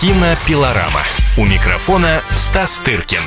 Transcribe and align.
Кинопилорама. 0.00 1.02
У 1.36 1.44
микрофона 1.44 2.20
Стас 2.36 2.78
Тыркин. 2.78 3.18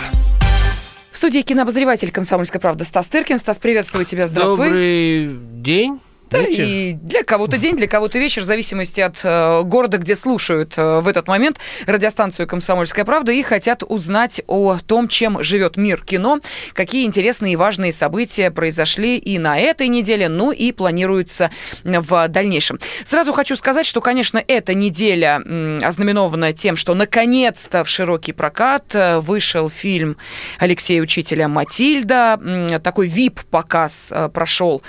В 1.11 1.17
студии 1.17 1.41
кинообозреватель 1.41 2.11
«Комсомольской 2.11 2.61
правды» 2.61 2.85
Стас 2.85 3.09
Тыркин. 3.09 3.39
Стас, 3.39 3.59
приветствую 3.59 4.05
тебя. 4.05 4.25
Здравствуй. 4.25 4.67
Добрый 4.67 5.29
день. 5.31 5.99
Да, 6.31 6.39
и 6.47 6.93
для 6.93 7.23
кого-то 7.23 7.57
день, 7.57 7.75
для 7.75 7.87
кого-то 7.87 8.17
вечер, 8.17 8.41
в 8.41 8.45
зависимости 8.45 9.01
от 9.01 9.19
э, 9.23 9.61
города, 9.63 9.97
где 9.97 10.15
слушают 10.15 10.73
э, 10.77 11.01
в 11.01 11.07
этот 11.07 11.27
момент 11.27 11.59
радиостанцию 11.85 12.47
«Комсомольская 12.47 13.03
правда» 13.03 13.33
и 13.33 13.41
хотят 13.41 13.83
узнать 13.87 14.41
о 14.47 14.77
том, 14.85 15.07
чем 15.07 15.43
живет 15.43 15.75
мир 15.75 16.03
кино, 16.03 16.39
какие 16.73 17.05
интересные 17.05 17.53
и 17.53 17.55
важные 17.57 17.91
события 17.91 18.49
произошли 18.49 19.17
и 19.17 19.39
на 19.39 19.59
этой 19.59 19.89
неделе, 19.89 20.29
ну 20.29 20.51
и 20.51 20.71
планируются 20.71 21.51
в 21.83 22.27
дальнейшем. 22.29 22.79
Сразу 23.03 23.33
хочу 23.33 23.55
сказать, 23.57 23.85
что, 23.85 23.99
конечно, 23.99 24.41
эта 24.47 24.73
неделя 24.73 25.41
м, 25.45 25.83
ознаменована 25.83 26.53
тем, 26.53 26.77
что 26.77 26.95
наконец-то 26.95 27.83
в 27.83 27.89
широкий 27.89 28.31
прокат 28.31 28.95
э, 28.95 29.19
вышел 29.19 29.69
фильм 29.69 30.17
Алексея 30.59 31.01
Учителя 31.01 31.47
«Матильда». 31.47 32.39
Такой 32.81 33.07
VIP-показ 33.09 34.09
э, 34.11 34.29
прошел 34.29 34.81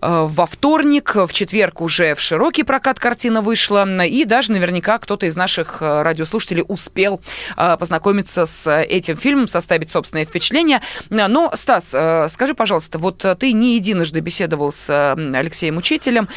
во 0.00 0.46
вторник, 0.46 1.14
в 1.14 1.32
четверг 1.32 1.80
уже 1.80 2.14
в 2.14 2.20
широкий 2.20 2.62
прокат 2.62 2.98
картина 2.98 3.42
вышла, 3.42 3.86
и 4.04 4.24
даже 4.24 4.52
наверняка 4.52 4.98
кто-то 4.98 5.26
из 5.26 5.36
наших 5.36 5.78
э, 5.80 6.02
радиослушателей 6.02 6.64
успел 6.66 7.20
э, 7.56 7.76
познакомиться 7.78 8.46
с 8.46 8.80
этим 8.82 9.16
фильмом, 9.16 9.48
составить 9.48 9.90
собственное 9.90 10.24
впечатление. 10.24 10.80
Но, 11.10 11.50
Стас, 11.54 11.92
э, 11.94 12.28
скажи, 12.28 12.54
пожалуйста, 12.54 12.98
вот 12.98 13.24
ты 13.38 13.52
не 13.52 13.76
единожды 13.76 14.20
беседовал 14.20 14.72
с 14.72 15.14
Алексеем 15.14 15.76
Учителем. 15.76 16.28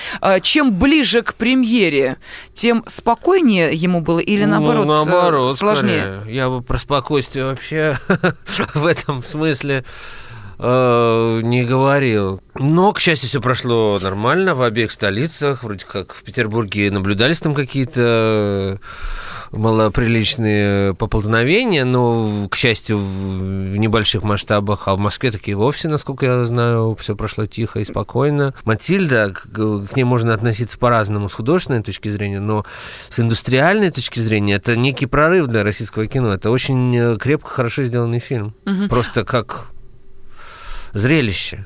Чем 0.41 0.73
ближе 0.73 1.21
к 1.21 1.35
премьере, 1.35 2.18
тем 2.54 2.84
спокойнее 2.88 3.73
ему 3.73 4.02
было 4.02 4.20
или 4.20 4.45
наоборот, 4.45 4.85
ну, 4.85 4.93
наоборот 4.93 5.57
сложнее? 5.57 6.20
Скорее. 6.21 6.35
Я 6.35 6.49
бы 6.49 6.62
про 6.62 6.77
спокойствие 6.77 7.45
вообще 7.45 7.98
в 8.74 8.85
этом 8.85 9.24
смысле 9.24 9.84
э, 10.63 11.41
не 11.43 11.63
говорил. 11.65 12.41
Но, 12.55 12.93
к 12.93 12.99
счастью, 12.99 13.29
все 13.29 13.41
прошло 13.41 13.99
нормально 14.01 14.55
в 14.55 14.61
обеих 14.61 14.91
столицах. 14.91 15.63
Вроде 15.63 15.85
как 15.85 16.13
в 16.13 16.23
Петербурге 16.23 16.89
наблюдались 16.89 17.39
там 17.39 17.53
какие-то 17.53 18.79
малоприличные 19.51 20.95
поползновения, 20.95 21.85
но, 21.85 22.47
к 22.49 22.55
счастью, 22.55 22.97
в 22.97 23.77
небольших 23.77 24.23
масштабах, 24.23 24.87
а 24.87 24.95
в 24.95 24.99
Москве 24.99 25.31
такие 25.31 25.55
вовсе, 25.55 25.89
насколько 25.89 26.25
я 26.25 26.45
знаю, 26.45 26.97
все 26.99 27.15
прошло 27.15 27.45
тихо 27.45 27.79
и 27.79 27.85
спокойно. 27.85 28.53
Матильда, 28.63 29.31
к, 29.31 29.95
ней 29.95 30.03
можно 30.03 30.34
относиться 30.34 30.77
по-разному 30.77 31.29
с 31.29 31.34
художественной 31.34 31.84
точки 31.84 32.09
зрения, 32.09 32.39
но 32.39 32.65
с 33.09 33.19
индустриальной 33.19 33.91
точки 33.91 34.19
зрения 34.19 34.55
это 34.55 34.75
некий 34.75 35.05
прорыв 35.05 35.47
для 35.47 35.63
российского 35.63 36.07
кино. 36.07 36.34
Это 36.34 36.49
очень 36.49 37.17
крепко, 37.19 37.49
хорошо 37.49 37.84
сделанный 37.84 38.19
фильм. 38.19 38.55
Угу. 38.65 38.89
Просто 38.89 39.23
как 39.23 39.73
зрелище. 40.94 41.66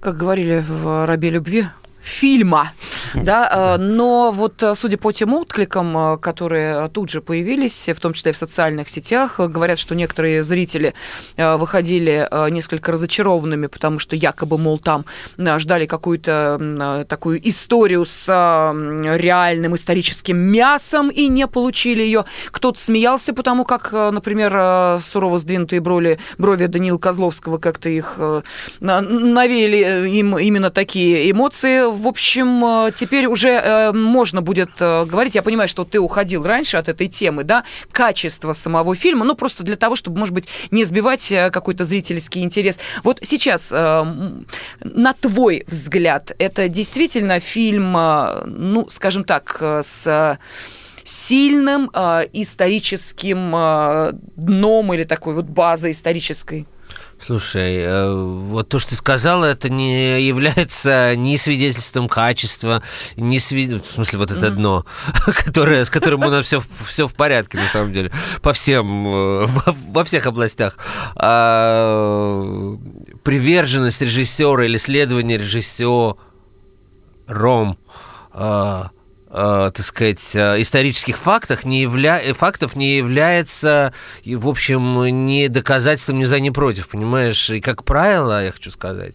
Как 0.00 0.16
говорили 0.16 0.64
в 0.68 1.06
«Рабе 1.06 1.30
любви», 1.30 1.66
фильма, 2.00 2.72
да, 3.14 3.76
но 3.78 4.32
вот 4.32 4.62
судя 4.74 4.98
по 4.98 5.12
тем 5.12 5.34
откликам, 5.34 6.18
которые 6.18 6.88
тут 6.88 7.10
же 7.10 7.20
появились, 7.20 7.88
в 7.88 8.00
том 8.00 8.12
числе 8.12 8.32
в 8.32 8.36
социальных 8.36 8.88
сетях, 8.88 9.38
говорят, 9.38 9.78
что 9.78 9.94
некоторые 9.94 10.42
зрители 10.42 10.94
выходили 11.36 12.28
несколько 12.50 12.92
разочарованными, 12.92 13.66
потому 13.66 13.98
что 13.98 14.16
якобы, 14.16 14.58
мол, 14.58 14.78
там 14.78 15.04
ждали 15.38 15.86
какую-то 15.86 17.06
такую 17.08 17.48
историю 17.48 18.04
с 18.04 18.28
реальным 18.28 19.74
историческим 19.74 20.36
мясом 20.38 21.08
и 21.10 21.28
не 21.28 21.46
получили 21.46 22.02
ее. 22.02 22.24
Кто-то 22.50 22.78
смеялся, 22.78 23.32
потому 23.32 23.64
как, 23.64 23.92
например, 23.92 25.00
сурово 25.00 25.38
сдвинутые 25.38 25.80
брови, 25.80 26.18
брови 26.38 26.66
Даниила 26.66 26.98
Козловского 26.98 27.58
как-то 27.58 27.88
их 27.88 28.18
навели 28.80 30.10
им 30.18 30.38
именно 30.38 30.70
такие 30.70 31.30
эмоции 31.30 31.82
в 31.92 32.06
общем, 32.06 32.91
теперь 32.94 33.26
уже 33.26 33.50
э, 33.50 33.92
можно 33.92 34.42
будет 34.42 34.70
э, 34.80 35.04
говорить, 35.04 35.34
я 35.34 35.42
понимаю, 35.42 35.68
что 35.68 35.84
ты 35.84 35.98
уходил 35.98 36.42
раньше 36.42 36.76
от 36.76 36.88
этой 36.88 37.08
темы, 37.08 37.44
да, 37.44 37.64
качество 37.90 38.52
самого 38.52 38.94
фильма, 38.94 39.24
ну, 39.24 39.34
просто 39.34 39.62
для 39.62 39.76
того, 39.76 39.96
чтобы, 39.96 40.18
может 40.18 40.34
быть, 40.34 40.48
не 40.70 40.84
сбивать 40.84 41.30
э, 41.32 41.50
какой-то 41.50 41.84
зрительский 41.84 42.42
интерес. 42.42 42.78
Вот 43.02 43.18
сейчас, 43.22 43.70
на 43.70 45.12
твой 45.20 45.64
взгляд, 45.66 46.32
это 46.38 46.68
действительно 46.68 47.40
фильм, 47.40 47.92
ну, 47.92 48.86
скажем 48.88 49.24
так, 49.24 49.60
с 49.60 50.38
сильным 51.04 51.90
историческим 52.32 54.16
дном 54.36 54.94
или 54.94 55.04
такой 55.04 55.34
вот 55.34 55.46
базой 55.46 55.92
исторической? 55.92 56.66
Слушай, 57.24 57.76
э, 57.76 58.12
вот 58.12 58.68
то, 58.68 58.80
что 58.80 58.90
ты 58.90 58.96
сказала, 58.96 59.44
это 59.44 59.68
не 59.68 60.20
является 60.20 61.14
ни 61.14 61.36
свидетельством 61.36 62.08
качества, 62.08 62.82
ни 63.16 63.38
свид... 63.38 63.84
в 63.86 63.92
смысле 63.92 64.18
вот 64.18 64.32
это 64.32 64.48
mm-hmm. 64.48 64.56
дно, 64.56 64.84
которое, 65.44 65.84
с 65.84 65.90
которым 65.90 66.24
у 66.24 66.30
нас 66.30 66.46
все, 66.46 66.60
все 66.84 67.06
в 67.06 67.14
порядке 67.14 67.58
на 67.58 67.68
самом 67.68 67.92
деле, 67.92 68.10
по 68.40 68.52
всем, 68.52 69.06
э, 69.06 69.46
во 69.88 70.04
всех 70.04 70.26
областях. 70.26 70.76
А, 71.14 72.76
приверженность 73.22 74.02
режиссера 74.02 74.64
или 74.64 74.76
следование 74.76 75.38
режиссером 75.38 76.16
а, 78.32 78.90
э, 79.32 79.70
так 79.74 79.84
сказать, 79.84 80.34
э, 80.34 80.60
исторических 80.60 81.16
фактах 81.16 81.64
не 81.64 81.82
явля... 81.82 82.20
Фактов 82.34 82.76
не 82.76 82.96
является, 82.96 83.92
в 84.24 84.48
общем, 84.48 85.26
ни 85.26 85.46
доказательством 85.48 86.18
ни 86.18 86.24
за, 86.24 86.38
ни 86.40 86.50
против, 86.50 86.88
понимаешь? 86.88 87.50
И, 87.50 87.60
как 87.60 87.84
правило, 87.84 88.44
я 88.44 88.52
хочу 88.52 88.70
сказать, 88.70 89.14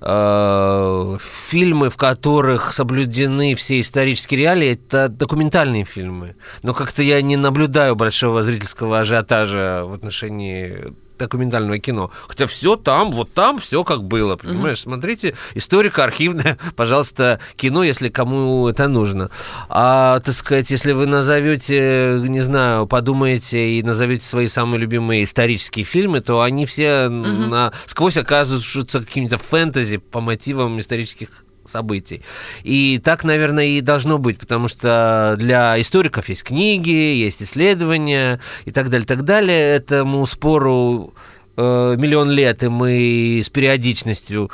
э, 0.00 1.18
фильмы, 1.50 1.90
в 1.90 1.96
которых 1.96 2.72
соблюдены 2.72 3.54
все 3.54 3.80
исторические 3.80 4.40
реалии, 4.40 4.72
это 4.72 5.08
документальные 5.08 5.84
фильмы. 5.84 6.36
Но 6.62 6.74
как-то 6.74 7.02
я 7.02 7.22
не 7.22 7.36
наблюдаю 7.36 7.96
большого 7.96 8.42
зрительского 8.42 9.00
ажиотажа 9.00 9.84
в 9.84 9.92
отношении 9.94 10.94
документального 11.18 11.78
кино. 11.78 12.10
Хотя 12.26 12.46
все 12.46 12.76
там, 12.76 13.12
вот 13.12 13.32
там 13.32 13.58
все 13.58 13.84
как 13.84 14.04
было, 14.04 14.36
понимаешь? 14.36 14.80
Угу. 14.80 14.92
Смотрите, 14.92 15.34
историко-архивное, 15.54 16.58
пожалуйста, 16.76 17.40
кино, 17.56 17.84
если 17.84 18.08
кому 18.08 18.68
это 18.68 18.88
нужно. 18.88 19.30
А, 19.68 20.20
так 20.20 20.34
сказать, 20.34 20.70
если 20.70 20.92
вы 20.92 21.06
назовете, 21.06 22.18
не 22.22 22.40
знаю, 22.40 22.86
подумаете 22.86 23.78
и 23.78 23.82
назовете 23.82 24.24
свои 24.24 24.48
самые 24.48 24.80
любимые 24.80 25.24
исторические 25.24 25.84
фильмы, 25.84 26.20
то 26.20 26.42
они 26.42 26.66
все 26.66 27.06
угу. 27.06 27.12
на, 27.14 27.72
сквозь 27.86 28.16
оказываются 28.16 29.00
какими-то 29.00 29.38
фэнтези 29.38 29.98
по 29.98 30.20
мотивам 30.20 30.78
исторических 30.78 31.44
событий. 31.68 32.22
И 32.62 33.00
так, 33.02 33.24
наверное, 33.24 33.66
и 33.66 33.80
должно 33.80 34.18
быть, 34.18 34.38
потому 34.38 34.68
что 34.68 35.36
для 35.38 35.80
историков 35.80 36.28
есть 36.28 36.44
книги, 36.44 36.90
есть 36.90 37.42
исследования 37.42 38.40
и 38.64 38.70
так 38.70 38.88
далее, 38.90 39.06
так 39.06 39.24
далее. 39.24 39.76
Этому 39.76 40.26
спору 40.26 41.14
э, 41.56 41.96
миллион 41.98 42.30
лет, 42.30 42.62
и 42.62 42.68
мы 42.68 43.42
с 43.44 43.48
периодичностью 43.50 44.50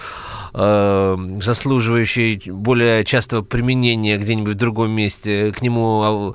э, 0.53 1.17
заслуживающей 1.41 2.51
более 2.51 3.05
частого 3.05 3.43
применения 3.43 4.19
где-нибудь 4.19 4.55
в 4.55 4.59
другом 4.59 4.91
месте 4.91 5.53
к 5.53 5.63
нему 5.63 6.35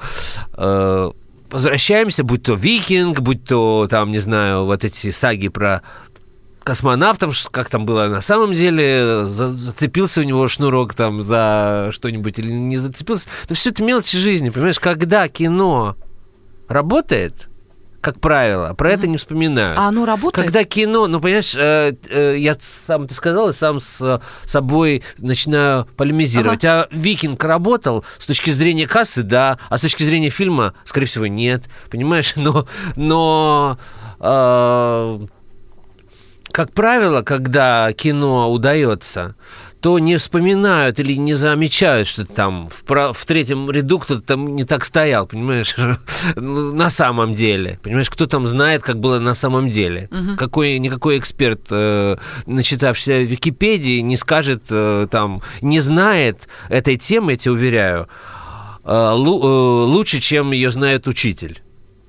э, 0.53 1.11
возвращаемся, 1.51 2.23
будь 2.23 2.43
то 2.43 2.53
викинг, 2.53 3.19
будь 3.21 3.43
то 3.43 3.87
там, 3.89 4.11
не 4.11 4.19
знаю, 4.19 4.65
вот 4.65 4.83
эти 4.83 5.11
саги 5.11 5.47
про 5.47 5.81
космонавтом, 6.69 7.31
как 7.49 7.67
там 7.67 7.87
было 7.87 8.05
на 8.05 8.21
самом 8.21 8.53
деле, 8.53 9.25
зацепился 9.25 10.21
у 10.21 10.23
него 10.23 10.47
шнурок 10.47 10.93
там 10.93 11.23
за 11.23 11.89
что-нибудь 11.91 12.37
или 12.37 12.51
не 12.51 12.77
зацепился. 12.77 13.25
Это 13.45 13.55
все 13.55 13.71
это 13.71 13.81
мелочи 13.81 14.19
жизни, 14.19 14.51
понимаешь? 14.51 14.79
Когда 14.79 15.27
кино 15.29 15.97
работает, 16.67 17.49
как 18.01 18.19
правило, 18.19 18.75
про 18.75 18.91
mm-hmm. 18.91 18.93
это 18.93 19.07
не 19.07 19.17
вспоминаю. 19.17 19.79
А 19.79 19.87
оно 19.87 20.05
работает? 20.05 20.45
Когда 20.45 20.63
кино, 20.63 21.07
ну, 21.07 21.19
понимаешь, 21.19 21.55
э, 21.55 21.95
э, 22.07 22.35
я 22.37 22.55
сам 22.59 23.05
это 23.05 23.15
сказал, 23.15 23.49
и 23.49 23.53
сам 23.53 23.79
с 23.79 24.21
собой 24.45 25.01
начинаю 25.17 25.87
полемизировать. 25.97 26.63
Ага. 26.65 26.87
А 26.91 26.95
«Викинг» 26.95 27.43
работал 27.43 28.05
с 28.19 28.27
точки 28.27 28.51
зрения 28.51 28.85
кассы, 28.85 29.23
да, 29.23 29.57
а 29.69 29.79
с 29.79 29.81
точки 29.81 30.03
зрения 30.03 30.29
фильма, 30.29 30.75
скорее 30.85 31.07
всего, 31.07 31.25
нет. 31.25 31.63
Понимаешь? 31.89 32.33
Но... 32.35 32.67
но 32.95 33.79
э, 34.19 35.19
как 36.51 36.73
правило, 36.73 37.21
когда 37.21 37.91
кино 37.93 38.51
удается, 38.51 39.35
то 39.81 39.97
не 39.97 40.17
вспоминают 40.17 40.99
или 40.99 41.13
не 41.13 41.35
замечают, 41.35 42.07
что 42.07 42.25
там 42.25 42.69
в, 42.69 43.13
в 43.13 43.25
третьем 43.25 43.71
ряду 43.71 43.99
кто-то 43.99 44.21
там 44.21 44.55
не 44.55 44.65
так 44.65 44.83
стоял, 44.83 45.25
понимаешь, 45.25 45.75
на 46.35 46.89
самом 46.89 47.33
деле. 47.33 47.79
Понимаешь, 47.81 48.09
кто 48.09 48.25
там 48.25 48.45
знает, 48.45 48.83
как 48.83 48.99
было 48.99 49.19
на 49.19 49.35
самом 49.35 49.69
деле. 49.69 50.09
Угу. 50.11 50.37
Какой, 50.37 50.79
никакой 50.79 51.17
эксперт, 51.17 51.67
э, 51.69 52.17
начитавшийся 52.45 53.19
в 53.19 53.31
Википедии, 53.31 53.99
не 54.01 54.17
скажет, 54.17 54.63
э, 54.69 55.07
там, 55.09 55.41
не 55.61 55.79
знает 55.79 56.49
этой 56.67 56.97
темы, 56.97 57.31
я 57.31 57.37
тебе 57.37 57.53
уверяю, 57.53 58.09
э, 58.83 59.11
лучше, 59.13 60.19
чем 60.19 60.51
ее 60.51 60.71
знает 60.71 61.07
учитель. 61.07 61.61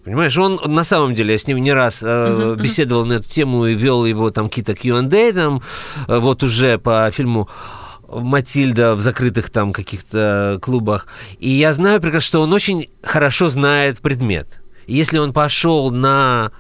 Понимаешь, 0.05 0.37
он 0.38 0.61
на 0.67 0.85
самом 0.85 1.14
деле, 1.14 1.32
я 1.32 1.38
с 1.38 1.47
ним 1.47 1.58
не 1.58 1.73
раз 1.73 2.02
э, 2.02 2.06
uh-huh, 2.06 2.61
беседовал 2.61 3.05
на 3.05 3.14
эту 3.14 3.29
тему 3.29 3.67
и 3.67 3.75
вел 3.75 4.06
его 4.06 4.31
там 4.31 4.49
какие-то 4.49 4.75
Q&A, 4.75 5.32
там, 5.32 5.62
э, 6.08 6.19
вот 6.19 6.43
уже 6.43 6.79
по 6.79 7.11
фильму 7.11 7.49
Матильда 8.08 8.94
в 8.94 9.00
закрытых 9.02 9.50
там 9.50 9.73
каких-то 9.73 10.58
клубах. 10.62 11.06
И 11.38 11.50
я 11.50 11.73
знаю 11.75 12.00
прекрасно, 12.00 12.26
что 12.26 12.41
он 12.43 12.52
очень 12.52 12.88
хорошо 13.02 13.50
знает 13.50 14.00
предмет. 14.00 14.61
И 14.87 14.97
если 14.97 15.19
он 15.19 15.32
пошел 15.32 15.91
на 15.91 16.50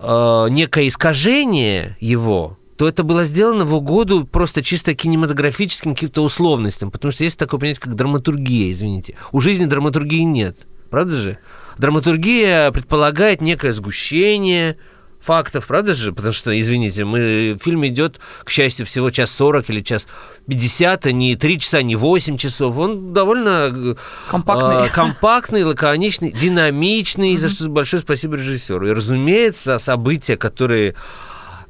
э, 0.00 0.46
некое 0.50 0.88
искажение 0.88 1.96
его, 2.00 2.58
то 2.76 2.88
это 2.88 3.02
было 3.02 3.24
сделано 3.24 3.64
в 3.64 3.74
угоду 3.74 4.26
просто 4.26 4.62
чисто 4.62 4.94
кинематографическим 4.94 5.94
каким-то 5.94 6.22
условностям. 6.22 6.90
Потому 6.90 7.12
что 7.12 7.24
есть 7.24 7.38
такое 7.38 7.58
понятие, 7.58 7.82
как 7.82 7.94
драматургия, 7.94 8.72
извините. 8.72 9.16
У 9.32 9.40
жизни 9.40 9.64
драматургии 9.64 10.20
нет. 10.20 10.58
Правда 10.90 11.16
же? 11.16 11.38
Драматургия 11.78 12.70
предполагает 12.70 13.40
некое 13.40 13.72
сгущение 13.72 14.76
фактов, 15.20 15.66
правда 15.66 15.92
же? 15.92 16.12
Потому 16.12 16.32
что, 16.32 16.58
извините, 16.58 17.04
мы, 17.04 17.58
фильм 17.62 17.86
идет, 17.86 18.20
к 18.44 18.50
счастью, 18.50 18.86
всего 18.86 19.10
час 19.10 19.30
сорок 19.30 19.68
или 19.70 19.80
час 19.80 20.06
пятьдесят, 20.46 21.06
а 21.06 21.12
не 21.12 21.34
три 21.36 21.58
часа, 21.58 21.82
не 21.82 21.96
восемь 21.96 22.36
часов. 22.36 22.76
Он 22.78 23.12
довольно 23.12 23.72
э, 23.74 23.94
компактный, 24.30 24.86
э, 24.86 24.88
компактный 24.90 25.64
лаконичный, 25.64 26.32
динамичный, 26.32 27.36
за 27.36 27.48
что 27.48 27.68
большое 27.68 28.02
спасибо 28.02 28.36
режиссеру. 28.36 28.88
И, 28.88 28.92
разумеется, 28.92 29.78
события, 29.78 30.36
которые 30.36 30.94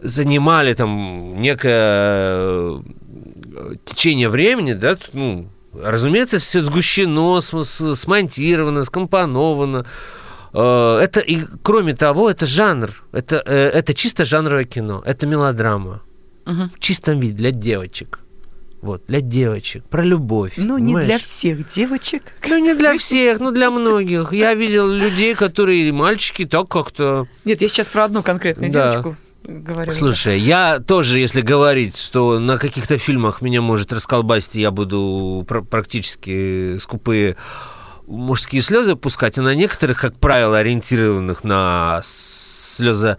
занимали 0.00 0.74
там 0.74 1.40
некое 1.40 1.72
э, 1.74 2.80
течение 3.86 4.28
времени, 4.28 4.74
да, 4.74 4.98
ну, 5.14 5.48
Разумеется, 5.82 6.38
все 6.38 6.64
сгущено, 6.64 7.40
смонтировано, 7.40 8.84
скомпоновано. 8.84 9.86
Э, 10.52 10.98
это, 11.02 11.20
и, 11.20 11.40
кроме 11.62 11.94
того, 11.94 12.30
это 12.30 12.46
жанр. 12.46 12.90
Это, 13.12 13.42
э, 13.44 13.68
это 13.68 13.94
чисто 13.94 14.24
жанровое 14.24 14.64
кино. 14.64 15.02
Это 15.04 15.26
мелодрама. 15.26 16.02
Угу. 16.46 16.68
В 16.74 16.78
чистом 16.78 17.20
виде 17.20 17.34
для 17.34 17.50
девочек. 17.50 18.20
Вот, 18.82 19.04
для 19.08 19.20
девочек, 19.20 19.84
про 19.84 20.04
любовь. 20.04 20.52
Ну, 20.56 20.78
не 20.78 20.94
для 20.94 21.18
всех 21.18 21.66
девочек. 21.66 22.22
Ну, 22.48 22.58
не 22.58 22.74
для 22.74 22.96
всех, 22.96 23.40
ну, 23.40 23.50
для 23.50 23.70
многих. 23.70 24.32
Я 24.32 24.54
видел 24.54 24.86
людей, 24.86 25.34
которые, 25.34 25.92
мальчики, 25.92 26.44
так 26.44 26.68
как-то... 26.68 27.26
Нет, 27.44 27.62
я 27.62 27.68
сейчас 27.68 27.88
про 27.88 28.04
одну 28.04 28.22
конкретную 28.22 28.70
да. 28.70 28.90
девочку 28.92 29.16
говорю. 29.46 29.92
Слушай, 29.92 30.40
я 30.40 30.80
тоже, 30.80 31.18
если 31.18 31.40
говорить, 31.40 31.96
что 31.96 32.38
на 32.38 32.58
каких-то 32.58 32.98
фильмах 32.98 33.40
меня 33.40 33.62
может 33.62 33.92
расколбасить, 33.92 34.56
я 34.56 34.70
буду 34.70 35.44
пр- 35.46 35.62
практически 35.64 36.78
скупые 36.78 37.36
мужские 38.06 38.62
слезы 38.62 38.96
пускать, 38.96 39.38
а 39.38 39.42
на 39.42 39.54
некоторых, 39.54 40.00
как 40.00 40.18
правило, 40.18 40.58
ориентированных 40.58 41.44
на 41.44 42.00
слезы 42.04 43.18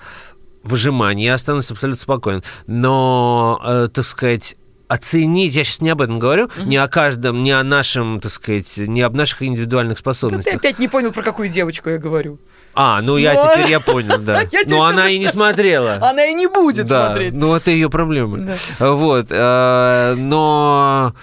выжимания, 0.64 1.26
я 1.26 1.34
останусь 1.36 1.72
абсолютно 1.72 2.02
спокоен. 2.02 2.44
Но, 2.68 3.62
э, 3.66 3.90
так 3.94 4.06
сказать, 4.06 4.56
оценить, 4.88 5.56
я 5.56 5.64
сейчас 5.64 5.82
не 5.82 5.90
об 5.90 6.02
этом 6.02 6.20
говорю, 6.20 6.46
mm-hmm. 6.46 6.66
не 6.66 6.78
о 6.78 6.88
каждом, 6.88 7.44
не 7.44 7.52
о 7.52 7.64
нашем, 7.64 8.20
так 8.20 8.32
сказать, 8.32 8.78
не 8.78 9.02
об 9.02 9.16
наших 9.16 9.44
индивидуальных 9.44 9.98
способностях. 9.98 10.54
Да 10.54 10.60
ты 10.60 10.68
опять 10.68 10.80
не 10.80 10.88
понял, 10.88 11.12
про 11.12 11.24
какую 11.24 11.50
девочку 11.50 11.90
я 11.90 11.98
говорю. 11.98 12.40
А, 12.80 13.02
ну 13.02 13.18
я 13.18 13.34
Но... 13.34 13.52
теперь 13.52 13.72
я 13.72 13.80
понял, 13.80 14.20
да. 14.20 14.44
Но 14.68 14.84
она 14.84 15.10
и 15.10 15.18
не 15.18 15.28
смотрела. 15.30 15.96
Она 15.96 16.26
и 16.26 16.34
не 16.36 16.46
будет 16.46 16.86
да. 16.86 17.08
смотреть. 17.08 17.36
Ну 17.36 17.56
это 17.56 17.72
ее 17.72 17.90
проблема. 17.90 18.38
Да. 18.38 18.94
Вот, 18.94 19.28
э, 19.32 20.14
но 20.16 21.14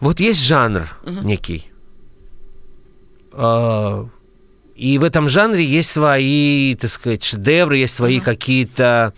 вот 0.00 0.20
есть 0.20 0.42
жанр 0.44 0.82
некий. 1.04 1.70
Э, 3.32 4.04
и 4.76 4.98
в 4.98 5.04
этом 5.04 5.30
жанре 5.30 5.64
есть 5.64 5.90
свои, 5.90 6.74
так 6.74 6.90
сказать, 6.90 7.22
шедевры, 7.22 7.78
есть 7.78 7.96
свои 7.96 8.20
какие-то 8.20 9.14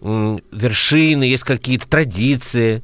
вершины, 0.00 1.24
есть 1.24 1.44
какие-то 1.44 1.88
традиции. 1.88 2.82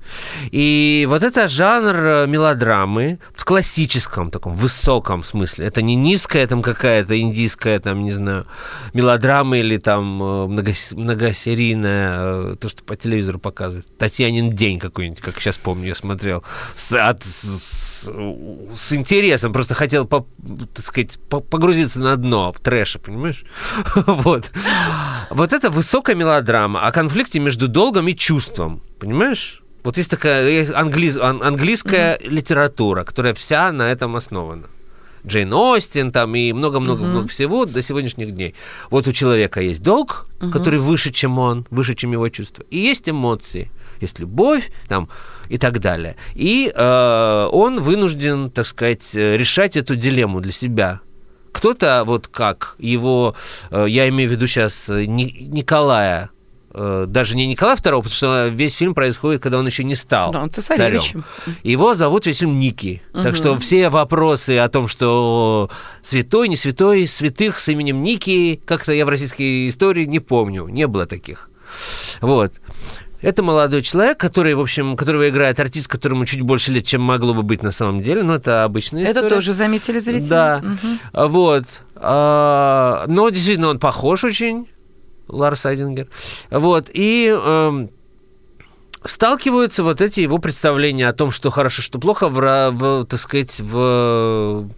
И 0.50 1.06
вот 1.08 1.22
это 1.22 1.48
жанр 1.48 1.96
э, 1.96 2.26
мелодрамы 2.26 3.18
в 3.34 3.44
классическом 3.44 4.30
таком 4.30 4.54
высоком 4.54 5.24
смысле. 5.24 5.66
Это 5.66 5.82
не 5.82 5.94
низкая 5.94 6.46
там 6.46 6.62
какая-то 6.62 7.18
индийская, 7.18 7.78
там, 7.80 8.04
не 8.04 8.12
знаю, 8.12 8.46
мелодрама 8.92 9.58
или 9.58 9.78
там 9.78 10.22
э, 10.22 10.46
многосерийная, 10.46 12.52
э, 12.52 12.56
то, 12.60 12.68
что 12.68 12.82
по 12.82 12.96
телевизору 12.96 13.38
показывают. 13.38 13.86
Татьянин 13.98 14.50
день 14.50 14.78
какой-нибудь, 14.78 15.20
как 15.20 15.40
сейчас 15.40 15.56
помню, 15.56 15.88
я 15.88 15.94
смотрел. 15.94 16.44
С, 16.74 16.92
от, 16.92 17.24
с, 17.24 18.08
с 18.08 18.92
интересом, 18.92 19.52
просто 19.52 19.74
хотел, 19.74 20.06
по, 20.06 20.26
так 20.74 20.84
сказать, 20.84 21.18
погрузиться 21.28 22.00
на 22.00 22.16
дно 22.16 22.52
в 22.52 22.60
трэше, 22.60 22.98
понимаешь? 22.98 23.44
Вот. 24.06 24.50
Вот 25.30 25.52
это 25.52 25.70
высокая 25.70 26.14
мелодрама. 26.14 26.86
А 26.86 26.92
конфликте 27.06 27.38
между 27.38 27.68
долгом 27.68 28.08
и 28.08 28.16
чувством. 28.16 28.80
Понимаешь? 28.98 29.62
Вот 29.84 29.96
есть 29.96 30.10
такая 30.10 30.50
есть 30.50 30.72
английс, 30.72 31.16
английская 31.16 32.16
mm-hmm. 32.16 32.28
литература, 32.28 33.04
которая 33.04 33.32
вся 33.32 33.70
на 33.70 33.92
этом 33.92 34.16
основана. 34.16 34.66
Джейн 35.24 35.52
Остин 35.52 36.10
там 36.10 36.34
и 36.34 36.52
много-много-много 36.52 37.26
mm-hmm. 37.26 37.30
всего 37.30 37.64
до 37.64 37.82
сегодняшних 37.82 38.32
дней. 38.32 38.54
Вот 38.90 39.06
у 39.06 39.12
человека 39.12 39.60
есть 39.60 39.82
долг, 39.82 40.26
mm-hmm. 40.40 40.50
который 40.50 40.80
выше, 40.80 41.12
чем 41.12 41.38
он, 41.38 41.64
выше, 41.70 41.94
чем 41.94 42.12
его 42.12 42.28
чувства. 42.28 42.64
И 42.70 42.78
есть 42.78 43.08
эмоции, 43.08 43.70
есть 44.00 44.18
любовь 44.18 44.72
там 44.88 45.08
и 45.48 45.58
так 45.58 45.78
далее. 45.78 46.16
И 46.34 46.72
э, 46.74 47.48
он 47.52 47.80
вынужден, 47.80 48.50
так 48.50 48.66
сказать, 48.66 49.14
решать 49.14 49.76
эту 49.76 49.94
дилемму 49.94 50.40
для 50.40 50.52
себя. 50.52 51.00
Кто-то, 51.52 52.02
вот 52.04 52.26
как 52.26 52.74
его, 52.80 53.36
э, 53.70 53.86
я 53.88 54.08
имею 54.08 54.28
в 54.28 54.32
виду 54.32 54.48
сейчас 54.48 54.88
э, 54.88 55.06
Николая 55.06 56.30
Э, 56.30 56.35
даже 56.76 57.36
не 57.36 57.46
Николай 57.46 57.74
II, 57.74 57.80
потому 57.82 58.08
что 58.08 58.48
весь 58.48 58.74
фильм 58.74 58.94
происходит, 58.94 59.42
когда 59.42 59.58
он 59.58 59.66
еще 59.66 59.82
не 59.82 59.94
стал 59.94 60.32
да, 60.32 60.42
он 60.42 60.50
царем. 60.50 61.24
Его 61.62 61.94
зовут 61.94 62.26
весь 62.26 62.38
фильм 62.38 62.58
Ники. 62.58 63.02
Угу. 63.14 63.22
Так 63.22 63.36
что 63.36 63.58
все 63.58 63.88
вопросы 63.88 64.58
о 64.58 64.68
том, 64.68 64.86
что 64.88 65.70
святой, 66.02 66.48
не 66.48 66.56
святой, 66.56 67.06
святых 67.06 67.58
с 67.60 67.68
именем 67.68 68.02
Ники, 68.02 68.60
как-то 68.66 68.92
я 68.92 69.06
в 69.06 69.08
российской 69.08 69.68
истории 69.68 70.04
не 70.04 70.20
помню, 70.20 70.68
не 70.68 70.86
было 70.86 71.06
таких. 71.06 71.50
Вот. 72.20 72.60
Это 73.22 73.42
молодой 73.42 73.82
человек, 73.82 74.18
который, 74.18 74.54
в 74.54 74.60
общем, 74.60 74.96
которого 74.96 75.28
играет 75.28 75.58
артист, 75.58 75.88
которому 75.88 76.26
чуть 76.26 76.42
больше 76.42 76.70
лет, 76.70 76.86
чем 76.86 77.00
могло 77.00 77.32
бы 77.32 77.42
быть 77.42 77.62
на 77.62 77.72
самом 77.72 78.02
деле. 78.02 78.22
Но 78.22 78.36
это 78.36 78.64
обычная 78.64 79.04
история. 79.04 79.26
Это 79.26 79.34
тоже 79.34 79.52
заметили 79.54 79.98
зрители. 79.98 80.28
Да. 80.28 80.62
Угу. 80.62 81.28
Вот. 81.28 81.64
А, 81.94 83.04
но 83.08 83.30
действительно 83.30 83.68
он 83.68 83.78
похож 83.78 84.24
очень 84.24 84.68
Ларс 85.28 85.66
Айдингер. 85.66 86.08
Вот, 86.50 86.90
и 86.92 87.34
э, 87.36 87.88
сталкиваются 89.04 89.82
вот 89.82 90.00
эти 90.00 90.20
его 90.20 90.38
представления 90.38 91.08
о 91.08 91.12
том, 91.12 91.30
что 91.30 91.50
хорошо, 91.50 91.82
что 91.82 91.98
плохо, 91.98 92.28
в, 92.28 92.70
в 92.70 93.06
так 93.06 93.20
сказать, 93.20 93.60
в, 93.60 94.68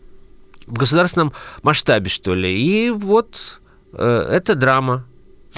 в 0.66 0.72
государственном 0.72 1.32
масштабе, 1.62 2.08
что 2.08 2.34
ли. 2.34 2.52
И 2.52 2.90
вот 2.90 3.60
э, 3.92 4.28
это 4.30 4.54
драма 4.54 5.04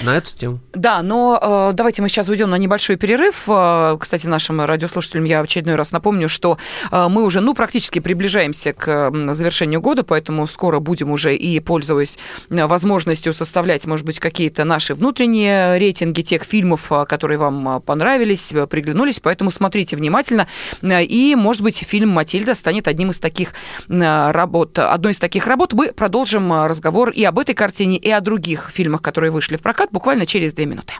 на 0.01 0.17
эту 0.17 0.35
тему. 0.35 0.59
Да, 0.73 1.01
но 1.01 1.39
э, 1.71 1.73
давайте 1.73 2.01
мы 2.01 2.09
сейчас 2.09 2.27
уйдем 2.27 2.49
на 2.49 2.55
небольшой 2.55 2.95
перерыв. 2.95 3.43
Э, 3.47 3.97
кстати, 3.99 4.25
нашим 4.25 4.61
радиослушателям 4.61 5.25
я 5.25 5.41
очередной 5.41 5.75
раз 5.75 5.91
напомню, 5.91 6.27
что 6.27 6.57
э, 6.91 7.07
мы 7.07 7.23
уже, 7.23 7.41
ну, 7.41 7.53
практически 7.53 7.99
приближаемся 7.99 8.73
к 8.73 9.11
завершению 9.33 9.81
года, 9.81 10.03
поэтому 10.03 10.47
скоро 10.47 10.79
будем 10.79 11.11
уже 11.11 11.35
и 11.35 11.59
пользуясь 11.59 12.17
возможностью 12.49 13.33
составлять, 13.33 13.85
может 13.85 14.05
быть, 14.05 14.19
какие-то 14.19 14.63
наши 14.63 14.95
внутренние 14.95 15.77
рейтинги 15.77 16.21
тех 16.21 16.43
фильмов, 16.43 16.91
которые 17.07 17.37
вам 17.37 17.81
понравились, 17.81 18.53
приглянулись, 18.69 19.19
поэтому 19.19 19.51
смотрите 19.51 19.95
внимательно. 19.95 20.47
И, 20.81 21.35
может 21.37 21.61
быть, 21.61 21.77
фильм 21.77 22.09
«Матильда» 22.09 22.55
станет 22.55 22.87
одним 22.87 23.11
из 23.11 23.19
таких 23.19 23.53
работ, 23.87 24.79
одной 24.79 25.11
из 25.11 25.19
таких 25.19 25.47
работ. 25.47 25.73
Мы 25.73 25.91
продолжим 25.91 26.51
разговор 26.65 27.09
и 27.09 27.23
об 27.23 27.37
этой 27.39 27.53
картине, 27.53 27.97
и 27.97 28.09
о 28.09 28.21
других 28.21 28.71
фильмах, 28.73 29.01
которые 29.01 29.31
вышли 29.31 29.57
в 29.57 29.61
прокат 29.61 29.80
буквально 29.89 30.25
через 30.25 30.53
две 30.53 30.65
минуты. 30.65 30.93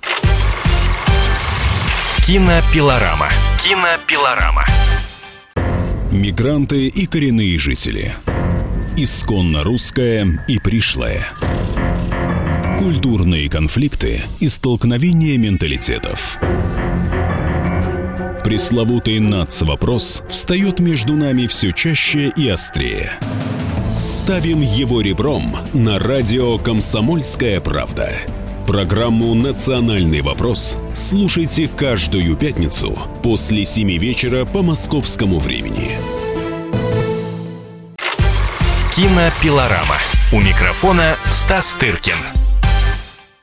Кинопилорама. 2.26 3.28
Кинопилорама. 3.62 4.66
Мигранты 6.12 6.88
и 6.88 7.06
коренные 7.06 7.58
жители. 7.60 8.14
Исконно 8.96 9.64
русская 9.64 10.44
и 10.48 10.60
пришлая. 10.60 11.28
Культурные 12.78 13.50
конфликты 13.50 14.22
и 14.40 14.48
столкновения 14.48 15.38
менталитетов. 15.38 16.38
Пресловутый 18.44 19.20
НАЦ-вопрос 19.20 20.24
встает 20.30 20.80
между 20.80 21.16
нами 21.16 21.46
все 21.48 21.72
чаще 21.72 22.32
и 22.36 22.50
острее. 22.50 23.12
Ставим 23.98 24.62
его 24.62 25.02
ребром 25.02 25.56
на 25.74 26.00
радио 26.00 26.58
«Комсомольская 26.58 27.62
правда». 27.62 28.12
Программу 28.72 29.36
«Национальный 29.36 30.22
вопрос» 30.22 30.78
слушайте 30.94 31.68
каждую 31.68 32.38
пятницу 32.38 32.98
после 33.22 33.66
7 33.66 33.98
вечера 33.98 34.46
по 34.46 34.62
московскому 34.62 35.40
времени. 35.40 35.98
Кинопилорама. 38.96 39.98
У 40.32 40.40
микрофона 40.40 41.18
Стас 41.32 41.74
Тыркин. 41.74 42.40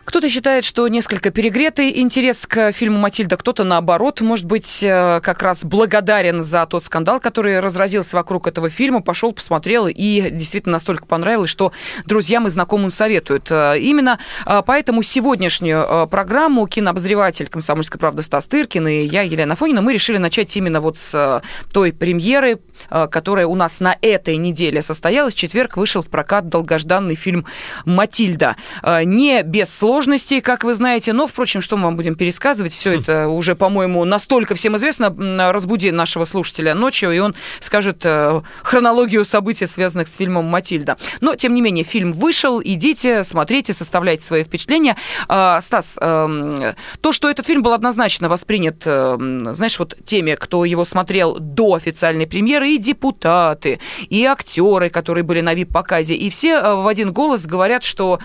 Кто-то 0.08 0.30
считает, 0.30 0.64
что 0.64 0.88
несколько 0.88 1.30
перегретый 1.30 2.00
интерес 2.00 2.46
к 2.46 2.72
фильму 2.72 2.98
«Матильда», 2.98 3.36
кто-то, 3.36 3.62
наоборот, 3.62 4.22
может 4.22 4.46
быть, 4.46 4.82
э, 4.82 5.20
как 5.22 5.42
раз 5.42 5.66
благодарен 5.66 6.42
за 6.42 6.64
тот 6.64 6.82
скандал, 6.84 7.20
который 7.20 7.60
разразился 7.60 8.16
вокруг 8.16 8.46
этого 8.46 8.70
фильма, 8.70 9.02
пошел, 9.02 9.32
посмотрел 9.32 9.86
и 9.86 10.30
действительно 10.30 10.72
настолько 10.72 11.04
понравилось, 11.04 11.50
что 11.50 11.72
друзьям 12.06 12.46
и 12.46 12.50
знакомым 12.50 12.90
советуют. 12.90 13.50
Э, 13.50 13.78
именно 13.78 14.18
э, 14.46 14.62
поэтому 14.64 15.02
сегодняшнюю 15.02 16.08
программу 16.08 16.66
кинообозреватель 16.66 17.48
«Комсомольской 17.48 18.00
правды» 18.00 18.22
Стас 18.22 18.46
Тыркин 18.46 18.88
и 18.88 19.04
я, 19.04 19.20
Елена 19.20 19.56
Фонина, 19.56 19.82
мы 19.82 19.92
решили 19.92 20.16
начать 20.16 20.56
именно 20.56 20.80
вот 20.80 20.96
с 20.96 21.42
той 21.70 21.92
премьеры, 21.92 22.60
которая 22.88 23.46
у 23.46 23.54
нас 23.54 23.78
на 23.80 23.94
этой 24.00 24.38
неделе 24.38 24.80
состоялась. 24.80 25.34
В 25.34 25.36
четверг 25.36 25.76
вышел 25.76 26.00
в 26.00 26.08
прокат 26.08 26.48
долгожданный 26.48 27.14
фильм 27.14 27.44
«Матильда». 27.84 28.56
Не 29.04 29.42
без 29.42 29.68
слов 29.76 29.97
сложностей, 29.98 30.40
как 30.40 30.62
вы 30.62 30.76
знаете. 30.76 31.12
Но, 31.12 31.26
впрочем, 31.26 31.60
что 31.60 31.76
мы 31.76 31.84
вам 31.84 31.96
будем 31.96 32.14
пересказывать? 32.14 32.72
Все 32.72 33.00
это 33.00 33.26
уже, 33.26 33.56
по-моему, 33.56 34.04
настолько 34.04 34.54
всем 34.54 34.76
известно. 34.76 35.12
Разбуди 35.52 35.90
нашего 35.90 36.24
слушателя 36.24 36.74
ночью, 36.76 37.10
и 37.10 37.18
он 37.18 37.34
скажет 37.58 38.02
э, 38.04 38.40
хронологию 38.62 39.24
событий, 39.24 39.66
связанных 39.66 40.06
с 40.06 40.14
фильмом 40.14 40.44
«Матильда». 40.44 40.98
Но, 41.20 41.34
тем 41.34 41.52
не 41.52 41.60
менее, 41.60 41.84
фильм 41.84 42.12
вышел. 42.12 42.62
Идите, 42.62 43.24
смотрите, 43.24 43.74
составляйте 43.74 44.22
свои 44.22 44.44
впечатления. 44.44 44.96
А, 45.26 45.60
Стас, 45.60 45.98
эм, 46.00 46.76
то, 47.00 47.10
что 47.10 47.28
этот 47.28 47.44
фильм 47.44 47.64
был 47.64 47.72
однозначно 47.72 48.28
воспринят, 48.28 48.84
эм, 48.86 49.52
знаешь, 49.52 49.80
вот 49.80 49.96
теми, 50.04 50.36
кто 50.36 50.64
его 50.64 50.84
смотрел 50.84 51.38
до 51.40 51.74
официальной 51.74 52.28
премьеры, 52.28 52.70
и 52.70 52.78
депутаты, 52.78 53.80
и 54.08 54.24
актеры, 54.24 54.90
которые 54.90 55.24
были 55.24 55.40
на 55.40 55.54
вип-показе, 55.54 56.14
и 56.14 56.30
все 56.30 56.50
э, 56.50 56.74
в 56.76 56.86
один 56.86 57.12
голос 57.12 57.46
говорят, 57.46 57.82
что 57.82 58.20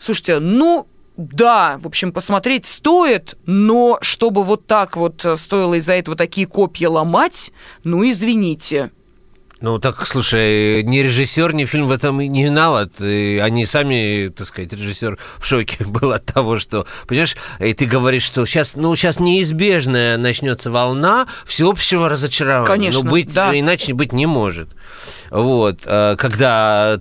Слушайте, 0.00 0.38
ну, 0.38 0.88
да, 1.20 1.78
в 1.78 1.86
общем, 1.86 2.12
посмотреть 2.12 2.64
стоит, 2.64 3.36
но 3.46 3.98
чтобы 4.00 4.42
вот 4.42 4.66
так 4.66 4.96
вот 4.96 5.24
э, 5.24 5.36
стоило 5.36 5.74
из-за 5.74 5.94
этого 5.94 6.16
такие 6.16 6.46
копья 6.46 6.88
ломать, 6.88 7.52
ну, 7.84 8.08
извините. 8.08 8.90
Ну, 9.60 9.78
так, 9.78 10.06
слушай, 10.06 10.82
ни 10.82 11.00
режиссер, 11.00 11.52
ни 11.52 11.66
фильм 11.66 11.86
в 11.86 11.92
этом 11.92 12.18
не 12.18 12.44
виноват. 12.44 12.98
И 13.00 13.38
они 13.42 13.66
сами, 13.66 14.28
так 14.28 14.46
сказать, 14.46 14.72
режиссер 14.72 15.18
в 15.38 15.44
шоке 15.44 15.84
был 15.84 16.12
от 16.12 16.24
того, 16.24 16.58
что, 16.58 16.86
понимаешь, 17.06 17.36
и 17.58 17.74
ты 17.74 17.84
говоришь, 17.84 18.22
что 18.22 18.46
сейчас, 18.46 18.74
ну, 18.74 18.96
сейчас 18.96 19.20
неизбежная 19.20 20.16
начнется 20.16 20.70
волна 20.70 21.26
всеобщего 21.44 22.08
разочарования. 22.08 22.66
Конечно, 22.66 23.02
ну, 23.04 23.10
быть, 23.10 23.34
да. 23.34 23.58
иначе 23.58 23.92
быть 23.92 24.14
не 24.14 24.24
может. 24.24 24.70
Вот, 25.30 25.82
э, 25.84 26.16
когда 26.16 26.98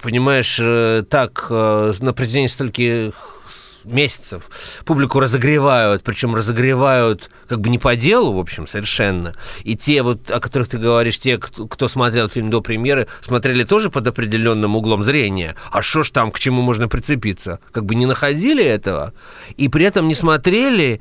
понимаешь, 0.00 0.58
э, 0.60 1.02
так 1.10 1.50
на 1.50 2.12
протяжении 2.14 2.46
стольких 2.46 3.37
месяцев 3.84 4.50
публику 4.84 5.20
разогревают, 5.20 6.02
причем 6.02 6.34
разогревают 6.34 7.30
как 7.48 7.60
бы 7.60 7.68
не 7.68 7.78
по 7.78 7.96
делу, 7.96 8.32
в 8.32 8.38
общем, 8.38 8.66
совершенно. 8.66 9.34
И 9.64 9.76
те, 9.76 10.02
вот, 10.02 10.30
о 10.30 10.40
которых 10.40 10.68
ты 10.68 10.78
говоришь, 10.78 11.18
те, 11.18 11.38
кто, 11.38 11.88
смотрел 11.88 12.28
фильм 12.28 12.50
до 12.50 12.60
премьеры, 12.60 13.06
смотрели 13.20 13.64
тоже 13.64 13.90
под 13.90 14.06
определенным 14.06 14.76
углом 14.76 15.04
зрения. 15.04 15.56
А 15.70 15.82
что 15.82 16.02
ж 16.02 16.10
там, 16.10 16.30
к 16.30 16.38
чему 16.38 16.62
можно 16.62 16.88
прицепиться? 16.88 17.60
Как 17.72 17.84
бы 17.84 17.94
не 17.94 18.06
находили 18.06 18.64
этого, 18.64 19.12
и 19.56 19.68
при 19.68 19.84
этом 19.84 20.08
не 20.08 20.14
смотрели 20.14 21.00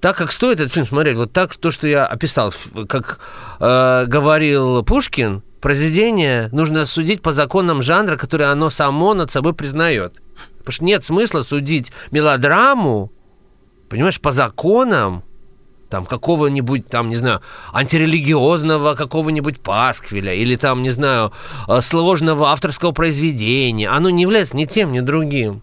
так, 0.00 0.16
как 0.16 0.32
стоит 0.32 0.60
этот 0.60 0.72
фильм 0.72 0.86
смотреть. 0.86 1.16
Вот 1.16 1.32
так, 1.32 1.56
то, 1.56 1.70
что 1.70 1.88
я 1.88 2.06
описал, 2.06 2.52
как 2.88 3.18
э, 3.58 4.04
говорил 4.06 4.82
Пушкин, 4.84 5.42
произведение 5.60 6.48
нужно 6.52 6.86
судить 6.86 7.22
по 7.22 7.32
законам 7.32 7.82
жанра, 7.82 8.16
который 8.16 8.46
оно 8.50 8.70
само 8.70 9.14
над 9.14 9.30
собой 9.30 9.54
признает. 9.54 10.20
Потому 10.68 10.74
что 10.74 10.84
нет 10.84 11.02
смысла 11.02 11.42
судить 11.44 11.92
мелодраму, 12.10 13.10
понимаешь, 13.88 14.20
по 14.20 14.32
законам, 14.32 15.24
там 15.88 16.04
какого-нибудь, 16.04 16.88
там, 16.88 17.08
не 17.08 17.16
знаю, 17.16 17.40
антирелигиозного 17.72 18.94
какого-нибудь 18.94 19.60
пасквиля 19.60 20.34
или 20.34 20.56
там, 20.56 20.82
не 20.82 20.90
знаю, 20.90 21.32
э, 21.68 21.80
сложного 21.80 22.50
авторского 22.50 22.92
произведения. 22.92 23.88
Оно 23.88 24.10
не 24.10 24.20
является 24.20 24.58
ни 24.58 24.66
тем, 24.66 24.92
ни 24.92 25.00
другим. 25.00 25.62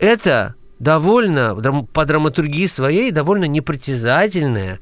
Это 0.00 0.56
довольно, 0.80 1.54
по 1.92 2.04
драматургии 2.04 2.66
своей, 2.66 3.12
довольно 3.12 3.44
непритязательная, 3.44 4.80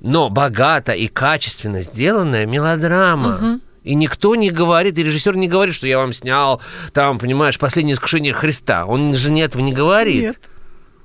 но 0.00 0.30
богато 0.30 0.94
и 0.94 1.06
качественно 1.06 1.82
сделанная 1.82 2.44
мелодрама. 2.44 3.36
Угу. 3.36 3.60
И 3.82 3.94
никто 3.94 4.34
не 4.34 4.50
говорит, 4.50 4.98
и 4.98 5.02
режиссер 5.02 5.36
не 5.36 5.48
говорит, 5.48 5.74
что 5.74 5.86
я 5.86 5.98
вам 5.98 6.12
снял, 6.12 6.60
там, 6.92 7.18
понимаешь, 7.18 7.58
последнее 7.58 7.94
искушение 7.94 8.32
Христа. 8.32 8.84
Он 8.86 9.14
же 9.14 9.30
не 9.30 9.40
этого 9.40 9.62
не 9.62 9.72
говорит. 9.72 10.22
Нет. 10.22 10.50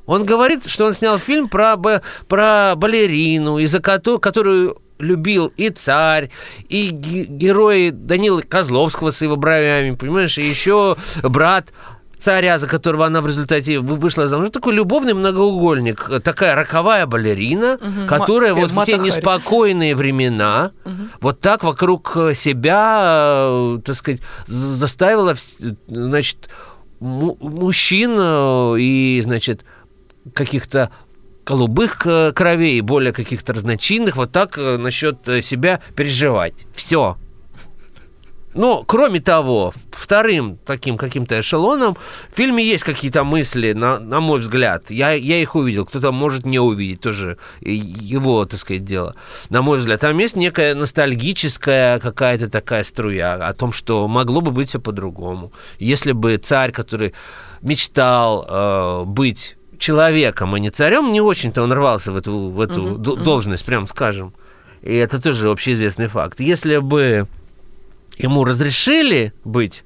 Он 0.06 0.26
говорит, 0.26 0.68
что 0.68 0.86
он 0.86 0.94
снял 0.94 1.18
фильм 1.18 1.50
про, 1.50 1.78
про 2.28 2.74
балерину, 2.76 3.58
из-за 3.60 3.80
которую 3.80 4.78
любил 5.00 5.48
и 5.58 5.70
царь, 5.70 6.30
и 6.70 6.90
герои 6.90 7.90
Данила 7.90 8.42
Козловского 8.42 9.12
с 9.12 9.22
его 9.22 9.36
бровями, 9.36 9.96
понимаешь, 9.96 10.38
и 10.38 10.48
еще 10.48 10.96
брат 11.24 11.74
царя, 12.20 12.58
за 12.58 12.68
которого 12.68 13.06
она 13.06 13.22
в 13.22 13.28
результате 13.28 13.80
вышла 13.80 14.28
замуж. 14.28 14.50
Такой 14.52 14.74
любовный 14.74 15.14
многоугольник, 15.14 16.22
такая 16.24 16.56
роковая 16.56 17.06
балерина, 17.06 17.76
угу. 17.76 18.08
которая 18.08 18.54
М- 18.54 18.60
вот 18.60 18.72
в 18.72 18.86
те 18.86 18.98
неспокойные 18.98 19.96
времена 19.96 20.72
угу. 20.84 20.94
вот 21.22 21.40
так 21.40 21.64
вокруг 21.64 22.18
себя, 22.34 23.46
э, 23.48 23.80
так 23.84 23.96
сказать, 23.96 24.22
заставила, 24.48 25.36
значит, 25.88 26.50
мужчин 27.00 28.16
э, 28.18 28.76
и, 28.80 29.22
значит, 29.24 29.66
каких-то 30.34 30.92
голубых 31.46 32.06
э, 32.06 32.32
кровей, 32.34 32.82
более 32.82 33.14
каких-то 33.14 33.54
разночинных, 33.54 34.16
вот 34.16 34.32
так 34.32 34.58
насчет 34.58 35.18
себя 35.42 35.80
переживать. 35.96 36.66
Все. 36.74 37.18
Но, 38.56 38.86
кроме 38.88 39.20
того, 39.20 39.74
вторым 39.92 40.58
таким 40.66 40.98
каким-то 40.98 41.40
эшелоном 41.42 41.98
в 42.32 42.36
фильме 42.38 42.66
есть 42.66 42.86
какие-то 42.86 43.26
мысли, 43.26 43.74
на, 43.74 44.00
на 44.00 44.22
мой 44.22 44.40
взгляд. 44.40 44.90
Я, 44.90 45.12
я 45.12 45.42
их 45.42 45.56
увидел, 45.56 45.86
кто-то 45.86 46.14
может 46.14 46.46
не 46.46 46.58
увидеть, 46.58 47.02
тоже 47.02 47.38
его, 47.60 48.46
так 48.46 48.60
сказать, 48.60 48.86
дело. 48.86 49.14
На 49.50 49.62
мой 49.62 49.80
взгляд, 49.80 50.00
там 50.00 50.18
есть 50.18 50.38
некая 50.38 50.74
ностальгическая 50.74 52.00
какая-то 52.00 52.50
такая 52.50 52.86
струя 52.86 53.34
о 53.36 53.54
том, 53.54 53.74
что 53.74 54.08
могло 54.08 54.40
бы 54.40 54.52
быть 54.52 54.70
все 54.70 54.80
по-другому. 54.80 55.52
Если 55.78 56.14
бы 56.14 56.38
царь, 56.38 56.72
который 56.72 57.14
мечтал 57.62 58.46
э, 58.48 59.04
быть 59.06 59.58
человеком, 59.80 60.54
а 60.54 60.60
не 60.60 60.70
царем, 60.70 61.12
не 61.12 61.20
очень-то 61.20 61.62
он 61.62 61.74
рвался 61.74 62.14
в 62.14 62.18
эту, 62.18 62.38
в 62.38 62.62
эту 62.62 62.96
uh-huh, 62.96 63.22
должность, 63.22 63.66
прям 63.66 63.86
скажем. 63.88 64.34
И 64.82 64.96
это 64.96 65.22
тоже 65.22 65.50
общеизвестный 65.50 66.08
факт. 66.08 66.40
Если 66.40 66.78
бы 66.78 67.28
ему 68.18 68.44
разрешили 68.44 69.34
быть 69.44 69.84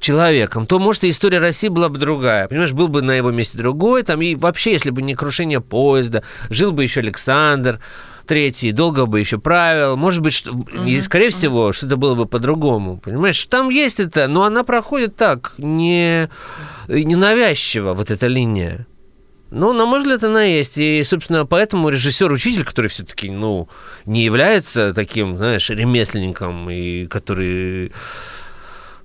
человеком, 0.00 0.66
то, 0.66 0.78
может, 0.78 1.04
и 1.04 1.10
история 1.10 1.38
России 1.38 1.68
была 1.68 1.88
бы 1.88 1.98
другая. 1.98 2.46
Понимаешь, 2.46 2.72
был 2.72 2.88
бы 2.88 3.02
на 3.02 3.12
его 3.12 3.30
месте 3.30 3.56
другой, 3.56 4.02
там, 4.02 4.20
и 4.20 4.34
вообще, 4.34 4.72
если 4.72 4.90
бы 4.90 5.02
не 5.02 5.14
крушение 5.14 5.60
поезда, 5.60 6.22
жил 6.50 6.72
бы 6.72 6.82
еще 6.82 7.00
Александр, 7.00 7.80
третий, 8.26 8.72
долго 8.72 9.06
бы 9.06 9.20
еще 9.20 9.38
правил, 9.38 9.96
может 9.96 10.20
быть, 10.20 10.34
что, 10.34 10.50
uh-huh. 10.50 10.88
и, 10.88 11.00
скорее 11.00 11.30
всего, 11.30 11.72
что-то 11.72 11.96
было 11.96 12.14
бы 12.14 12.26
по-другому, 12.26 12.98
понимаешь? 12.98 13.44
Там 13.46 13.70
есть 13.70 14.00
это, 14.00 14.28
но 14.28 14.44
она 14.44 14.62
проходит 14.62 15.16
так, 15.16 15.54
не, 15.58 16.28
не 16.88 17.16
навязчиво, 17.16 17.94
вот 17.94 18.10
эта 18.10 18.26
линия. 18.26 18.86
Ну, 19.54 19.72
на 19.72 19.86
мой 19.86 20.00
взгляд, 20.00 20.24
она 20.24 20.42
есть. 20.42 20.76
И, 20.78 21.04
собственно, 21.04 21.46
поэтому 21.46 21.88
режиссер-учитель, 21.88 22.64
который 22.64 22.88
все-таки, 22.88 23.30
ну, 23.30 23.68
не 24.04 24.24
является 24.24 24.92
таким, 24.92 25.36
знаешь, 25.36 25.70
ремесленником, 25.70 26.68
и 26.70 27.06
который 27.06 27.92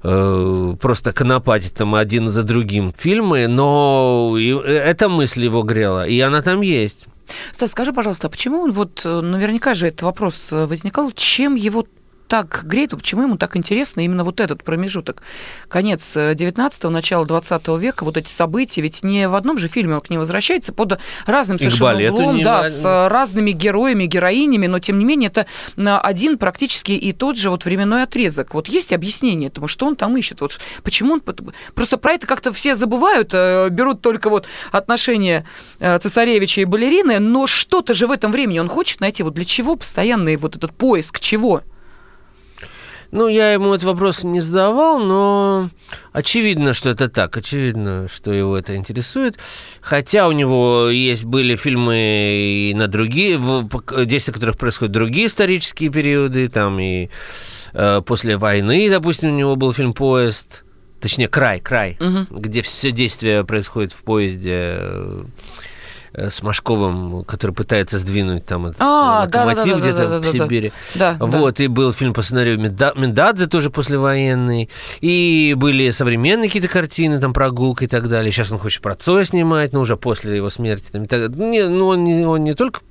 э, 0.02 0.76
просто 0.82 1.14
конопатит 1.14 1.76
там 1.76 1.94
один 1.94 2.28
за 2.30 2.42
другим 2.42 2.94
фильмы, 2.98 3.48
но 3.48 4.36
эта 4.40 5.08
мысль 5.08 5.46
его 5.46 5.62
грела, 5.62 6.08
и 6.08 6.20
она 6.20 6.42
там 6.42 6.62
есть. 6.62 7.06
Стас, 7.52 7.72
скажи, 7.72 7.94
пожалуйста, 7.94 8.26
а 8.26 8.30
почему 8.32 8.68
вот, 8.72 9.02
э, 9.06 9.22
наверняка 9.22 9.76
же 9.76 9.88
этот 9.88 10.02
вопрос 10.02 10.52
э, 10.52 10.66
возникал, 10.66 11.12
чем 11.12 11.54
его 11.54 11.86
так 12.30 12.62
греет, 12.64 12.92
почему 12.92 13.24
ему 13.24 13.38
так 13.38 13.58
интересно 13.58 14.02
именно 14.02 14.24
вот 14.24 14.40
этот 14.40 14.64
промежуток? 14.64 15.24
Конец 15.68 16.16
19-го, 16.16 16.90
начало 16.90 17.26
20 17.26 17.68
века, 17.80 18.06
вот 18.06 18.18
эти 18.18 18.30
события, 18.30 18.82
ведь 18.82 19.04
не 19.04 19.28
в 19.28 19.36
одном 19.36 19.58
же 19.58 19.68
фильме 19.68 19.96
он 19.96 20.02
к 20.02 20.10
ним 20.10 20.20
возвращается, 20.20 20.72
под 20.72 21.00
разным 21.26 21.58
совершенно 21.58 22.14
углом, 22.14 22.42
да, 22.44 22.64
не... 22.64 22.70
с 22.70 23.10
разными 23.10 23.52
героями, 23.52 24.06
героинями, 24.06 24.68
но 24.68 24.80
тем 24.80 25.00
не 25.00 25.06
менее 25.06 25.30
это 25.30 25.48
один 25.76 26.38
практически 26.38 26.92
и 26.92 27.12
тот 27.14 27.36
же 27.36 27.50
вот 27.50 27.66
временной 27.66 28.04
отрезок. 28.04 28.54
Вот 28.54 28.68
есть 28.68 28.94
объяснение 28.94 29.50
этому, 29.50 29.68
что 29.68 29.88
он 29.88 29.96
там 29.96 30.16
ищет? 30.16 30.40
Вот 30.42 30.60
почему 30.84 31.14
он... 31.14 31.22
Просто 31.74 31.98
про 31.98 32.14
это 32.14 32.28
как-то 32.28 32.54
все 32.54 32.76
забывают, 32.76 33.32
э, 33.34 33.70
берут 33.70 34.02
только 34.02 34.30
вот 34.30 34.46
отношения 34.72 35.46
э, 35.80 35.98
цесаревича 35.98 36.62
и 36.62 36.66
балерины, 36.66 37.18
но 37.18 37.48
что-то 37.48 37.96
же 37.96 38.06
в 38.06 38.12
этом 38.12 38.32
времени 38.32 38.60
он 38.60 38.68
хочет 38.68 39.00
найти. 39.02 39.24
Вот 39.24 39.34
для 39.34 39.46
чего 39.46 39.76
постоянный 39.76 40.36
вот 40.36 40.56
этот 40.56 40.74
поиск, 40.74 41.20
чего? 41.20 41.64
Ну, 43.12 43.28
я 43.28 43.54
ему 43.54 43.74
этот 43.74 43.86
вопрос 43.86 44.24
не 44.24 44.40
задавал, 44.40 45.00
но 45.00 45.70
очевидно, 46.12 46.74
что 46.74 46.90
это 46.90 47.10
так. 47.10 47.36
Очевидно, 47.36 48.08
что 48.08 48.32
его 48.32 48.58
это 48.58 48.76
интересует. 48.76 49.40
Хотя 49.82 50.28
у 50.28 50.32
него 50.32 50.90
есть 50.90 51.26
были 51.26 51.56
фильмы 51.56 51.98
и 51.98 52.74
на 52.76 52.88
другие, 52.88 53.40
действия 54.06 54.34
которых 54.34 54.58
происходят 54.58 54.92
другие 54.92 55.28
исторические 55.28 55.90
периоды, 55.90 56.50
там 56.50 56.80
и 56.80 57.10
э, 57.74 58.02
после 58.06 58.38
войны, 58.38 58.90
допустим, 58.90 59.34
у 59.34 59.38
него 59.38 59.56
был 59.56 59.74
фильм 59.74 59.94
«Поезд», 59.94 60.64
точнее, 61.02 61.30
«Край», 61.30 61.60
«Край», 61.60 61.98
угу. 62.00 62.40
где 62.40 62.62
все 62.62 62.92
действие 62.92 63.44
происходит 63.44 63.92
в 63.92 64.04
поезде 64.04 64.78
э, 64.80 65.24
с 66.14 66.42
Машковым, 66.42 67.24
который 67.24 67.52
пытается 67.52 68.00
сдвинуть 68.00 68.46
там 68.46 68.68
этот 68.68 68.82
а, 68.82 69.22
локомотив 69.26 69.66
да, 69.66 69.74
да, 69.74 69.80
где-то 69.80 70.10
да, 70.10 70.20
в 70.20 70.26
Сибири. 70.26 70.72
Да, 70.96 71.18
вот, 71.20 71.60
и 71.60 71.68
был 71.68 71.94
фильм 71.94 72.14
по 72.14 72.22
сценарию 72.22 72.60
Мендадзе, 72.60 73.48
тоже 73.48 73.70
послевоенный. 73.70 74.70
И 75.02 75.54
были 75.58 75.90
современные 75.92 76.50
какие-то 76.50 76.68
картины, 76.68 77.20
там, 77.20 77.34
прогулка 77.34 77.86
и 77.86 77.88
так 77.88 78.08
далее. 78.08 78.32
Сейчас 78.32 78.52
он 78.52 78.60
хочет 78.60 78.82
про 78.82 78.96
Цоя 78.96 79.24
снимать, 79.24 79.74
но 79.74 79.82
уже 79.82 79.98
после 79.98 80.36
его 80.36 80.50
смерти. 80.50 80.86
Там, 80.92 81.08
так, 81.08 81.30
не, 81.36 81.68
ну, 81.68 81.88
он 81.88 82.04
не, 82.04 82.26
он 82.26 82.44
не 82.44 82.54
только 82.54 82.82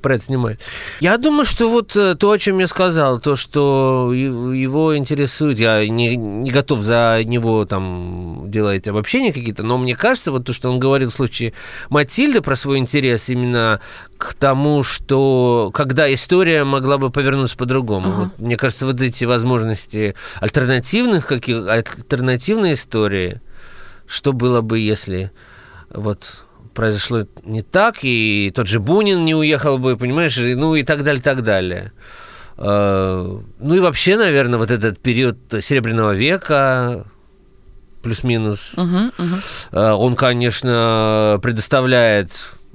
про 0.00 0.16
это 0.16 0.24
снимает. 0.24 0.60
Я 1.00 1.16
думаю, 1.18 1.44
что 1.44 1.68
вот 1.68 1.96
э, 1.96 2.14
то, 2.14 2.30
о 2.30 2.38
чем 2.38 2.58
я 2.58 2.66
сказал, 2.66 3.20
то, 3.20 3.36
что 3.36 4.12
его 4.12 4.96
интересует, 4.96 5.58
я 5.58 5.86
не, 5.86 6.16
не 6.16 6.50
готов 6.50 6.80
за 6.80 7.22
него 7.24 7.64
там 7.64 8.50
делать 8.50 8.88
обобщения 8.88 9.32
какие-то, 9.32 9.62
но 9.62 9.78
мне 9.78 9.96
кажется, 9.96 10.32
вот 10.32 10.44
то, 10.44 10.52
что 10.52 10.70
он 10.70 10.78
говорил 10.78 11.10
в 11.10 11.14
случае 11.14 11.52
Матильды 11.88 12.40
про 12.40 12.56
свой 12.56 12.78
интерес 12.78 13.28
именно 13.28 13.80
к 14.18 14.34
тому, 14.34 14.82
что 14.82 15.70
когда 15.72 16.12
история 16.12 16.64
могла 16.64 16.98
бы 16.98 17.10
повернуться 17.10 17.56
по-другому. 17.56 18.08
Uh-huh. 18.08 18.24
Вот, 18.24 18.38
мне 18.38 18.56
кажется, 18.56 18.86
вот 18.86 19.00
эти 19.00 19.24
возможности 19.24 20.14
альтернативных, 20.40 21.26
каких, 21.26 21.66
альтернативной 21.66 22.74
истории, 22.74 23.40
что 24.06 24.32
было 24.32 24.60
бы, 24.60 24.78
если 24.78 25.30
вот 25.90 26.44
произошло 26.74 27.26
не 27.44 27.62
так, 27.62 27.98
и 28.02 28.52
тот 28.54 28.66
же 28.66 28.80
Бунин 28.80 29.24
не 29.24 29.34
уехал 29.34 29.78
бы, 29.78 29.96
понимаешь, 29.96 30.36
ну 30.38 30.74
и 30.74 30.82
так 30.82 31.02
далее, 31.04 31.22
так 31.22 31.42
далее. 31.42 31.92
А, 32.56 33.40
ну 33.58 33.74
и 33.74 33.80
вообще, 33.80 34.16
наверное, 34.16 34.58
вот 34.58 34.70
этот 34.70 34.98
период 34.98 35.36
Серебряного 35.60 36.12
века, 36.12 37.06
плюс-минус, 38.02 38.72
uh-huh, 38.76 39.12
uh-huh. 39.72 39.92
он, 39.92 40.16
конечно, 40.16 41.38
предоставляет 41.42 42.30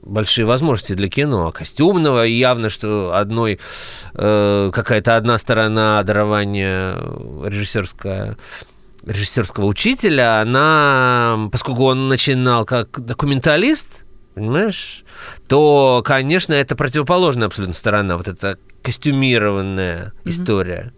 большие 0.05 0.45
возможности 0.45 0.93
для 0.93 1.09
кино, 1.09 1.51
костюмного, 1.51 2.25
и 2.25 2.33
явно, 2.33 2.69
что 2.69 3.15
одной 3.15 3.59
э, 4.13 4.71
какая-то 4.71 5.17
одна 5.17 5.37
сторона 5.37 6.01
дарования 6.03 6.95
режиссерская 7.43 8.37
режиссерского 9.05 9.65
учителя, 9.65 10.41
она, 10.41 11.49
поскольку 11.51 11.83
он 11.83 12.09
начинал 12.09 12.65
как 12.65 12.99
документалист, 12.99 14.03
понимаешь, 14.33 15.03
то, 15.47 16.01
конечно, 16.05 16.53
это 16.53 16.75
противоположная 16.75 17.47
абсолютно 17.47 17.73
сторона, 17.73 18.17
вот 18.17 18.27
эта 18.27 18.57
костюмированная 18.81 20.05
mm-hmm. 20.05 20.29
история. 20.29 20.93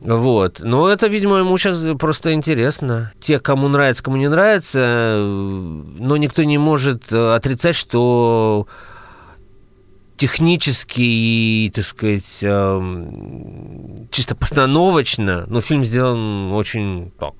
Вот. 0.00 0.60
Но 0.60 0.88
это, 0.88 1.06
видимо, 1.06 1.38
ему 1.38 1.56
сейчас 1.56 1.80
просто 1.98 2.34
интересно. 2.34 3.12
Те, 3.20 3.38
кому 3.40 3.68
нравится, 3.68 4.02
кому 4.02 4.16
не 4.18 4.28
нравится, 4.28 5.16
но 5.18 6.16
никто 6.18 6.42
не 6.42 6.58
может 6.58 7.10
отрицать, 7.10 7.76
что 7.76 8.66
технически 10.16 11.00
и, 11.00 11.72
так 11.74 11.84
сказать, 11.84 12.38
эм, 12.42 14.08
чисто 14.10 14.36
постановочно, 14.36 15.44
но 15.48 15.60
фильм 15.60 15.84
сделан 15.84 16.52
очень 16.52 17.12
так, 17.18 17.34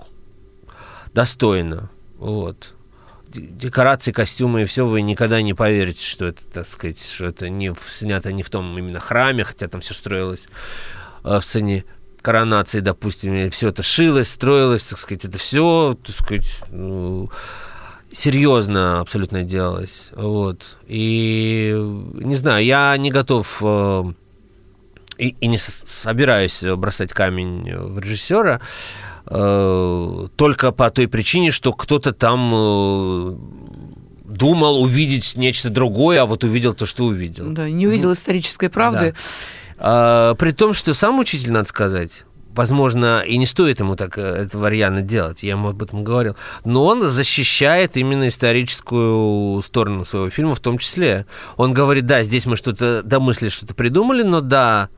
достойно. 1.12 1.90
Вот. 2.18 2.74
Декорации, 3.28 4.12
костюмы 4.12 4.62
и 4.62 4.64
все, 4.64 4.86
вы 4.86 5.02
никогда 5.02 5.42
не 5.42 5.54
поверите, 5.54 6.04
что 6.04 6.26
это, 6.26 6.44
так 6.46 6.68
сказать, 6.68 7.02
что 7.02 7.26
это 7.26 7.48
не 7.48 7.74
снято 7.88 8.32
не 8.32 8.42
в 8.42 8.50
том 8.50 8.76
именно 8.78 9.00
храме, 9.00 9.44
хотя 9.44 9.66
там 9.68 9.80
все 9.80 9.94
строилось 9.94 10.44
э, 11.24 11.38
в 11.38 11.42
сцене 11.42 11.84
коронации, 12.22 12.80
допустим, 12.80 13.34
и 13.34 13.50
все 13.50 13.68
это 13.68 13.82
шилось, 13.82 14.30
строилось, 14.30 14.84
так 14.84 14.98
сказать, 14.98 15.24
это 15.26 15.36
все, 15.36 15.98
так 16.02 16.14
сказать, 16.14 16.60
ну, 16.70 17.30
серьезно 18.14 19.00
абсолютно 19.00 19.42
делалось. 19.42 20.10
Вот. 20.12 20.76
И 20.86 21.74
не 22.14 22.34
знаю, 22.36 22.64
я 22.64 22.96
не 22.96 23.10
готов 23.10 23.58
э, 23.60 24.04
и, 25.18 25.36
и 25.40 25.46
не 25.46 25.58
собираюсь 25.58 26.62
бросать 26.62 27.12
камень 27.12 27.74
в 27.74 27.98
режиссера 27.98 28.60
э, 29.26 30.28
только 30.36 30.72
по 30.72 30.90
той 30.90 31.08
причине, 31.08 31.50
что 31.50 31.72
кто-то 31.72 32.12
там 32.12 32.52
э, 32.54 33.36
думал 34.24 34.80
увидеть 34.82 35.34
нечто 35.36 35.70
другое, 35.70 36.22
а 36.22 36.26
вот 36.26 36.44
увидел 36.44 36.74
то, 36.74 36.86
что 36.86 37.04
увидел. 37.04 37.50
Да, 37.50 37.68
не 37.68 37.86
увидел 37.86 38.08
ну, 38.08 38.14
исторической 38.14 38.68
правды. 38.68 39.12
Да. 39.12 39.18
А, 39.78 40.34
при 40.34 40.52
том, 40.52 40.72
что 40.72 40.94
сам 40.94 41.18
учитель, 41.18 41.52
надо 41.52 41.68
сказать, 41.68 42.24
возможно, 42.54 43.20
и 43.20 43.36
не 43.36 43.46
стоит 43.46 43.80
ему 43.80 43.96
так 43.96 44.18
э, 44.18 44.22
этого 44.22 44.68
рьяно 44.68 45.02
делать, 45.02 45.42
я 45.42 45.50
ему 45.50 45.68
об 45.68 45.82
этом 45.82 46.04
говорил, 46.04 46.36
но 46.64 46.84
он 46.84 47.02
защищает 47.02 47.96
именно 47.96 48.28
историческую 48.28 49.62
сторону 49.62 50.04
своего 50.04 50.30
фильма 50.30 50.54
в 50.54 50.60
том 50.60 50.78
числе. 50.78 51.26
Он 51.56 51.72
говорит, 51.72 52.06
да, 52.06 52.22
здесь 52.22 52.46
мы 52.46 52.56
что-то 52.56 53.02
домыслили, 53.02 53.50
что-то 53.50 53.74
придумали, 53.74 54.22
но 54.22 54.40
да, 54.40 54.88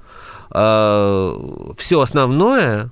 э, 0.50 1.72
все 1.76 2.00
основное 2.00 2.90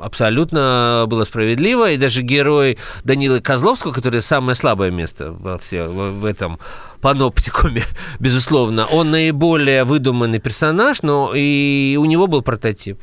абсолютно 0.00 1.04
было 1.06 1.24
справедливо, 1.24 1.92
и 1.92 1.96
даже 1.96 2.22
герой 2.22 2.78
Данилы 3.04 3.40
Козловского, 3.40 3.92
который 3.92 4.22
самое 4.22 4.54
слабое 4.54 4.90
место 4.90 5.32
во 5.32 5.58
все, 5.58 5.86
в 5.88 6.24
этом 6.24 6.58
паноптикуме, 7.00 7.84
безусловно, 8.18 8.86
он 8.86 9.10
наиболее 9.10 9.84
выдуманный 9.84 10.40
персонаж, 10.40 11.02
но 11.02 11.32
и 11.34 11.96
у 12.00 12.04
него 12.04 12.26
был 12.26 12.42
прототип. 12.42 13.00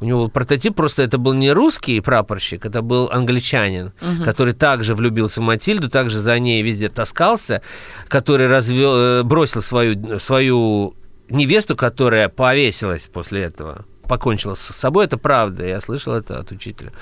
У 0.00 0.04
него 0.04 0.24
был 0.24 0.30
прототип, 0.30 0.74
просто 0.74 1.02
это 1.02 1.18
был 1.18 1.32
не 1.32 1.52
русский 1.52 2.00
прапорщик, 2.00 2.66
это 2.66 2.82
был 2.82 3.08
англичанин, 3.10 3.92
угу. 4.00 4.24
который 4.24 4.52
также 4.52 4.94
влюбился 4.94 5.40
в 5.40 5.44
Матильду, 5.44 5.88
также 5.88 6.20
за 6.20 6.38
ней 6.38 6.62
везде 6.62 6.88
таскался, 6.88 7.62
который 8.08 8.46
развел, 8.46 8.96
э, 8.96 9.22
бросил 9.22 9.62
свою, 9.62 10.18
свою 10.18 10.94
невесту, 11.30 11.76
которая 11.76 12.28
повесилась 12.28 13.08
после 13.12 13.42
этого 13.42 13.84
покончила 14.06 14.54
с 14.54 14.60
собой, 14.60 15.06
это 15.06 15.18
правда, 15.18 15.66
я 15.66 15.80
слышал 15.80 16.14
это 16.14 16.38
от 16.38 16.52
учителя. 16.52 16.92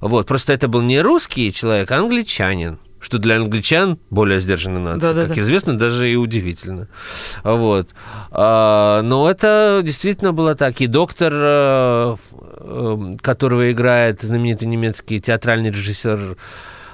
Вот, 0.00 0.26
просто 0.26 0.52
это 0.54 0.66
был 0.66 0.80
не 0.80 1.00
русский 1.00 1.52
человек, 1.52 1.90
а 1.90 1.98
англичанин 1.98 2.78
что 3.04 3.18
для 3.18 3.36
англичан 3.36 3.98
более 4.08 4.40
сдержанная 4.40 4.80
нация, 4.80 5.12
да, 5.12 5.26
как 5.26 5.36
да. 5.36 5.42
известно, 5.42 5.78
даже 5.78 6.10
и 6.10 6.16
удивительно. 6.16 6.88
Вот. 7.42 7.90
А, 8.30 9.02
но 9.02 9.30
это 9.30 9.82
действительно 9.84 10.32
было 10.32 10.54
так. 10.54 10.80
И 10.80 10.86
доктор, 10.86 11.32
э, 11.34 12.16
э, 12.40 13.12
которого 13.20 13.70
играет 13.70 14.22
знаменитый 14.22 14.68
немецкий 14.68 15.20
театральный 15.20 15.70
режиссер 15.70 16.36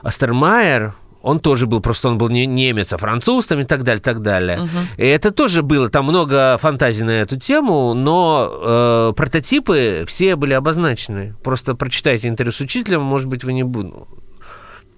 Астермайер, 0.03 0.95
он 1.23 1.39
тоже 1.39 1.67
был, 1.67 1.81
просто 1.81 2.09
он 2.09 2.19
был 2.19 2.29
не 2.29 2.47
немец, 2.47 2.93
а 2.93 2.99
француз 2.99 3.47
там 3.47 3.61
и 3.61 3.65
так 3.65 3.85
далее, 3.85 4.03
так 4.03 4.21
далее. 4.21 4.63
Угу. 4.63 4.79
И 4.97 5.07
это 5.07 5.31
тоже 5.31 5.63
было, 5.63 5.89
там 5.91 6.07
много 6.07 6.59
фантазий 6.59 7.05
на 7.05 7.11
эту 7.11 7.39
тему, 7.39 7.95
но 7.95 8.51
э, 8.51 9.13
прототипы 9.15 10.05
все 10.09 10.35
были 10.35 10.55
обозначены. 10.55 11.37
Просто 11.45 11.77
прочитайте 11.77 12.27
интервью 12.27 12.53
с 12.53 12.61
учителем, 12.61 13.03
может 13.03 13.29
быть, 13.29 13.45
вы 13.45 13.53
не 13.53 13.63
будете 13.63 13.95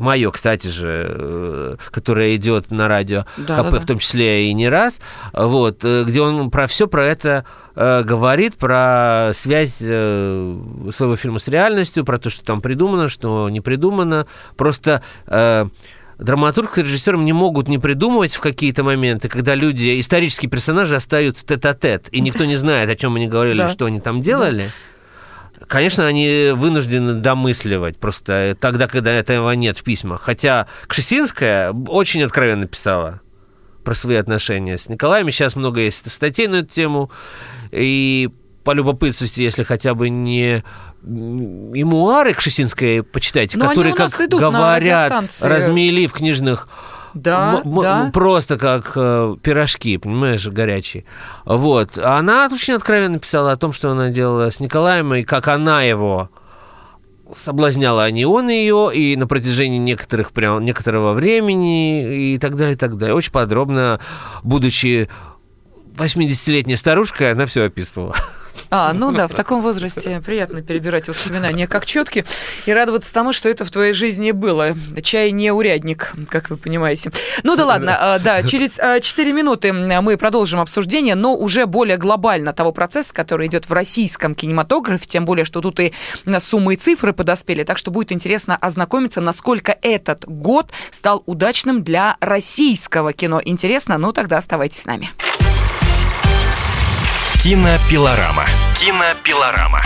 мое, 0.02 0.30
кстати 0.30 0.68
же, 0.68 1.06
э, 1.08 1.76
которое 1.90 2.36
идет 2.36 2.70
на 2.70 2.88
радио 2.88 3.24
да, 3.38 3.56
КП, 3.56 3.64
да, 3.64 3.70
да. 3.70 3.80
в 3.80 3.86
том 3.86 3.98
числе 3.98 4.48
и 4.50 4.52
не 4.52 4.68
раз, 4.68 5.00
вот, 5.32 5.84
э, 5.84 6.04
где 6.04 6.20
он 6.20 6.50
про 6.50 6.66
все 6.66 6.86
про 6.88 7.06
это 7.06 7.46
э, 7.74 8.02
говорит, 8.02 8.56
про 8.56 9.30
связь 9.34 9.76
своего 9.76 11.16
фильма 11.16 11.38
с 11.38 11.48
реальностью, 11.48 12.04
про 12.04 12.18
то, 12.18 12.28
что 12.28 12.44
там 12.44 12.60
придумано, 12.60 13.08
что 13.08 13.48
не 13.48 13.60
придумано. 13.60 14.26
Просто 14.56 15.02
драматург 16.18 16.78
и 16.78 16.82
режиссером 16.82 17.24
не 17.24 17.32
могут 17.32 17.68
не 17.68 17.78
придумывать 17.78 18.34
в 18.34 18.40
какие-то 18.40 18.84
моменты, 18.84 19.28
когда 19.28 19.54
люди, 19.54 20.00
исторические 20.00 20.50
персонажи 20.50 20.96
остаются 20.96 21.46
тет-а-тет, 21.46 22.08
и 22.12 22.20
никто 22.20 22.44
не 22.44 22.56
знает, 22.56 22.90
о 22.90 22.96
чем 22.96 23.16
они 23.16 23.28
говорили, 23.28 23.68
что 23.68 23.86
они 23.86 24.00
там 24.00 24.20
делали. 24.20 24.70
Конечно, 25.66 26.06
они 26.06 26.50
вынуждены 26.54 27.14
домысливать, 27.14 27.98
просто 27.98 28.56
тогда, 28.60 28.86
когда 28.86 29.10
этого 29.10 29.52
нет 29.52 29.78
в 29.78 29.82
письмах. 29.82 30.22
Хотя 30.22 30.66
Кшесинская 30.86 31.72
очень 31.72 32.22
откровенно 32.22 32.66
писала 32.66 33.20
про 33.84 33.94
свои 33.94 34.16
отношения 34.16 34.78
с 34.78 34.88
Николаем. 34.88 35.30
Сейчас 35.30 35.56
много 35.56 35.80
есть 35.80 36.10
статей 36.10 36.46
на 36.46 36.56
эту 36.56 36.68
тему. 36.68 37.10
И 37.70 38.30
по 38.64 38.72
любопытности, 38.72 39.40
если 39.40 39.64
хотя 39.64 39.94
бы 39.94 40.08
не 40.08 40.62
мемуары 41.02 42.32
Кшесинской 42.32 43.02
почитайте, 43.02 43.58
Но 43.58 43.68
которые, 43.68 43.94
как 43.94 44.10
говорят, 44.28 45.24
размели 45.42 46.06
в 46.06 46.12
книжных 46.12 46.68
Да, 47.14 47.62
м- 47.64 47.80
да. 47.80 48.10
Просто 48.12 48.58
как 48.58 48.92
э, 48.96 49.36
пирожки, 49.42 49.96
понимаешь, 49.98 50.46
горячие. 50.46 51.04
Вот. 51.44 51.98
Она 51.98 52.48
очень 52.52 52.74
откровенно 52.74 53.18
писала 53.18 53.52
о 53.52 53.56
том, 53.56 53.72
что 53.72 53.90
она 53.90 54.10
делала 54.10 54.50
с 54.50 54.60
Николаем, 54.60 55.14
и 55.14 55.22
как 55.22 55.48
она 55.48 55.82
его 55.82 56.30
соблазняла, 57.34 58.04
а 58.04 58.10
не 58.10 58.26
он 58.26 58.48
ее, 58.48 58.90
и 58.92 59.16
на 59.16 59.26
протяжении 59.26 59.78
некоторых, 59.78 60.32
прям, 60.32 60.64
некоторого 60.64 61.12
времени, 61.14 62.32
и 62.34 62.38
так 62.38 62.56
далее, 62.56 62.74
и 62.74 62.78
так 62.78 62.96
далее. 62.96 63.14
Очень 63.14 63.32
подробно, 63.32 64.00
будучи 64.42 65.08
80-летней 65.96 66.76
старушкой, 66.76 67.32
она 67.32 67.46
все 67.46 67.64
описывала. 67.64 68.14
А, 68.70 68.92
ну 68.92 69.12
да, 69.12 69.28
в 69.28 69.34
таком 69.34 69.60
возрасте 69.60 70.22
приятно 70.24 70.62
перебирать 70.62 71.08
воспоминания 71.08 71.66
как 71.66 71.84
четки 71.84 72.24
и 72.66 72.72
радоваться 72.72 73.12
тому, 73.12 73.32
что 73.32 73.48
это 73.48 73.64
в 73.64 73.70
твоей 73.70 73.92
жизни 73.92 74.30
было. 74.30 74.74
Чай 75.02 75.30
не 75.30 75.52
урядник, 75.52 76.12
как 76.28 76.50
вы 76.50 76.56
понимаете. 76.56 77.12
Ну 77.42 77.56
да 77.56 77.66
ладно, 77.66 77.96
а, 77.98 78.18
да, 78.18 78.42
через 78.42 78.72
4 79.02 79.32
минуты 79.32 79.72
мы 79.72 80.16
продолжим 80.16 80.60
обсуждение, 80.60 81.14
но 81.14 81.36
уже 81.36 81.66
более 81.66 81.96
глобально 81.96 82.52
того 82.52 82.72
процесса, 82.72 83.12
который 83.12 83.46
идет 83.46 83.68
в 83.68 83.72
российском 83.72 84.34
кинематографе, 84.34 85.04
тем 85.06 85.24
более, 85.24 85.44
что 85.44 85.60
тут 85.60 85.80
и 85.80 85.92
суммы 86.38 86.74
и 86.74 86.76
цифры 86.76 87.12
подоспели, 87.12 87.64
так 87.64 87.78
что 87.78 87.90
будет 87.90 88.12
интересно 88.12 88.56
ознакомиться, 88.56 89.20
насколько 89.20 89.76
этот 89.82 90.24
год 90.26 90.70
стал 90.90 91.22
удачным 91.26 91.82
для 91.82 92.16
российского 92.20 93.12
кино. 93.12 93.40
Интересно? 93.44 93.98
Ну 93.98 94.12
тогда 94.12 94.38
оставайтесь 94.38 94.82
с 94.82 94.86
нами. 94.86 95.10
Кинопилорама. 97.42 98.44
Кинопилорама. 98.76 99.82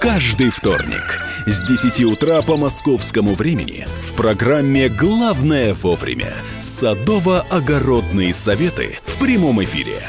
Каждый 0.00 0.48
вторник 0.48 1.20
с 1.44 1.60
10 1.60 2.02
утра 2.04 2.40
по 2.40 2.56
московскому 2.56 3.34
времени 3.34 3.86
в 4.08 4.14
программе 4.14 4.88
«Главное 4.88 5.74
вовремя» 5.74 6.32
садово-огородные 6.60 8.32
советы 8.32 8.98
в 9.04 9.18
прямом 9.18 9.62
эфире. 9.64 10.08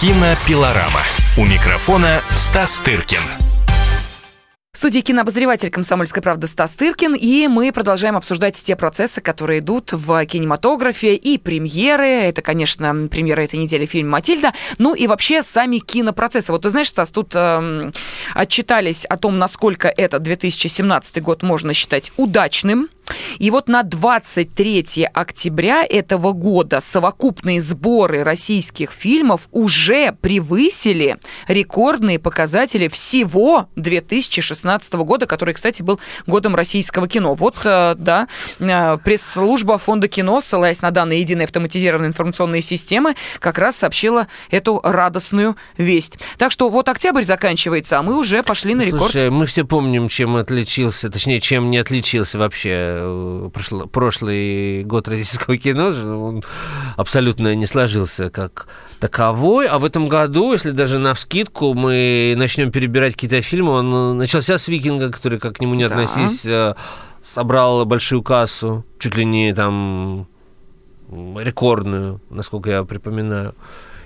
Кинопилорама. 0.00 1.02
У 1.36 1.44
микрофона 1.44 2.22
Стас 2.34 2.78
Тыркин. 2.78 3.20
В 4.72 4.78
студии 4.78 5.00
кинообозреватель 5.00 5.68
«Комсомольской 5.68 6.22
правды» 6.22 6.46
Стас 6.46 6.74
Тыркин, 6.74 7.14
и 7.14 7.48
мы 7.48 7.70
продолжаем 7.70 8.16
обсуждать 8.16 8.54
те 8.54 8.76
процессы, 8.76 9.20
которые 9.20 9.58
идут 9.58 9.92
в 9.92 10.24
кинематографе 10.24 11.16
и 11.16 11.36
премьеры. 11.36 12.06
Это, 12.06 12.40
конечно, 12.40 13.08
премьера 13.10 13.42
этой 13.42 13.56
недели 13.56 13.84
фильм 13.84 14.08
«Матильда», 14.08 14.54
ну 14.78 14.94
и 14.94 15.06
вообще 15.06 15.42
сами 15.42 15.80
кинопроцессы. 15.80 16.50
Вот 16.50 16.62
ты 16.62 16.70
знаешь, 16.70 16.88
Стас, 16.88 17.10
тут 17.10 17.32
э, 17.34 17.90
отчитались 18.32 19.04
о 19.04 19.18
том, 19.18 19.38
насколько 19.38 19.88
этот 19.88 20.22
2017 20.22 21.22
год 21.22 21.42
можно 21.42 21.74
считать 21.74 22.10
удачным. 22.16 22.88
И 23.38 23.50
вот 23.50 23.68
на 23.68 23.82
23 23.82 25.08
октября 25.12 25.84
этого 25.88 26.32
года 26.32 26.80
совокупные 26.80 27.60
сборы 27.60 28.24
российских 28.24 28.92
фильмов 28.92 29.48
уже 29.50 30.12
превысили 30.12 31.18
рекордные 31.48 32.18
показатели 32.18 32.88
всего 32.88 33.68
2016 33.76 34.92
года, 34.94 35.26
который, 35.26 35.54
кстати, 35.54 35.82
был 35.82 36.00
годом 36.26 36.54
российского 36.54 37.08
кино. 37.08 37.34
Вот, 37.34 37.56
э, 37.64 37.94
да, 37.96 38.28
э, 38.58 38.98
пресс-служба 39.04 39.78
Фонда 39.78 40.08
кино, 40.08 40.40
ссылаясь 40.40 40.82
на 40.82 40.90
данные 40.90 41.20
единой 41.20 41.44
автоматизированной 41.44 42.08
информационной 42.08 42.62
системы, 42.62 43.14
как 43.38 43.58
раз 43.58 43.76
сообщила 43.76 44.28
эту 44.50 44.80
радостную 44.82 45.56
весть. 45.76 46.18
Так 46.38 46.52
что 46.52 46.68
вот 46.68 46.88
октябрь 46.88 47.24
заканчивается, 47.24 47.98
а 47.98 48.02
мы 48.02 48.16
уже 48.18 48.42
пошли 48.42 48.74
на 48.74 48.82
рекорд. 48.82 49.12
Слушай, 49.12 49.30
мы 49.30 49.46
все 49.46 49.64
помним, 49.64 50.08
чем 50.08 50.36
отличился, 50.36 51.10
точнее, 51.10 51.40
чем 51.40 51.70
не 51.70 51.78
отличился 51.78 52.38
вообще 52.38 52.99
прошлый, 53.52 53.86
прошлый 53.88 54.84
год 54.84 55.08
российского 55.08 55.56
кино, 55.56 55.88
он 56.26 56.42
абсолютно 56.96 57.54
не 57.54 57.66
сложился 57.66 58.30
как 58.30 58.68
таковой. 59.00 59.66
А 59.66 59.78
в 59.78 59.84
этом 59.84 60.08
году, 60.08 60.52
если 60.52 60.70
даже 60.70 60.98
на 60.98 61.14
вскидку 61.14 61.74
мы 61.74 62.34
начнем 62.36 62.70
перебирать 62.70 63.14
какие-то 63.14 63.40
фильмы, 63.42 63.72
он 63.72 64.18
начался 64.18 64.58
с 64.58 64.68
«Викинга», 64.68 65.10
который, 65.10 65.38
как 65.38 65.56
к 65.56 65.60
нему 65.60 65.74
не 65.74 65.88
Да. 65.88 65.94
относись, 65.94 66.44
э, 66.46 66.74
собрал 67.22 67.84
большую 67.84 68.22
кассу, 68.22 68.84
чуть 68.98 69.14
ли 69.16 69.24
не 69.24 69.52
там 69.54 70.26
рекордную, 71.10 72.20
насколько 72.30 72.70
я 72.70 72.84
припоминаю. 72.84 73.54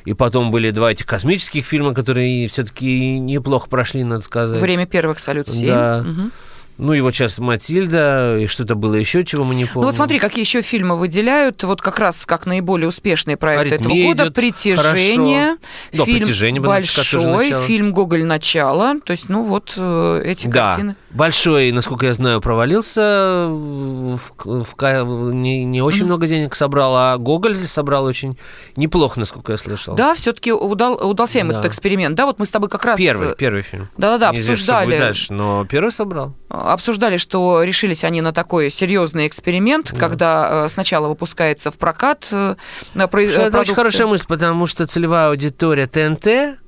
И 0.04 0.12
потом 0.12 0.50
были 0.50 0.70
два 0.70 0.92
этих 0.92 1.07
космических 1.07 1.64
фильма, 1.64 1.94
которые 1.94 2.46
все-таки 2.48 3.18
неплохо 3.18 3.68
прошли, 3.68 4.04
надо 4.04 4.22
сказать. 4.22 4.61
Время 4.61 4.87
первых 4.87 5.18
«Салют-7». 5.18 5.66
Да. 5.66 6.02
Мгм. 6.04 6.33
Ну 6.76 7.00
вот 7.02 7.14
сейчас 7.14 7.38
Матильда, 7.38 8.38
и 8.38 8.46
что-то 8.48 8.74
было 8.74 8.94
еще, 8.96 9.24
чего 9.24 9.44
мы 9.44 9.54
не 9.54 9.64
помним. 9.64 9.82
Ну 9.82 9.87
вот 9.87 9.94
смотри, 9.94 10.18
какие 10.18 10.44
еще 10.44 10.60
фильмы 10.62 10.98
выделяют, 10.98 11.62
вот 11.62 11.80
как 11.80 11.98
раз 12.00 12.26
как 12.26 12.46
наиболее 12.46 12.88
успешные 12.88 13.37
проекты 13.37 13.76
этого 13.76 13.90
«Аритмия» 13.90 14.08
года. 14.08 14.24
идет 14.24 14.34
«Притяжение», 14.34 15.44
хорошо. 15.44 15.58
Да, 15.92 16.04
фильм 16.04 16.18
«Притяжение» 16.18 16.60
Бондарчука 16.60 17.10
тоже 17.10 17.30
«Большой», 17.30 17.66
фильм 17.66 17.92
«Гоголь. 17.92 18.24
Начало». 18.24 19.00
То 19.04 19.12
есть, 19.12 19.28
ну 19.28 19.44
вот 19.44 19.74
э, 19.76 20.22
эти 20.24 20.46
да, 20.48 20.70
картины. 20.70 20.96
большой, 21.10 21.70
насколько 21.72 22.06
я 22.06 22.14
знаю, 22.14 22.40
провалился, 22.40 23.46
в, 23.48 24.18
в 24.64 24.74
ка- 24.74 25.04
не, 25.04 25.64
не 25.64 25.80
очень 25.82 26.00
Мгм. 26.00 26.06
много 26.06 26.26
денег 26.26 26.54
собрал, 26.54 26.94
а 26.96 27.16
Гоголь 27.18 27.56
собрал 27.56 28.04
очень 28.04 28.37
неплохо, 28.76 29.20
насколько 29.20 29.52
я 29.52 29.58
слышал. 29.58 29.94
Да, 29.94 30.14
все-таки 30.14 30.52
удал, 30.52 30.94
удался 30.94 31.38
им 31.38 31.48
Да. 31.48 31.54
этот 31.54 31.66
эксперимент. 31.66 32.16
Да, 32.16 32.26
вот 32.26 32.38
мы 32.38 32.46
с 32.46 32.50
тобой 32.50 32.68
как 32.68 32.84
раз 32.84 32.98
Первый, 32.98 33.34
первый 33.37 33.62
фильм. 33.62 33.88
Да-да-да, 33.96 34.32
Неизвестно, 34.32 34.56
что 34.56 34.72
обсуждали. 34.74 34.87
будет 34.87 34.98
дальше, 34.98 35.32
но 35.32 35.64
первый 35.66 35.92
собрал. 35.92 36.34
Обсуждали, 36.72 37.16
что 37.16 37.62
решились 37.62 38.05
они 38.05 38.20
на 38.20 38.33
такой 38.33 38.70
серьезный 38.70 39.27
эксперимент, 39.27 39.92
Да. 39.92 39.98
когда 39.98 40.48
э, 40.64 40.68
сначала 40.68 41.09
выпускается 41.09 41.70
в 41.70 41.79
прокат 41.79 42.29
э, 42.33 42.57
на 42.94 43.07
про- 43.09 43.22
э, 43.22 43.27
Это 43.27 43.40
очень 43.42 43.50
продукция. 43.50 43.74
хорошая 43.74 44.07
мысль, 44.07 44.24
потому 44.29 44.66
что 44.66 44.87
целевая 44.87 45.29
аудитория 45.29 45.87
ТНТ 45.87 46.59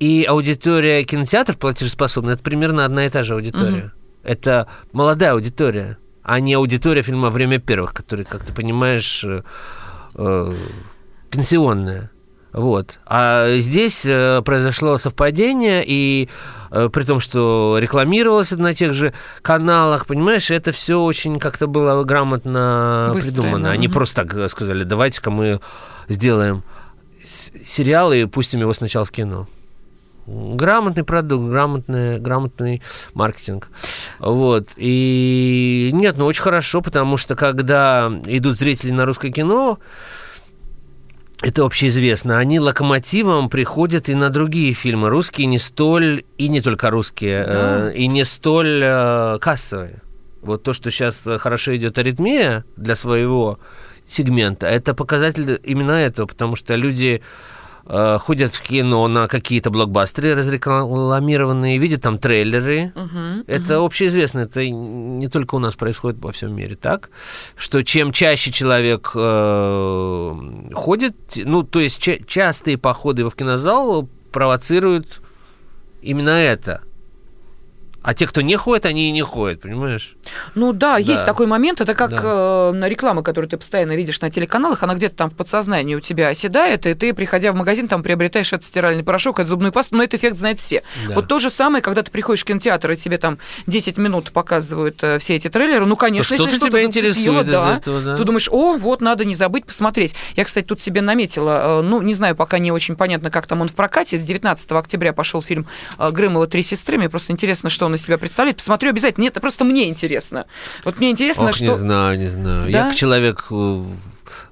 и 0.00 0.24
аудитория 0.28 1.04
кинотеатров 1.04 1.56
платежеспособная, 1.58 2.34
это 2.34 2.42
примерно 2.42 2.84
одна 2.84 3.06
и 3.06 3.10
та 3.10 3.22
же 3.22 3.34
аудитория. 3.34 3.92
Это 4.22 4.68
молодая 4.92 5.32
аудитория, 5.32 5.98
а 6.22 6.40
не 6.40 6.54
аудитория 6.54 7.02
фильма 7.02 7.30
«Время 7.30 7.58
первых», 7.58 7.92
который, 7.94 8.24
как 8.24 8.44
ты 8.44 8.52
понимаешь, 8.52 9.24
э, 9.24 10.52
пенсионная. 11.30 12.10
Вот. 12.54 13.00
А 13.04 13.58
здесь 13.58 14.06
э, 14.06 14.40
произошло 14.42 14.96
совпадение, 14.96 15.82
и 15.84 16.28
э, 16.70 16.88
при 16.88 17.02
том, 17.02 17.18
что 17.18 17.78
рекламировалось 17.80 18.52
это 18.52 18.62
на 18.62 18.74
тех 18.74 18.94
же 18.94 19.12
каналах, 19.42 20.06
понимаешь, 20.06 20.52
это 20.52 20.70
все 20.70 21.02
очень 21.02 21.40
как-то 21.40 21.66
было 21.66 22.04
грамотно 22.04 23.10
Выстроено, 23.12 23.42
придумано. 23.42 23.70
Они 23.72 23.88
мгм. 23.88 23.94
просто 23.94 24.24
так 24.24 24.50
сказали, 24.50 24.84
давайте-ка 24.84 25.32
мы 25.32 25.60
сделаем 26.08 26.62
сериал 27.24 28.12
и 28.12 28.24
пустим 28.26 28.60
его 28.60 28.72
сначала 28.72 29.04
в 29.04 29.10
кино. 29.10 29.48
Грамотный 30.26 31.02
продукт, 31.02 31.50
грамотный, 31.50 32.20
грамотный 32.20 32.82
маркетинг. 33.14 33.68
Вот. 34.20 34.68
И 34.76 35.90
нет, 35.92 36.16
ну 36.16 36.24
очень 36.24 36.42
хорошо, 36.42 36.82
потому 36.82 37.16
что 37.16 37.34
когда 37.34 38.12
идут 38.26 38.58
зрители 38.58 38.92
на 38.92 39.06
русское 39.06 39.32
кино, 39.32 39.80
это 41.44 41.64
общеизвестно. 41.64 42.38
Они 42.38 42.58
локомотивом 42.58 43.50
приходят 43.50 44.08
и 44.08 44.14
на 44.14 44.30
другие 44.30 44.72
фильмы. 44.72 45.10
Русские 45.10 45.46
не 45.46 45.58
столь, 45.58 46.24
и 46.38 46.48
не 46.48 46.60
только 46.60 46.90
русские, 46.90 47.44
Да. 47.44 47.90
э, 47.90 47.94
и 47.94 48.06
не 48.06 48.24
столь 48.24 48.80
э, 48.82 49.38
кассовые. 49.40 50.00
Вот 50.40 50.62
то, 50.62 50.72
что 50.72 50.90
сейчас 50.90 51.22
хорошо 51.38 51.76
идет 51.76 51.98
аритмия 51.98 52.64
для 52.76 52.96
своего 52.96 53.58
сегмента, 54.08 54.66
это 54.66 54.94
показатель 54.94 55.58
именно 55.64 55.92
этого, 55.92 56.26
потому 56.26 56.56
что 56.56 56.74
люди 56.76 57.20
э, 57.20 57.53
ходят 57.86 58.54
в 58.54 58.62
кино 58.62 59.06
на 59.08 59.28
какие-то 59.28 59.70
блокбастеры 59.70 60.34
разрекламированные, 60.34 61.78
видят 61.78 62.02
там 62.02 62.18
трейлеры. 62.18 62.92
Мгм, 62.94 63.44
Это 63.46 63.84
общеизвестно, 63.84 64.40
это 64.40 64.66
не 64.68 65.28
только 65.28 65.54
у 65.54 65.58
нас 65.58 65.74
происходит 65.74 66.18
во 66.22 66.32
всем 66.32 66.54
мире, 66.56 66.76
так? 66.76 67.10
Что 67.56 67.82
чем 67.84 68.12
чаще 68.12 68.50
человек 68.52 69.12
э, 69.14 70.34
ходит, 70.72 71.16
ну, 71.36 71.62
то 71.62 71.80
есть 71.80 72.00
ча- 72.00 72.18
частые 72.26 72.78
походы 72.78 73.24
в 73.28 73.34
кинозал 73.34 74.08
провоцируют 74.32 75.20
именно 76.02 76.30
это. 76.30 76.82
А 78.04 78.12
те, 78.12 78.26
кто 78.26 78.42
не 78.42 78.54
ходит, 78.56 78.84
они 78.84 79.08
и 79.08 79.12
не 79.12 79.22
ходят, 79.22 79.62
понимаешь? 79.62 80.14
Ну 80.54 80.74
да, 80.74 80.92
Да. 80.92 80.98
есть 80.98 81.24
такой 81.24 81.46
момент. 81.46 81.80
Это 81.80 81.94
как 81.94 82.10
Да. 82.10 82.20
э, 82.74 82.88
реклама, 82.88 83.22
которую 83.22 83.48
ты 83.48 83.56
постоянно 83.56 83.96
видишь 83.96 84.20
на 84.20 84.30
телеканалах, 84.30 84.82
она 84.82 84.94
где-то 84.94 85.16
там 85.16 85.30
в 85.30 85.34
подсознании 85.34 85.94
у 85.94 86.00
тебя 86.00 86.28
оседает, 86.28 86.84
и 86.84 86.92
ты, 86.92 87.14
приходя 87.14 87.50
в 87.50 87.54
магазин, 87.54 87.88
там 87.88 88.02
приобретаешь 88.02 88.52
этот 88.52 88.66
стиральный 88.66 89.02
порошок, 89.02 89.40
эту 89.40 89.48
зубную 89.48 89.72
пасту, 89.72 89.96
но 89.96 90.04
этот 90.04 90.20
эффект 90.20 90.36
знают 90.36 90.60
все. 90.60 90.82
Да. 91.08 91.14
Вот 91.14 91.28
то 91.28 91.38
же 91.38 91.48
самое, 91.48 91.80
когда 91.80 92.02
ты 92.02 92.10
приходишь 92.10 92.42
в 92.42 92.44
кинотеатр, 92.44 92.90
и 92.90 92.96
тебе 92.96 93.16
там 93.16 93.38
10 93.66 93.96
минут 93.96 94.32
показывают 94.32 95.02
э, 95.02 95.18
все 95.18 95.36
эти 95.36 95.48
трейлеры, 95.48 95.86
ну, 95.86 95.96
конечно, 95.96 96.36
что-то 96.36 96.50
если 96.50 96.56
что-то 96.58 96.70
тебя 96.72 96.84
интересует 96.84 97.46
да, 97.46 97.78
этого, 97.78 98.02
да. 98.02 98.16
ты 98.16 98.24
думаешь, 98.24 98.50
о, 98.52 98.76
вот, 98.76 99.00
надо 99.00 99.24
не 99.24 99.34
забыть 99.34 99.64
посмотреть. 99.64 100.14
Я, 100.36 100.44
кстати, 100.44 100.66
тут 100.66 100.82
себе 100.82 101.00
наметила, 101.00 101.80
э, 101.80 101.82
ну, 101.82 102.02
не 102.02 102.12
знаю, 102.12 102.36
пока 102.36 102.58
не 102.58 102.70
очень 102.70 102.96
понятно, 102.96 103.30
как 103.30 103.46
там 103.46 103.62
он 103.62 103.68
в 103.68 103.74
прокате, 103.74 104.18
с 104.18 104.22
19 104.24 104.72
октября 104.72 105.14
пошел 105.14 105.40
фильм 105.40 105.66
э, 105.98 106.10
Грымова 106.10 106.46
«Три 106.46 106.62
сестры», 106.62 106.98
мне 106.98 107.08
просто 107.08 107.32
интересно, 107.32 107.70
что 107.70 107.86
он 107.86 107.93
из 107.94 108.04
себя 108.04 108.18
представляет. 108.18 108.58
Посмотрю 108.58 108.90
обязательно. 108.90 109.24
Нет, 109.24 109.32
это 109.32 109.40
просто 109.40 109.64
мне 109.64 109.88
интересно. 109.88 110.46
Вот 110.84 110.98
мне 110.98 111.10
интересно, 111.10 111.46
Ох, 111.46 111.54
что... 111.54 111.66
не 111.66 111.74
знаю, 111.74 112.18
не 112.18 112.26
знаю. 112.26 112.72
Да? 112.72 112.88
Я 112.88 112.94
человек, 112.94 113.46
э, 113.50 113.84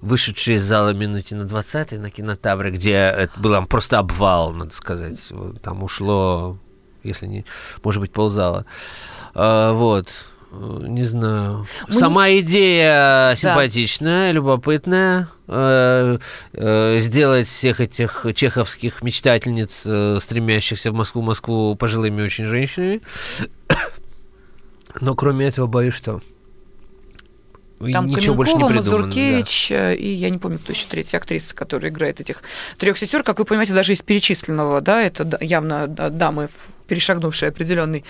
вышедший 0.01 0.55
из 0.55 0.65
зала 0.65 0.91
минуте 0.91 1.35
на 1.35 1.45
20 1.45 1.93
на 1.93 2.11
кинотавре, 2.11 2.71
где 2.71 2.95
это 2.95 3.39
был 3.39 3.65
просто 3.67 3.99
обвал, 3.99 4.53
надо 4.53 4.75
сказать. 4.75 5.19
Там 5.63 5.83
ушло, 5.83 6.59
если 7.03 7.27
не, 7.27 7.45
может 7.83 8.01
быть, 8.01 8.13
ползала. 8.13 8.67
А, 9.35 9.73
вот. 9.73 10.09
Э, 10.53 10.79
Не 10.87 11.03
знаю. 11.05 11.67
Мы 11.89 11.95
Сама 11.95 12.31
идея 12.31 13.35
симпатичная, 13.37 14.33
любопытная. 14.33 15.29
Э, 15.49 16.19
э, 16.53 16.99
Сделать 16.99 17.49
всех 17.49 17.81
этих 17.81 18.27
чеховских 18.35 19.03
мечтательниц, 19.03 19.83
э, 19.87 20.19
стремящихся 20.21 20.93
в 20.93 20.95
Москву, 20.95 21.23
Москву 21.23 21.75
пожилыми 21.75 22.23
очень 22.23 22.45
женщинами. 22.45 23.01
Но 25.01 25.15
кроме 25.15 25.47
этого, 25.47 25.67
боюсь, 25.67 25.95
что 25.95 26.21
Там 27.93 28.07
ничего 28.07 28.35
больше 28.35 28.53
не 28.55 28.65
придумано. 28.67 28.83
да. 28.83 28.97
Мазуркевич 29.07 29.71
э, 29.71 29.95
и 29.97 30.09
я 30.13 30.31
не 30.31 30.39
помню, 30.39 30.59
кто 30.59 30.73
еще 30.73 30.87
третья 30.89 31.19
актриса, 31.19 31.55
которая 31.55 31.91
играет 31.91 32.21
этих 32.21 32.43
трех 32.79 32.99
сестер. 32.99 33.23
Как 33.23 33.39
вы 33.39 33.45
понимаете, 33.45 33.73
даже 33.73 33.93
из 33.93 34.03
перечисленного, 34.03 34.81
да, 34.81 35.03
это 35.03 35.25
да- 35.25 35.39
явно 35.41 35.87
да, 35.87 36.09
дамы, 36.11 36.49
перешагнувшие 36.89 37.49
определенный 37.51 38.05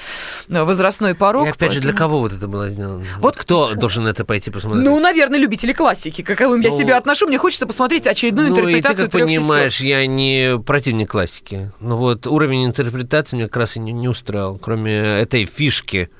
э, 0.48 0.62
возрастной 0.64 1.14
порог. 1.14 1.46
И 1.46 1.50
опять 1.50 1.72
же, 1.72 1.80
для 1.80 1.90
поэтому- 1.92 1.98
кого 2.08 2.18
вот 2.20 2.32
это 2.32 2.48
было 2.48 2.68
сделано? 2.68 3.04
Вот- 3.18 3.36
кто 3.36 3.74
должен 3.74 4.06
это 4.06 4.24
пойти 4.24 4.50
посмотреть? 4.50 4.84
Ну, 4.84 4.98
наверное, 4.98 5.38
любители 5.38 5.72
классики. 5.72 6.22
Каковым 6.22 6.60
я 6.62 6.70
Ну, 6.70 6.78
себя 6.78 6.96
отношу, 6.98 7.28
мне 7.28 7.38
хочется 7.38 7.66
посмотреть 7.66 8.06
очередную 8.06 8.48
Ну, 8.48 8.54
и 8.54 8.56
ты, 8.56 8.60
интерпретацию 8.62 9.10
как 9.10 9.20
понимаешь, 9.20 9.80
я 9.80 10.04
не 10.06 10.58
противник 10.58 11.10
классики. 11.10 11.70
Но 11.80 11.96
вот 11.96 12.26
уровень 12.26 12.64
интерпретации 12.66 13.36
меня 13.36 13.46
как 13.46 13.58
раз 13.58 13.76
и 13.76 13.80
не, 13.80 13.92
не 13.92 14.08
устраивал. 14.08 14.58
Кроме 14.58 14.94
этой 14.96 15.44
фишки, 15.46 16.10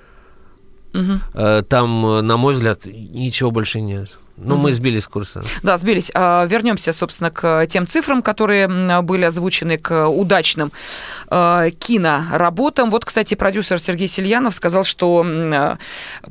Э, 0.93 1.63
там, 1.69 2.07
э, 2.07 2.21
на 2.23 2.37
мой 2.37 2.55
взгляд, 2.55 2.87
ничего 2.87 3.51
больше 3.51 3.81
нет. 3.81 4.19
Ну, 4.39 4.57
мы 4.57 4.73
сбились 4.73 5.05
с 5.05 5.09
курса. 5.09 5.43
Да, 5.63 5.79
сбились. 5.79 6.11
А, 6.15 6.47
Вернемся, 6.47 6.93
собственно, 6.93 7.31
к 7.31 7.67
тем 7.67 7.87
цифрам, 7.87 8.23
которые 8.23 8.67
были 9.03 9.25
озвучены, 9.25 9.79
к 9.79 10.09
удачным 10.09 10.73
э, 11.31 11.71
киноработам. 11.79 12.91
Вот, 12.91 13.05
кстати, 13.05 13.35
продюсер 13.35 13.79
Сергей 13.79 14.09
Сельянов 14.09 14.55
сказал, 14.55 14.85
что 14.85 15.77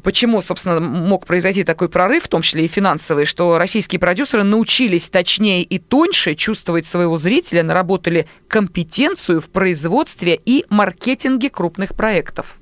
почему, 0.04 0.41
собственно, 0.41 0.82
мог 0.82 1.26
произойти 1.26 1.63
такой 1.63 1.89
прорыв, 1.89 2.24
в 2.24 2.28
том 2.28 2.41
числе 2.41 2.65
и 2.65 2.67
финансовый, 2.67 3.26
что 3.26 3.58
российские 3.58 4.00
продюсеры 4.00 4.43
научились 4.43 5.08
точнее 5.08 5.63
и 5.63 5.80
тоньше 5.80 6.36
чувствовать 6.36 6.88
своего 6.88 7.17
зрителя, 7.17 7.63
наработали 7.63 8.28
компетенцию 8.47 9.41
в 9.41 9.50
производстве 9.50 10.39
и 10.43 10.65
маркетинге 10.69 11.50
крупных 11.50 11.95
проектов. 11.95 12.61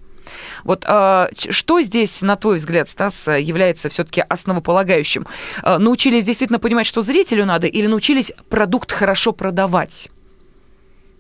Вот 0.64 0.84
а, 0.88 1.30
что 1.38 1.82
здесь, 1.82 2.22
на 2.22 2.36
твой 2.36 2.58
взгляд, 2.58 2.90
Стас, 2.90 3.28
является 3.28 3.90
все-таки 3.90 4.22
основополагающим? 4.22 5.26
А, 5.64 5.80
Научились 5.80 6.26
действительно 6.26 6.60
понимать, 6.60 6.86
что 6.86 7.02
зрителю 7.02 7.46
надо, 7.46 7.68
или 7.68 7.88
научились 7.88 8.32
продукт 8.50 8.92
хорошо 8.92 9.32
продавать? 9.32 10.10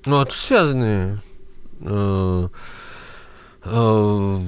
Ну, 0.05 0.21
это 0.21 0.35
связанные, 0.35 1.19
э, 1.81 2.47
э, 3.65 4.39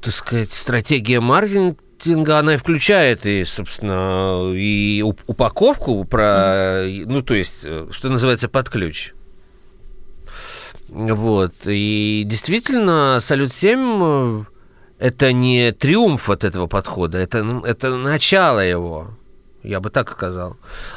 так 0.00 0.14
сказать, 0.14 0.52
стратегия 0.52 1.20
маркетинга, 1.20 2.38
она 2.38 2.54
и 2.54 2.56
включает 2.56 3.26
и, 3.26 3.44
собственно, 3.44 4.52
и 4.54 5.02
уп- 5.02 5.20
упаковку 5.26 6.04
про, 6.04 6.84
ну, 6.86 7.22
то 7.22 7.34
есть, 7.34 7.60
э, 7.64 7.88
что 7.90 8.08
называется, 8.08 8.48
под 8.48 8.70
ключ. 8.70 9.12
Вот. 10.88 11.54
И 11.66 12.22
действительно, 12.26 13.18
Салют-7 13.20 14.46
это 14.98 15.32
не 15.32 15.72
триумф 15.72 16.30
от 16.30 16.44
этого 16.44 16.66
подхода, 16.66 17.18
это, 17.18 17.42
ну, 17.42 17.62
это 17.62 17.96
начало 17.96 18.60
его. 18.60 19.08
Я 19.62 19.80
бы 19.80 19.90
так 19.90 20.10
сказал. 20.10 20.56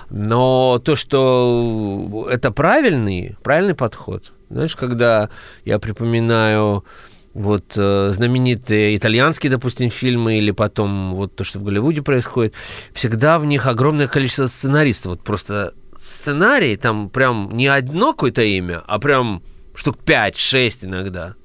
Но 0.10 0.80
то, 0.84 0.96
что 0.96 2.28
это 2.32 2.52
правильный, 2.52 3.36
правильный 3.44 3.74
подход. 3.74 4.32
Знаешь, 4.50 4.76
когда 4.76 5.30
я 5.66 5.80
припоминаю 5.80 6.86
вот 7.34 7.74
э, 7.76 8.12
знаменитые 8.14 8.96
итальянские, 8.96 9.52
допустим, 9.52 9.90
фильмы 9.90 10.38
или 10.38 10.52
потом 10.52 11.16
вот 11.16 11.36
то, 11.36 11.44
что 11.44 11.60
в 11.60 11.64
Голливуде 11.64 12.02
происходит, 12.02 12.54
всегда 12.94 13.40
в 13.40 13.46
них 13.46 13.66
огромное 13.66 14.08
количество 14.08 14.48
сценаристов. 14.48 15.12
Вот 15.12 15.24
просто 15.24 15.74
сценарий, 15.98 16.76
там 16.76 17.10
прям 17.10 17.50
не 17.54 17.68
одно 17.68 18.14
какое-то 18.14 18.44
имя, 18.44 18.84
а 18.88 19.00
прям 19.00 19.42
штук 19.76 19.98
5-6 20.06 20.86
иногда. 20.86 21.36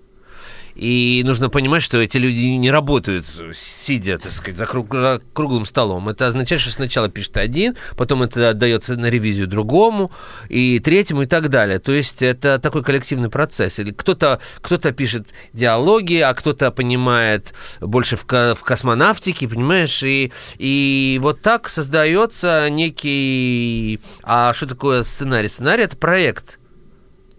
И 0.74 1.22
нужно 1.24 1.50
понимать, 1.50 1.84
что 1.84 2.02
эти 2.02 2.18
люди 2.18 2.40
не 2.40 2.70
работают, 2.70 3.26
сидя, 3.56 4.18
так 4.18 4.32
сказать, 4.32 4.58
за 4.58 4.64
круг- 4.66 5.22
круглым 5.32 5.66
столом. 5.66 6.08
Это 6.08 6.26
означает, 6.26 6.60
что 6.60 6.72
сначала 6.72 7.08
пишет 7.08 7.36
один, 7.36 7.76
потом 7.96 8.24
это 8.24 8.50
отдается 8.50 8.96
на 8.96 9.06
ревизию 9.06 9.46
другому, 9.46 10.10
и 10.48 10.80
третьему, 10.80 11.22
и 11.22 11.26
так 11.26 11.48
далее. 11.48 11.78
То 11.78 11.92
есть 11.92 12.22
это 12.22 12.58
такой 12.58 12.82
коллективный 12.82 13.30
процесс. 13.30 13.78
Или 13.78 13.92
кто-то 13.92 14.40
кто 14.60 14.76
пишет 14.78 15.28
диалоги, 15.52 16.16
а 16.16 16.34
кто-то 16.34 16.72
понимает 16.72 17.54
больше 17.80 18.16
в, 18.16 18.24
ко- 18.24 18.56
в 18.56 18.62
космонавтике, 18.62 19.46
понимаешь? 19.46 20.02
И, 20.02 20.32
и 20.58 21.20
вот 21.22 21.40
так 21.40 21.68
создается 21.68 22.68
некий... 22.68 24.00
А 24.24 24.52
что 24.52 24.66
такое 24.66 25.04
сценарий? 25.04 25.48
Сценарий— 25.48 25.84
это 25.84 25.96
проект 25.96 26.58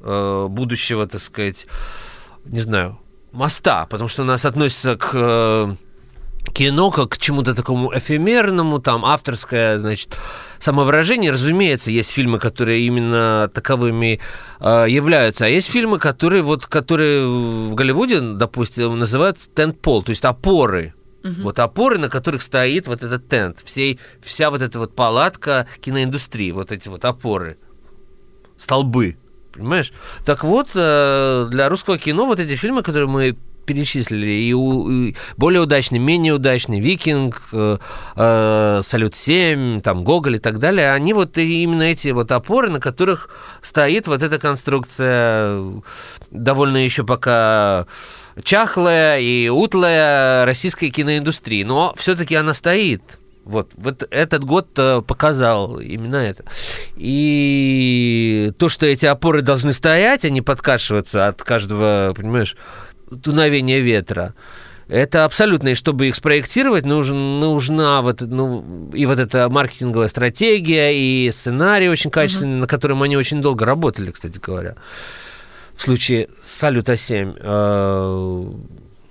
будущего, 0.05 1.07
так 1.07 1.21
сказать, 1.21 1.67
не 2.45 2.59
знаю, 2.59 2.99
моста, 3.35 3.85
потому 3.89 4.07
что 4.07 4.23
у 4.23 4.25
нас 4.25 4.45
относится 4.45 4.95
к 4.95 5.11
э, 5.13 5.75
кино 6.53 6.91
как 6.91 7.09
к 7.09 7.17
чему-то 7.17 7.53
такому 7.53 7.91
эфемерному, 7.95 8.79
там 8.79 9.05
авторское, 9.05 9.77
значит, 9.77 10.17
самовыражение. 10.59 11.31
Разумеется, 11.31 11.91
есть 11.91 12.11
фильмы, 12.11 12.39
которые 12.39 12.81
именно 12.87 13.49
таковыми 13.53 14.19
э, 14.59 14.85
являются, 14.87 15.45
а 15.45 15.49
есть 15.49 15.69
фильмы, 15.69 15.99
которые 15.99 16.41
вот, 16.41 16.65
которые 16.65 17.27
в 17.27 17.75
Голливуде, 17.75 18.21
допустим, 18.21 18.97
называются 18.97 19.49
тент-пол, 19.49 20.03
то 20.03 20.11
есть 20.11 20.25
опоры. 20.25 20.93
Вот 21.41 21.57
опоры, 21.57 21.97
на 21.97 22.07
которых 22.07 22.43
стоит 22.43 22.85
вот 22.85 23.01
этот 23.01 23.27
тент, 23.27 23.63
всей, 23.65 23.99
вся 24.21 24.51
вот 24.51 24.61
эта 24.61 24.77
вот 24.77 24.95
палатка 24.95 25.65
киноиндустрии, 25.81 26.51
вот 26.51 26.71
эти 26.71 26.87
вот 26.87 27.03
опоры, 27.03 27.57
столбы, 28.59 29.17
понимаешь? 29.55 29.91
Так 30.25 30.43
вот, 30.43 30.69
э, 30.75 31.47
для 31.49 31.69
русского 31.69 31.97
кино 31.97 32.25
вот 32.25 32.39
эти 32.39 32.55
фильмы, 32.55 32.83
которые 32.83 33.07
мы 33.07 33.35
перечислили, 33.65 34.27
и, 34.29 34.53
у- 34.53 34.89
и 34.89 35.15
более 35.37 35.61
удачный, 35.61 35.97
менее 35.97 36.33
удачный, 36.33 36.79
«Викинг», 36.79 37.41
э, 37.51 37.77
э, 38.15 38.81
«Салют-7», 38.83 39.81
там, 39.81 40.03
«Гоголь» 40.03 40.35
и 40.35 40.39
так 40.39 40.59
далее, 40.59 40.91
они 40.93 41.13
вот 41.13 41.35
именно 41.39 41.81
эти 41.83 42.09
вот 42.09 42.31
опоры, 42.31 42.69
на 42.69 42.79
которых 42.79 43.29
стоит 43.63 44.05
вот 44.05 44.21
эта 44.21 44.37
конструкция, 44.37 45.63
довольно 46.29 46.77
еще 46.77 47.03
пока 47.03 47.87
чахлая 48.43 49.19
и 49.19 49.49
утлая 49.49 50.45
российской 50.45 50.89
киноиндустрии, 50.89 51.63
но 51.63 51.93
все-таки 51.97 52.35
она 52.35 52.53
стоит. 52.53 53.01
Вот, 53.45 53.73
вот 53.77 54.07
этот 54.09 54.43
год 54.43 54.67
э, 54.77 55.01
показал 55.01 55.79
именно 55.79 56.15
это. 56.15 56.43
И 56.95 58.51
то, 58.57 58.69
что 58.69 58.87
эти 58.87 59.05
опоры 59.05 59.43
должны 59.43 59.71
стоять, 59.71 60.25
а 60.25 60.29
не 60.29 60.41
подкашиваться 60.41 61.27
от 61.27 61.43
каждого, 61.43 62.13
понимаешь, 62.15 62.57
дуновения 63.11 63.79
ветра, 63.81 64.33
это 64.87 65.25
абсолютно, 65.25 65.69
и 65.69 65.75
чтобы 65.75 66.07
их 66.07 66.15
спроектировать, 66.15 66.85
нужен, 66.85 67.39
нужна 67.39 68.01
вот, 68.01 68.21
ну, 68.21 68.89
и 68.93 69.05
вот 69.05 69.19
эта 69.19 69.47
маркетинговая 69.47 70.07
стратегия, 70.07 70.91
и 70.91 71.31
сценарий 71.31 71.89
очень 71.89 72.09
качественный, 72.09 72.59
на 72.61 72.67
котором 72.67 73.03
они 73.03 73.15
очень 73.15 73.41
долго 73.41 73.63
работали, 73.65 74.09
кстати 74.09 74.39
говоря. 74.39 74.75
В 75.75 75.83
случае 75.83 76.29
с 76.41 76.51
Салюта 76.51 76.97
7. 76.97 77.33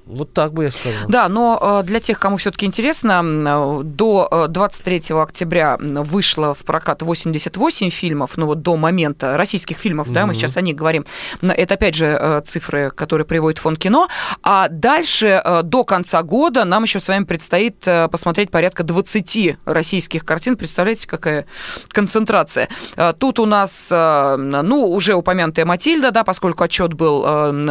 Вот 0.07 0.35
так 0.35 0.53
бы 0.53 0.65
я 0.65 0.71
сказал. 0.71 1.09
Да, 1.09 1.29
но 1.29 1.81
э, 1.81 1.87
для 1.87 1.99
тех, 1.99 2.19
кому 2.19 2.37
все-таки 2.37 2.67
интересно, 2.67 3.23
э, 3.25 3.81
до 3.85 4.47
23 4.51 5.03
э, 5.09 5.15
октября 5.15 5.79
вышло 5.81 6.53
в 6.53 6.59
прокат 6.59 7.01
88 7.01 7.89
фильмов, 7.89 8.33
ну 8.37 8.45
вот 8.47 8.61
до 8.61 8.77
момента 8.77 9.39
российских 9.39 9.79
фильмов, 9.79 10.09
mm-hmm. 10.09 10.13
да, 10.13 10.27
мы 10.27 10.35
сейчас 10.35 10.59
о 10.59 10.61
них 10.61 10.77
говорим. 10.77 11.07
Это 11.41 11.75
опять 11.75 11.95
же 11.95 12.43
цифры, 12.45 12.91
которые 12.91 13.25
приводит 13.25 13.59
фонд 13.59 13.79
кино. 13.79 14.09
А 14.43 14.69
дальше 14.69 15.43
до 15.65 15.85
конца 15.85 16.23
года 16.23 16.65
нам 16.65 16.83
еще 16.83 17.01
с 17.01 17.09
вами 17.09 17.25
предстоит 17.25 17.77
посмотреть 18.11 18.51
порядка 18.51 18.83
20 18.83 19.59
российских 19.65 20.25
картин. 20.25 20.57
Представляете, 20.57 21.09
какая 21.09 21.47
концентрация? 21.89 22.69
Тут 23.19 23.39
у 23.39 23.47
нас, 23.47 23.89
ну, 23.91 24.87
уже 24.87 25.15
упомянутая 25.15 25.65
Матильда, 25.65 26.11
да, 26.11 26.25
поскольку 26.25 26.65
отчет 26.65 26.93
был 26.93 27.23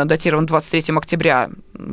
датирован 0.06 0.46
23 0.46 0.96
октября, 0.96 1.50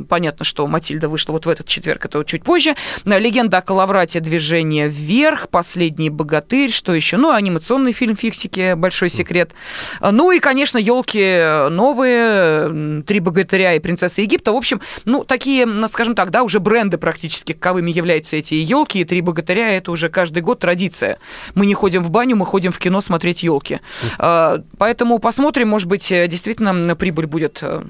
понятно, 0.09 0.45
что 0.45 0.67
Матильда 0.67 1.09
вышла 1.09 1.33
вот 1.33 1.45
в 1.45 1.49
этот 1.49 1.67
четверг, 1.67 2.05
это 2.05 2.23
чуть 2.23 2.43
позже. 2.43 2.75
Легенда 3.05 3.57
о 3.57 3.61
Калаврате, 3.61 4.19
движение 4.19 4.87
вверх, 4.87 5.49
последний 5.49 6.09
богатырь, 6.09 6.71
что 6.71 6.93
еще? 6.93 7.17
Ну, 7.17 7.31
анимационный 7.31 7.91
фильм 7.91 8.15
Фиксики, 8.15 8.73
большой 8.73 9.09
секрет. 9.09 9.53
Ну 9.99 10.31
и, 10.31 10.39
конечно, 10.39 10.77
елки 10.77 11.69
новые, 11.69 13.03
три 13.03 13.19
богатыря 13.19 13.73
и 13.73 13.79
принцесса 13.79 14.21
Египта. 14.21 14.51
В 14.51 14.55
общем, 14.55 14.81
ну, 15.05 15.23
такие, 15.23 15.67
скажем 15.87 16.15
так, 16.15 16.31
да, 16.31 16.43
уже 16.43 16.59
бренды 16.59 16.97
практически, 16.97 17.53
каковыми 17.53 17.91
являются 17.91 18.37
эти 18.37 18.55
елки 18.55 18.99
и 18.99 19.03
три 19.03 19.21
богатыря, 19.21 19.71
это 19.71 19.91
уже 19.91 20.09
каждый 20.09 20.41
год 20.41 20.59
традиция. 20.59 21.17
Мы 21.55 21.65
не 21.65 21.73
ходим 21.73 22.03
в 22.03 22.11
баню, 22.11 22.35
мы 22.35 22.45
ходим 22.45 22.71
в 22.71 22.79
кино 22.79 23.01
смотреть 23.01 23.43
елки. 23.43 23.79
А, 24.17 24.61
поэтому 24.77 25.19
посмотрим, 25.19 25.69
может 25.69 25.87
быть, 25.87 26.07
действительно 26.09 26.95
прибыль 26.95 27.25
будет 27.25 27.59
э, 27.61 27.83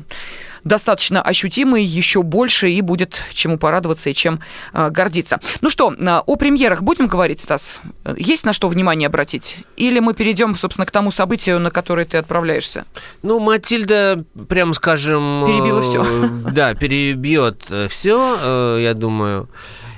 достаточно 0.63 1.21
ощутимый, 1.21 1.83
еще 1.83 2.23
больше, 2.23 2.69
и 2.69 2.81
будет 2.81 3.21
чему 3.33 3.57
порадоваться 3.57 4.09
и 4.09 4.13
чем 4.13 4.39
э, 4.73 4.89
гордиться. 4.89 5.39
Ну 5.61 5.69
что, 5.69 5.93
э, 5.93 6.21
о 6.25 6.35
премьерах 6.35 6.83
будем 6.83 7.07
говорить, 7.07 7.41
Стас? 7.41 7.79
Есть 8.15 8.45
на 8.45 8.53
что 8.53 8.67
внимание 8.67 9.07
обратить? 9.07 9.57
Или 9.75 9.99
мы 9.99 10.13
перейдем, 10.13 10.55
собственно, 10.55 10.85
к 10.85 10.91
тому 10.91 11.11
событию, 11.11 11.59
на 11.59 11.71
которое 11.71 12.05
ты 12.05 12.17
отправляешься? 12.17 12.85
Ну, 13.23 13.39
Матильда, 13.39 14.23
прямо 14.47 14.73
скажем... 14.73 15.43
Перебила 15.45 15.81
все. 15.81 16.03
Э, 16.03 16.27
да, 16.51 16.73
перебьет 16.75 17.65
все, 17.89 18.77
я 18.77 18.93
думаю. 18.93 19.49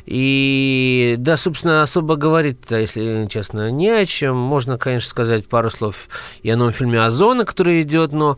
И 0.06 1.16
да, 1.18 1.38
собственно, 1.38 1.82
особо 1.82 2.18
говорить 2.18 2.58
если 2.70 3.28
честно, 3.30 3.72
не 3.72 3.90
о 3.90 4.06
чем. 4.06 4.36
Можно, 4.38 4.78
конечно, 4.78 5.10
сказать 5.10 5.48
пару 5.48 5.70
слов 5.70 6.10
и 6.42 6.50
о 6.50 6.58
новом 6.58 6.74
фильме 6.74 7.02
«Озона», 7.02 7.46
который 7.46 7.82
идет, 7.82 8.12
но 8.12 8.38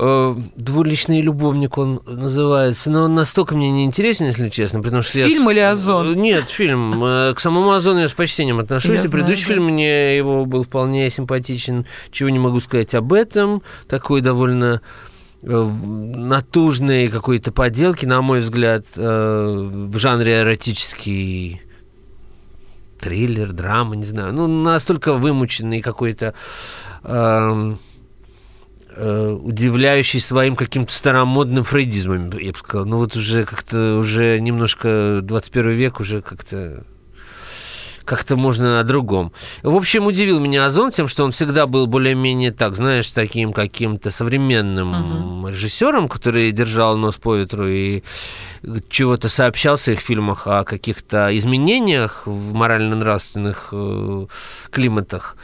э, 0.00 0.34
двуличный 0.56 1.20
любовник 1.20 1.76
он 1.78 2.00
называется, 2.06 2.90
но 2.90 3.04
он 3.04 3.14
настолько 3.14 3.56
мне 3.56 3.70
не 3.70 3.84
интересен, 3.84 4.26
если 4.26 4.48
честно, 4.48 4.82
потому 4.82 5.02
что 5.02 5.12
фильм 5.12 5.46
я... 5.46 5.52
или 5.52 5.60
Озон? 5.60 6.12
Э, 6.12 6.14
нет, 6.14 6.48
фильм. 6.48 7.04
Э, 7.04 7.34
к 7.34 7.40
самому 7.40 7.70
Озону 7.72 8.00
я 8.00 8.08
с 8.08 8.12
почтением 8.12 8.60
отношусь. 8.60 9.00
Я 9.00 9.04
и 9.04 9.08
предыдущий 9.08 9.44
знаю, 9.44 9.60
фильм 9.60 9.72
мне 9.72 10.16
его 10.16 10.46
был 10.46 10.64
вполне 10.64 11.10
симпатичен. 11.10 11.86
Чего 12.10 12.30
не 12.30 12.38
могу 12.38 12.60
сказать 12.60 12.94
об 12.94 13.12
этом. 13.12 13.62
Такой 13.88 14.20
довольно 14.20 14.80
э, 15.42 15.70
натужные 16.14 17.10
какой-то 17.10 17.52
поделки, 17.52 18.06
на 18.06 18.22
мой 18.22 18.40
взгляд, 18.40 18.84
в 18.96 19.98
жанре 19.98 20.40
эротический 20.40 21.60
триллер, 23.00 23.52
драма, 23.52 23.96
не 23.96 24.04
знаю. 24.04 24.32
Ну, 24.32 24.46
настолько 24.46 25.12
вымученный 25.12 25.80
какой-то 25.80 26.34
эм, 27.04 27.78
Э, 27.78 27.88
удивляющий 28.98 30.20
своим 30.20 30.56
каким-то 30.56 30.92
старомодным 30.92 31.64
фрейдизмом, 31.64 32.30
я 32.38 32.52
бы 32.52 32.58
сказал. 32.58 32.86
Ну 32.86 32.98
вот 32.98 33.16
уже 33.16 33.44
как-то, 33.44 33.96
уже 33.96 34.38
немножко 34.40 35.20
21 35.22 35.70
век, 35.70 36.00
уже 36.00 36.20
как-то 36.20 36.84
как-то 38.08 38.36
можно 38.36 38.80
о 38.80 38.84
другом. 38.84 39.32
В 39.62 39.76
общем, 39.76 40.06
удивил 40.06 40.40
меня 40.40 40.64
Озон 40.64 40.90
тем, 40.90 41.08
что 41.08 41.24
он 41.24 41.30
всегда 41.30 41.66
был 41.66 41.86
более-менее 41.86 42.52
так, 42.52 42.74
знаешь, 42.74 43.12
таким 43.12 43.52
каким-то 43.52 44.10
современным 44.10 45.44
uh-huh. 45.44 45.50
режиссером, 45.50 46.08
который 46.08 46.50
держал 46.52 46.96
нос 46.96 47.16
по 47.16 47.36
ветру 47.36 47.68
и 47.68 48.02
чего-то 48.88 49.28
сообщал 49.28 49.76
в 49.76 49.80
своих 49.80 50.00
фильмах 50.00 50.46
о 50.46 50.64
каких-то 50.64 51.36
изменениях 51.36 52.26
в 52.26 52.54
морально-нравственных 52.54 53.68
э, 53.72 54.26
климатах. 54.70 55.36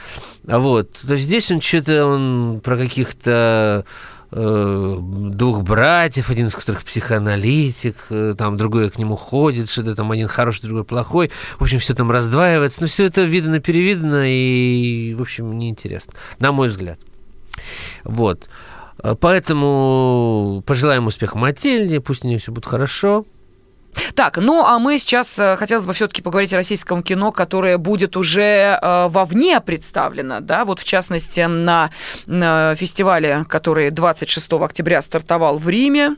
Вот. 0.44 0.92
То 1.06 1.12
есть 1.12 1.24
здесь 1.24 1.50
он 1.50 1.60
что-то 1.60 2.06
он 2.06 2.60
про 2.64 2.76
каких-то 2.78 3.84
двух 4.34 5.62
братьев, 5.62 6.28
один 6.28 6.46
из 6.48 6.54
которых 6.56 6.82
психоаналитик, 6.82 7.96
э, 8.10 8.34
там 8.36 8.56
другой 8.56 8.90
к 8.90 8.98
нему 8.98 9.14
ходит, 9.14 9.70
что-то 9.70 9.94
там 9.94 10.10
один 10.10 10.26
хороший, 10.26 10.62
другой 10.62 10.84
плохой. 10.84 11.30
В 11.58 11.62
общем, 11.62 11.78
все 11.78 11.94
там 11.94 12.10
раздваивается. 12.10 12.80
Но 12.80 12.88
все 12.88 13.04
это 13.04 13.22
видно-перевидно 13.22 14.24
и, 14.26 15.14
в 15.14 15.22
общем, 15.22 15.56
неинтересно, 15.56 16.14
на 16.40 16.50
мой 16.50 16.68
взгляд. 16.68 16.98
Вот. 18.02 18.48
Поэтому 19.20 20.62
пожелаем 20.66 21.06
успеха 21.06 21.38
Матильде, 21.38 22.00
пусть 22.00 22.24
у 22.24 22.28
нее 22.28 22.38
все 22.38 22.50
будет 22.50 22.66
хорошо. 22.66 23.24
Так, 24.14 24.38
ну 24.38 24.64
а 24.64 24.78
мы 24.78 24.98
сейчас 24.98 25.38
э, 25.38 25.56
хотелось 25.56 25.86
бы 25.86 25.92
все-таки 25.92 26.22
поговорить 26.22 26.52
о 26.52 26.56
российском 26.56 27.02
кино, 27.02 27.32
которое 27.32 27.78
будет 27.78 28.16
уже 28.16 28.78
э, 28.80 29.08
вовне 29.08 29.60
представлено, 29.60 30.40
да, 30.40 30.64
вот 30.64 30.80
в 30.80 30.84
частности 30.84 31.40
на, 31.40 31.90
на 32.26 32.74
фестивале, 32.76 33.44
который 33.48 33.90
26 33.90 34.52
октября 34.54 35.02
стартовал 35.02 35.58
в 35.58 35.68
Риме. 35.68 36.16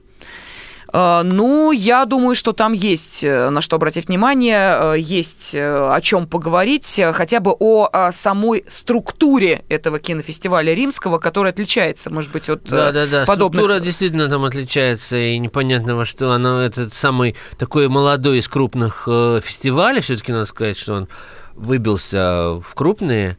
Э, 0.92 1.22
ну, 1.24 1.72
я 1.72 2.04
думаю, 2.04 2.34
что 2.34 2.52
там 2.52 2.72
есть 2.72 3.24
э, 3.24 3.50
на 3.50 3.60
что 3.60 3.76
обратить 3.76 4.08
внимание, 4.08 4.94
э, 4.94 4.98
есть 4.98 5.54
о 5.54 6.00
чем 6.00 6.26
поговорить, 6.26 7.00
хотя 7.12 7.40
бы 7.40 7.52
о 7.52 8.10
самой 8.12 8.64
структуре 8.68 9.64
этого 9.68 9.98
кинофестиваля 9.98 10.74
римского, 10.74 11.18
которая 11.18 11.52
отличается, 11.52 12.10
может 12.10 12.32
быть, 12.32 12.48
от 12.48 12.64
да, 12.64 12.92
да, 12.92 13.06
да. 13.06 13.24
подобных... 13.24 13.60
Структура 13.60 13.80
действительно 13.80 14.28
там 14.28 14.44
отличается, 14.44 15.16
и 15.16 15.38
непонятно 15.38 15.96
во 15.96 16.04
что 16.04 16.32
она, 16.32 16.64
этот 16.64 16.94
самый 16.94 17.36
такой 17.58 17.88
молодой 17.88 18.38
из 18.38 18.48
крупных 18.48 19.04
фестивалей, 19.42 20.00
все-таки 20.00 20.32
надо 20.32 20.46
сказать, 20.46 20.78
что 20.78 20.94
он 20.94 21.08
выбился 21.54 22.60
в 22.60 22.74
крупные 22.74 23.38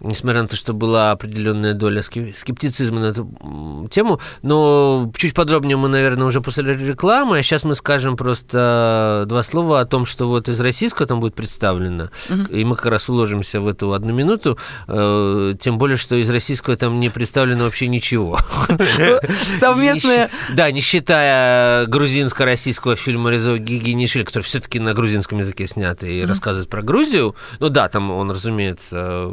несмотря 0.00 0.42
на 0.42 0.48
то, 0.48 0.56
что 0.56 0.72
была 0.72 1.10
определенная 1.10 1.74
доля 1.74 2.02
скептицизма 2.02 3.00
на 3.00 3.06
эту 3.06 3.88
тему. 3.90 4.20
Но 4.42 5.12
чуть 5.16 5.34
подробнее 5.34 5.76
мы, 5.76 5.88
наверное, 5.88 6.26
уже 6.26 6.40
после 6.40 6.64
рекламы. 6.64 7.38
А 7.38 7.42
сейчас 7.42 7.64
мы 7.64 7.74
скажем 7.74 8.16
просто 8.16 9.24
два 9.26 9.42
слова 9.42 9.80
о 9.80 9.84
том, 9.84 10.06
что 10.06 10.28
вот 10.28 10.48
из 10.48 10.60
российского 10.60 11.06
там 11.06 11.20
будет 11.20 11.34
представлено. 11.34 12.10
Угу. 12.28 12.52
И 12.52 12.64
мы 12.64 12.76
как 12.76 12.86
раз 12.86 13.08
уложимся 13.08 13.60
в 13.60 13.68
эту 13.68 13.92
одну 13.92 14.12
минуту. 14.12 14.58
Э, 14.88 15.54
тем 15.60 15.78
более, 15.78 15.96
что 15.96 16.14
из 16.16 16.30
российского 16.30 16.76
там 16.76 16.98
не 16.98 17.10
представлено 17.10 17.64
вообще 17.64 17.88
ничего. 17.88 18.38
Совместное... 19.58 20.30
Да, 20.54 20.70
не 20.70 20.80
считая 20.80 21.86
грузинско-российского 21.86 22.96
фильма 22.96 23.30
Резо 23.30 23.58
Гигинишвили, 23.58 24.24
который 24.24 24.44
все-таки 24.44 24.78
на 24.78 24.94
грузинском 24.94 25.38
языке 25.38 25.66
снят 25.66 26.02
и 26.02 26.24
рассказывает 26.24 26.68
про 26.68 26.82
Грузию. 26.82 27.34
Ну 27.58 27.68
да, 27.68 27.88
там 27.88 28.10
он, 28.10 28.30
разумеется, 28.30 29.28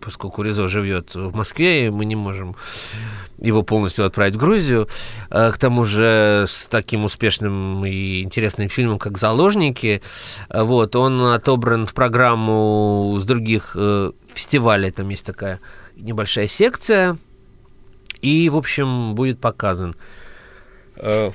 поскольку 0.00 0.42
Ризо 0.42 0.68
живет 0.68 1.14
в 1.14 1.34
Москве, 1.34 1.86
и 1.86 1.90
мы 1.90 2.04
не 2.04 2.16
можем 2.16 2.56
его 3.40 3.62
полностью 3.62 4.04
отправить 4.04 4.34
в 4.34 4.38
Грузию. 4.38 4.88
Э, 5.30 5.52
к 5.52 5.58
тому 5.58 5.84
же 5.84 6.44
с 6.48 6.66
таким 6.66 7.04
успешным 7.04 7.84
и 7.86 8.22
интересным 8.22 8.68
фильмом, 8.68 8.98
как 8.98 9.18
«Заложники», 9.18 10.02
э, 10.48 10.62
вот, 10.62 10.96
он 10.96 11.22
отобран 11.22 11.86
в 11.86 11.94
программу 11.94 13.16
с 13.18 13.24
других 13.24 13.72
э, 13.74 14.12
фестивалей, 14.34 14.90
там 14.90 15.08
есть 15.08 15.24
такая 15.24 15.60
небольшая 15.96 16.48
секция, 16.48 17.16
и, 18.20 18.48
в 18.50 18.56
общем, 18.56 19.14
будет 19.14 19.40
показан 19.40 19.94
в 20.96 21.32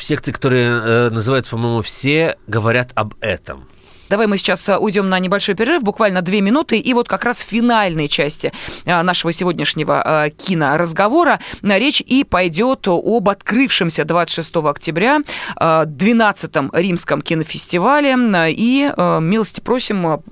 секции, 0.00 0.32
которые 0.32 1.08
называются, 1.10 1.52
по-моему, 1.52 1.80
«Все 1.80 2.36
говорят 2.46 2.92
об 2.94 3.14
этом». 3.20 3.66
Давай 4.08 4.26
мы 4.26 4.38
сейчас 4.38 4.68
э, 4.68 4.76
уйдем 4.76 5.08
на 5.08 5.18
небольшой 5.18 5.54
перерыв, 5.54 5.82
буквально 5.82 6.22
две 6.22 6.40
минуты, 6.40 6.78
и 6.78 6.94
вот 6.94 7.08
как 7.08 7.24
раз 7.24 7.42
в 7.42 7.48
финальной 7.48 8.08
части 8.08 8.52
э, 8.84 9.02
нашего 9.02 9.32
сегодняшнего 9.32 10.02
э, 10.04 10.30
киноразговора 10.30 11.40
речь 11.62 12.00
и 12.00 12.24
пойдет 12.24 12.88
об 12.88 13.28
открывшемся 13.28 14.04
26 14.04 14.56
октября 14.56 15.20
12-м 15.56 16.70
римском 16.72 17.22
кинофестивале. 17.22 18.16
И 18.50 18.92
милости 19.20 19.60
просим, 19.60 20.22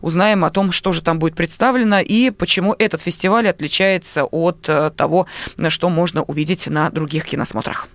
узнаем 0.00 0.44
о 0.44 0.50
том, 0.50 0.72
что 0.72 0.92
же 0.92 1.02
там 1.02 1.18
будет 1.18 1.34
представлено 1.34 2.00
и 2.00 2.30
почему 2.30 2.74
этот 2.78 3.02
фестиваль 3.02 3.48
отличается 3.48 4.24
от 4.24 4.62
того, 4.96 5.26
что 5.68 5.88
можно 5.88 6.22
увидеть 6.22 6.66
на 6.66 6.90
других 6.90 7.26
киносмотрах. 7.26 7.88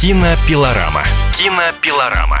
Кинопилорама. 0.00 1.02
Кинопилорама. 1.34 2.40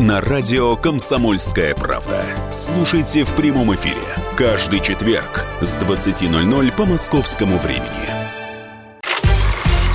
на 0.00 0.20
радио 0.20 0.76
«Комсомольская 0.76 1.74
правда». 1.74 2.24
Слушайте 2.50 3.24
в 3.24 3.34
прямом 3.34 3.74
эфире 3.74 4.00
каждый 4.34 4.80
четверг 4.80 5.44
с 5.60 5.76
20.00 5.76 6.72
по 6.74 6.86
московскому 6.86 7.58
времени. 7.58 8.08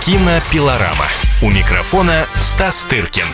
Кинопилорама. 0.05 1.05
У 1.41 1.49
микрофона 1.49 2.25
Стас 2.39 2.83
Тыркин. 2.83 3.25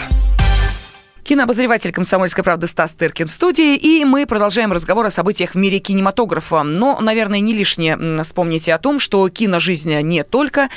Кинообозреватель 1.24 1.92
«Комсомольской 1.92 2.44
правды» 2.44 2.68
Стас 2.68 2.94
Тыркин 2.94 3.28
в 3.28 3.32
студии, 3.32 3.76
и 3.76 4.06
мы 4.06 4.26
продолжаем 4.26 4.72
разговор 4.72 5.06
о 5.06 5.12
событиях 5.12 5.52
в 5.52 5.58
мире 5.58 5.80
кинематографа. 5.80 6.64
Но, 6.64 7.00
наверное, 7.02 7.42
не 7.42 7.54
лишнее 7.54 8.24
вспомнить 8.24 8.70
о 8.70 8.78
том, 8.78 9.00
что 9.00 9.28
киножизнь 9.30 10.00
не 10.02 10.24
только 10.24 10.70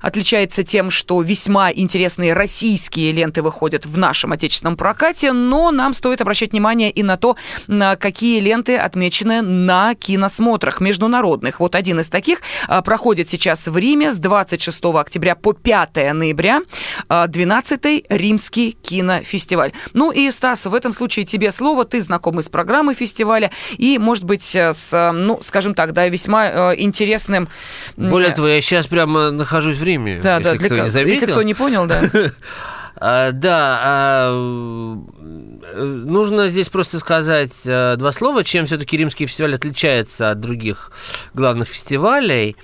отличается 0.00 0.64
тем, 0.64 0.90
что 0.90 1.20
весьма 1.22 1.70
интересные 1.72 2.32
российские 2.32 3.12
ленты 3.12 3.42
выходят 3.42 3.86
в 3.86 3.96
нашем 3.96 4.32
отечественном 4.32 4.76
прокате, 4.76 5.32
но 5.32 5.70
нам 5.70 5.92
стоит 5.94 6.20
обращать 6.20 6.52
внимание 6.52 6.90
и 6.90 7.02
на 7.02 7.16
то, 7.16 7.36
на 7.66 7.96
какие 7.96 8.40
ленты 8.40 8.76
отмечены 8.76 9.42
на 9.42 9.94
киносмотрах 9.94 10.80
международных. 10.80 11.60
Вот 11.60 11.74
один 11.74 12.00
из 12.00 12.08
таких 12.08 12.40
а, 12.68 12.82
проходит 12.82 13.28
сейчас 13.28 13.66
в 13.66 13.76
Риме 13.76 14.12
с 14.12 14.18
26 14.18 14.84
октября 14.84 15.34
по 15.34 15.52
5 15.52 16.12
ноября 16.14 16.62
12-й 17.08 18.04
а, 18.08 18.16
Римский 18.16 18.72
кинофестиваль. 18.72 19.72
Ну 19.92 20.10
и, 20.10 20.30
Стас, 20.30 20.66
в 20.66 20.74
этом 20.74 20.92
случае 20.92 21.24
тебе 21.24 21.50
слово, 21.50 21.84
ты 21.84 22.00
знакомый 22.02 22.42
с 22.42 22.48
программой 22.48 22.94
фестиваля 22.94 23.50
и, 23.76 23.98
может 23.98 24.24
быть, 24.24 24.54
с, 24.54 25.12
ну, 25.12 25.38
скажем 25.42 25.74
так, 25.74 25.92
да, 25.92 26.08
весьма 26.08 26.44
а, 26.44 26.74
интересным... 26.74 27.48
Более 27.96 28.30
того, 28.30 28.48
я 28.48 28.60
сейчас 28.60 28.86
прямо 28.86 29.30
нахожусь 29.30 29.76
в 29.76 29.84
Риме, 29.84 29.89
да, 29.96 30.38
если 30.38 30.58
да, 30.58 30.64
кто 30.64 30.74
для... 30.74 30.84
не 30.84 30.90
заметил. 30.90 31.14
Если 31.14 31.26
кто 31.30 31.42
не 31.42 31.54
понял, 31.54 31.86
да. 31.86 32.10
А, 33.02 33.32
да, 33.32 33.80
а, 33.82 34.34
нужно 35.74 36.48
здесь 36.48 36.68
просто 36.68 36.98
сказать 36.98 37.52
а, 37.64 37.96
два 37.96 38.12
слова, 38.12 38.44
чем 38.44 38.66
все-таки 38.66 38.96
римский 38.96 39.26
фестиваль 39.26 39.54
отличается 39.54 40.30
от 40.30 40.40
других 40.40 40.92
главных 41.32 41.68
фестивалей. 41.68 42.56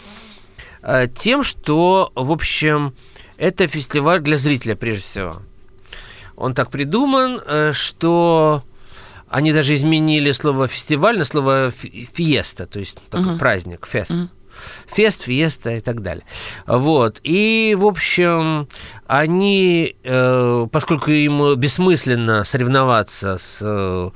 Тем, 1.15 1.43
что, 1.43 2.13
в 2.15 2.31
общем, 2.31 2.95
это 3.39 3.67
фестиваль 3.67 4.21
для 4.21 4.37
зрителя 4.37 4.77
прежде 4.77 5.03
всего. 5.03 5.37
Он 6.37 6.55
так 6.55 6.71
придуман, 6.71 7.41
э, 7.45 7.73
что 7.73 8.63
они 9.29 9.53
даже 9.53 9.75
изменили 9.75 10.33
слово 10.33 10.69
фестиваль 10.69 11.19
на 11.19 11.25
слово 11.25 11.73
фиеста, 11.73 12.67
то 12.67 12.79
есть 12.79 12.99
такой 13.11 13.33
uh-huh. 13.33 13.39
праздник, 13.39 13.87
фест. 13.87 14.11
Uh-huh 14.11 14.29
фест, 14.87 15.23
фиеста 15.23 15.77
и 15.77 15.81
так 15.81 16.03
далее. 16.03 16.25
Вот. 16.67 17.21
И, 17.23 17.77
в 17.79 17.87
общем, 17.87 18.69
они, 19.07 19.97
э, 20.03 20.67
поскольку 20.71 21.11
им 21.11 21.55
бессмысленно 21.57 22.45
соревноваться 22.45 23.39
с 23.39 23.59
э, 23.61 24.11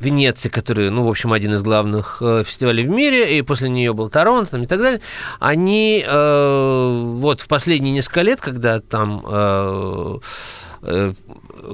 Венеции, 0.00 0.48
который, 0.48 0.90
ну, 0.90 1.02
в 1.02 1.08
общем, 1.08 1.32
один 1.32 1.54
из 1.54 1.62
главных 1.62 2.18
э, 2.20 2.44
фестивалей 2.44 2.84
в 2.84 2.90
мире, 2.90 3.38
и 3.38 3.42
после 3.42 3.68
нее 3.68 3.92
был 3.92 4.08
Торонто 4.10 4.58
и 4.58 4.66
так 4.66 4.80
далее, 4.80 5.00
они 5.40 6.04
э, 6.06 7.02
вот 7.16 7.40
в 7.40 7.48
последние 7.48 7.94
несколько 7.94 8.22
лет, 8.22 8.40
когда 8.40 8.80
там 8.80 9.24
э 9.26 10.18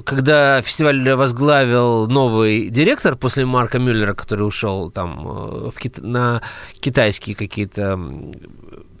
когда 0.05 0.61
фестиваль 0.61 1.13
возглавил 1.13 2.07
новый 2.07 2.69
директор 2.69 3.15
после 3.15 3.45
Марка 3.45 3.79
Мюллера, 3.79 4.13
который 4.13 4.43
ушел 4.43 4.89
там 4.89 5.27
э, 5.27 5.71
в 5.71 5.77
Кит... 5.77 5.97
на 5.97 6.41
китайские 6.79 7.35
какие-то 7.35 7.99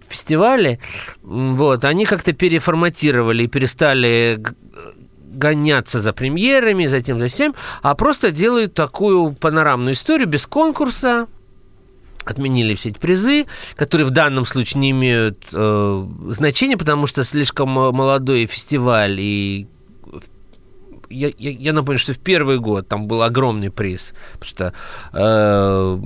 фестивали, 0.09 0.79
вот, 1.21 1.85
они 1.85 2.05
как-то 2.05 2.33
переформатировали 2.33 3.43
и 3.43 3.47
перестали 3.47 4.43
гоняться 5.33 6.01
за 6.01 6.11
премьерами, 6.11 6.87
затем 6.87 7.19
за 7.19 7.27
всем, 7.27 7.55
а 7.81 7.95
просто 7.95 8.31
делают 8.31 8.73
такую 8.73 9.31
панорамную 9.33 9.93
историю 9.93 10.27
без 10.27 10.45
конкурса, 10.45 11.27
отменили 12.25 12.75
все 12.75 12.89
эти 12.89 12.99
призы, 12.99 13.45
которые 13.75 14.05
в 14.05 14.11
данном 14.11 14.45
случае 14.45 14.81
не 14.81 14.91
имеют 14.91 15.47
э, 15.53 16.05
значения, 16.27 16.77
потому 16.77 17.07
что 17.07 17.23
слишком 17.23 17.69
молодой 17.69 18.45
фестиваль 18.45 19.15
и 19.19 19.67
я, 21.09 21.31
я, 21.37 21.51
я 21.51 21.73
напомню, 21.73 21.99
что 21.99 22.13
в 22.13 22.19
первый 22.19 22.59
год 22.59 22.87
там 22.87 23.07
был 23.07 23.21
огромный 23.21 23.69
приз, 23.69 24.13
потому 24.39 24.49
что 24.49 24.73
э, 25.13 25.99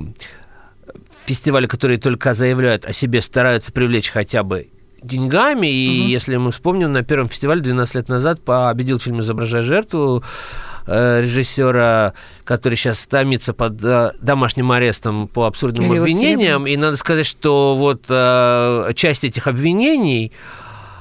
фестивали, 1.24 1.66
которые 1.66 1.98
только 1.98 2.34
заявляют 2.34 2.84
о 2.86 2.92
себе, 2.92 3.22
стараются 3.22 3.72
привлечь 3.72 4.10
хотя 4.10 4.42
бы 4.42 4.68
деньгами. 5.02 5.66
И 5.66 6.00
угу. 6.00 6.08
если 6.08 6.36
мы 6.36 6.50
вспомним, 6.50 6.92
на 6.92 7.02
первом 7.02 7.28
фестивале 7.28 7.60
12 7.60 7.94
лет 7.94 8.08
назад 8.08 8.42
победил 8.42 8.98
фильм 8.98 9.20
«Изображая 9.20 9.62
жертву» 9.62 10.24
э, 10.86 11.22
режиссера, 11.22 12.14
который 12.44 12.76
сейчас 12.76 13.06
томится 13.06 13.52
под 13.52 13.82
э, 13.84 14.12
домашним 14.20 14.72
арестом 14.72 15.28
по 15.28 15.46
абсурдным 15.46 15.88
Кирилл 15.88 16.02
обвинениям. 16.02 16.62
Серебряный. 16.62 16.72
И 16.72 16.76
надо 16.76 16.96
сказать, 16.96 17.26
что 17.26 17.76
вот 17.76 18.04
э, 18.08 18.92
часть 18.94 19.24
этих 19.24 19.46
обвинений 19.46 20.32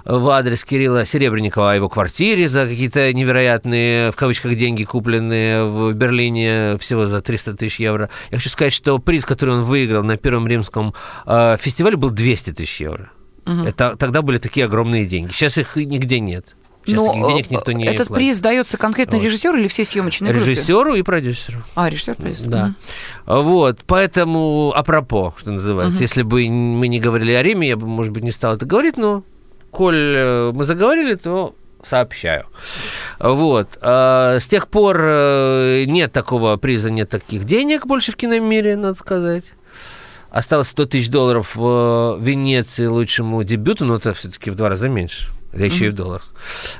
в 0.06 0.30
адрес 0.30 0.64
Кирилла 0.64 1.06
Серебренникова 1.06 1.72
о 1.72 1.76
его 1.76 1.90
квартире 1.90 2.48
за 2.48 2.68
какие-то 2.68 3.12
невероятные, 3.12 4.12
в 4.12 4.16
кавычках, 4.16 4.56
деньги, 4.56 4.84
купленные 4.84 5.66
в 5.66 5.94
Берлине 5.94 6.78
всего 6.78 7.08
за 7.08 7.22
300 7.22 7.56
тысяч 7.56 7.80
евро. 7.80 8.10
Я 8.30 8.38
хочу 8.38 8.50
сказать, 8.50 8.74
что 8.74 9.00
приз, 9.00 9.26
который 9.26 9.56
он 9.56 9.62
выиграл 9.62 10.04
на 10.04 10.18
первом 10.18 10.48
римском 10.48 10.94
э, 11.26 11.58
фестивале, 11.60 11.98
был 11.98 12.12
200 12.12 12.52
тысяч 12.52 12.82
евро. 12.82 13.10
Угу. 13.46 13.64
Это, 13.64 13.96
тогда 13.98 14.22
были 14.22 14.38
такие 14.38 14.66
огромные 14.66 15.06
деньги. 15.06 15.32
Сейчас 15.32 15.58
их 15.58 15.76
нигде 15.76 16.20
нет. 16.20 16.56
Сейчас 16.86 17.02
Но 17.02 17.08
таких 17.08 17.28
денег 17.28 17.52
никто 17.52 17.72
не 17.72 17.86
Этот 17.86 18.08
платит. 18.08 18.28
приз 18.28 18.40
дается 18.42 18.78
конкретно 18.78 19.18
вот. 19.18 19.26
режиссеру 19.26 19.58
или 19.58 19.68
всей 19.68 19.86
съемочной 19.86 20.32
группе? 20.32 20.52
Режиссеру 20.52 20.94
и 20.94 21.02
продюсеру. 21.02 21.64
А, 21.74 21.90
режиссер, 21.90 22.14
продюсер. 22.14 22.48
Да. 22.48 22.76
Угу. 23.26 23.42
Вот, 23.42 23.80
поэтому 23.88 24.72
апропо, 24.76 25.34
что 25.36 25.52
называется. 25.52 25.96
Угу. 25.96 26.04
Если 26.04 26.22
бы 26.22 26.48
мы 26.48 26.88
не 26.88 27.00
говорили 27.00 27.32
о 27.34 27.42
Риме, 27.42 27.70
я 27.70 27.76
бы, 27.76 27.88
может 27.88 28.14
быть, 28.14 28.24
не 28.24 28.32
стал 28.32 28.56
это 28.56 28.68
говорить, 28.68 28.98
но 28.98 29.24
коль 29.76 30.16
э, 30.16 30.52
мы 30.54 30.64
заговорили, 30.64 31.16
то 31.16 31.54
сообщаю. 31.84 32.46
Вот. 33.20 33.78
А, 33.82 34.38
с 34.40 34.48
тех 34.48 34.70
пор 34.70 34.98
э, 35.02 35.84
нет 35.86 36.14
такого 36.14 36.56
приза, 36.56 36.90
нет 36.90 37.10
таких 37.10 37.44
денег 37.44 37.86
больше 37.86 38.14
в 38.14 38.16
киномире, 38.16 38.78
надо 38.78 38.98
сказать. 38.98 39.44
Осталось 40.30 40.70
100 40.70 40.86
тысяч 40.86 41.10
долларов 41.10 41.56
в 41.56 42.18
Венеции 42.22 42.86
лучшему 42.86 43.44
дебюту, 43.44 43.84
но 43.86 43.98
это 43.98 44.14
все-таки 44.14 44.50
в 44.50 44.56
два 44.56 44.70
раза 44.70 44.88
меньше 44.88 45.28
да 45.56 45.66
еще 45.66 45.86
mm-hmm. 45.86 45.88
и 45.88 45.92
в 45.92 45.94
долларах. 45.94 46.28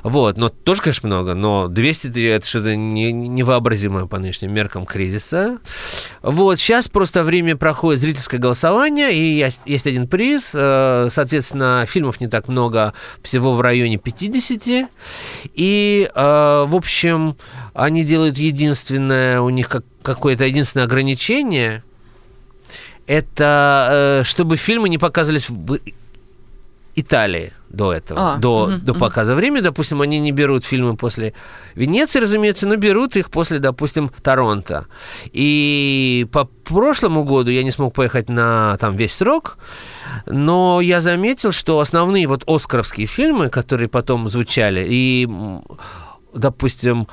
Вот, 0.02 0.36
но 0.36 0.50
тоже, 0.50 0.82
конечно, 0.82 1.06
много, 1.06 1.34
но 1.34 1.68
200 1.68 2.26
это 2.28 2.46
что-то 2.46 2.76
не, 2.76 3.10
невообразимое 3.10 4.06
по 4.06 4.18
нынешним 4.18 4.52
меркам 4.52 4.84
кризиса. 4.84 5.58
Вот, 6.22 6.58
сейчас 6.58 6.88
просто 6.88 7.24
в 7.24 7.30
Риме 7.30 7.56
проходит 7.56 8.02
зрительское 8.02 8.38
голосование, 8.38 9.14
и 9.14 9.38
есть, 9.38 9.60
есть 9.64 9.86
один 9.86 10.06
приз, 10.06 10.50
э, 10.52 11.08
соответственно, 11.10 11.86
фильмов 11.88 12.20
не 12.20 12.28
так 12.28 12.48
много, 12.48 12.92
всего 13.22 13.54
в 13.54 13.62
районе 13.62 13.96
50, 13.96 14.90
и, 15.54 16.10
э, 16.14 16.64
в 16.68 16.76
общем, 16.76 17.36
они 17.72 18.04
делают 18.04 18.36
единственное, 18.36 19.40
у 19.40 19.48
них 19.48 19.70
как, 19.70 19.84
какое-то 20.02 20.44
единственное 20.44 20.84
ограничение, 20.84 21.82
это 23.06 24.20
э, 24.20 24.24
чтобы 24.24 24.56
фильмы 24.56 24.90
не 24.90 24.98
показывались 24.98 25.48
в 25.48 25.78
Италии 26.94 27.52
до 27.68 27.92
этого, 27.92 28.34
а, 28.34 28.36
до, 28.36 28.64
угу, 28.64 28.72
до 28.82 28.94
показа 28.94 29.32
угу. 29.32 29.38
времени. 29.38 29.60
Допустим, 29.60 30.00
они 30.00 30.18
не 30.18 30.32
берут 30.32 30.64
фильмы 30.64 30.96
после 30.96 31.34
Венеции, 31.74 32.20
разумеется, 32.20 32.66
но 32.66 32.76
берут 32.76 33.16
их 33.16 33.30
после, 33.30 33.58
допустим, 33.58 34.10
Торонто. 34.22 34.86
И 35.32 36.26
по 36.32 36.44
прошлому 36.44 37.24
году 37.24 37.50
я 37.50 37.62
не 37.62 37.70
смог 37.70 37.94
поехать 37.94 38.28
на 38.28 38.76
там 38.78 38.96
весь 38.96 39.14
срок, 39.14 39.58
но 40.26 40.80
я 40.80 41.00
заметил, 41.00 41.52
что 41.52 41.80
основные 41.80 42.26
вот 42.26 42.44
оскаровские 42.46 43.06
фильмы, 43.06 43.48
которые 43.48 43.88
потом 43.88 44.28
звучали, 44.28 44.86
и, 44.88 45.28
допустим, 46.34 47.08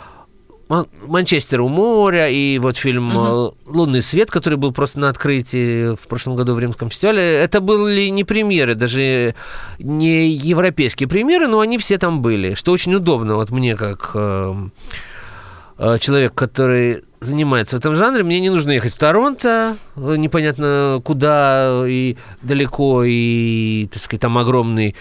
Манчестер 0.69 1.61
у 1.61 1.67
моря, 1.67 2.29
и 2.29 2.57
вот 2.57 2.77
фильм 2.77 3.15
угу. 3.15 3.55
«Лунный 3.65 4.01
свет», 4.01 4.31
который 4.31 4.57
был 4.57 4.71
просто 4.71 4.99
на 4.99 5.09
открытии 5.09 5.95
в 5.95 6.07
прошлом 6.07 6.35
году 6.35 6.55
в 6.55 6.59
Римском 6.59 6.89
фестивале. 6.89 7.21
Это 7.21 7.59
были 7.59 8.07
не 8.07 8.23
премьеры, 8.23 8.75
даже 8.75 9.35
не 9.79 10.29
европейские 10.29 11.09
премьеры, 11.09 11.47
но 11.47 11.59
они 11.59 11.77
все 11.77 11.97
там 11.97 12.21
были, 12.21 12.53
что 12.55 12.71
очень 12.71 12.95
удобно 12.95 13.35
вот 13.35 13.51
мне 13.51 13.75
как 13.75 14.11
э, 14.15 14.55
э, 15.77 15.97
человек, 15.99 16.33
который 16.33 17.03
занимается 17.19 17.75
в 17.75 17.79
этом 17.79 17.95
жанре. 17.95 18.23
Мне 18.23 18.39
не 18.39 18.49
нужно 18.49 18.71
ехать 18.71 18.93
в 18.93 18.97
Торонто, 18.97 19.77
э, 19.95 20.15
непонятно 20.17 21.01
куда 21.03 21.83
и 21.87 22.17
далеко, 22.41 23.03
и, 23.03 23.87
так 23.91 24.01
сказать, 24.01 24.21
там 24.21 24.37
огромный 24.37 24.95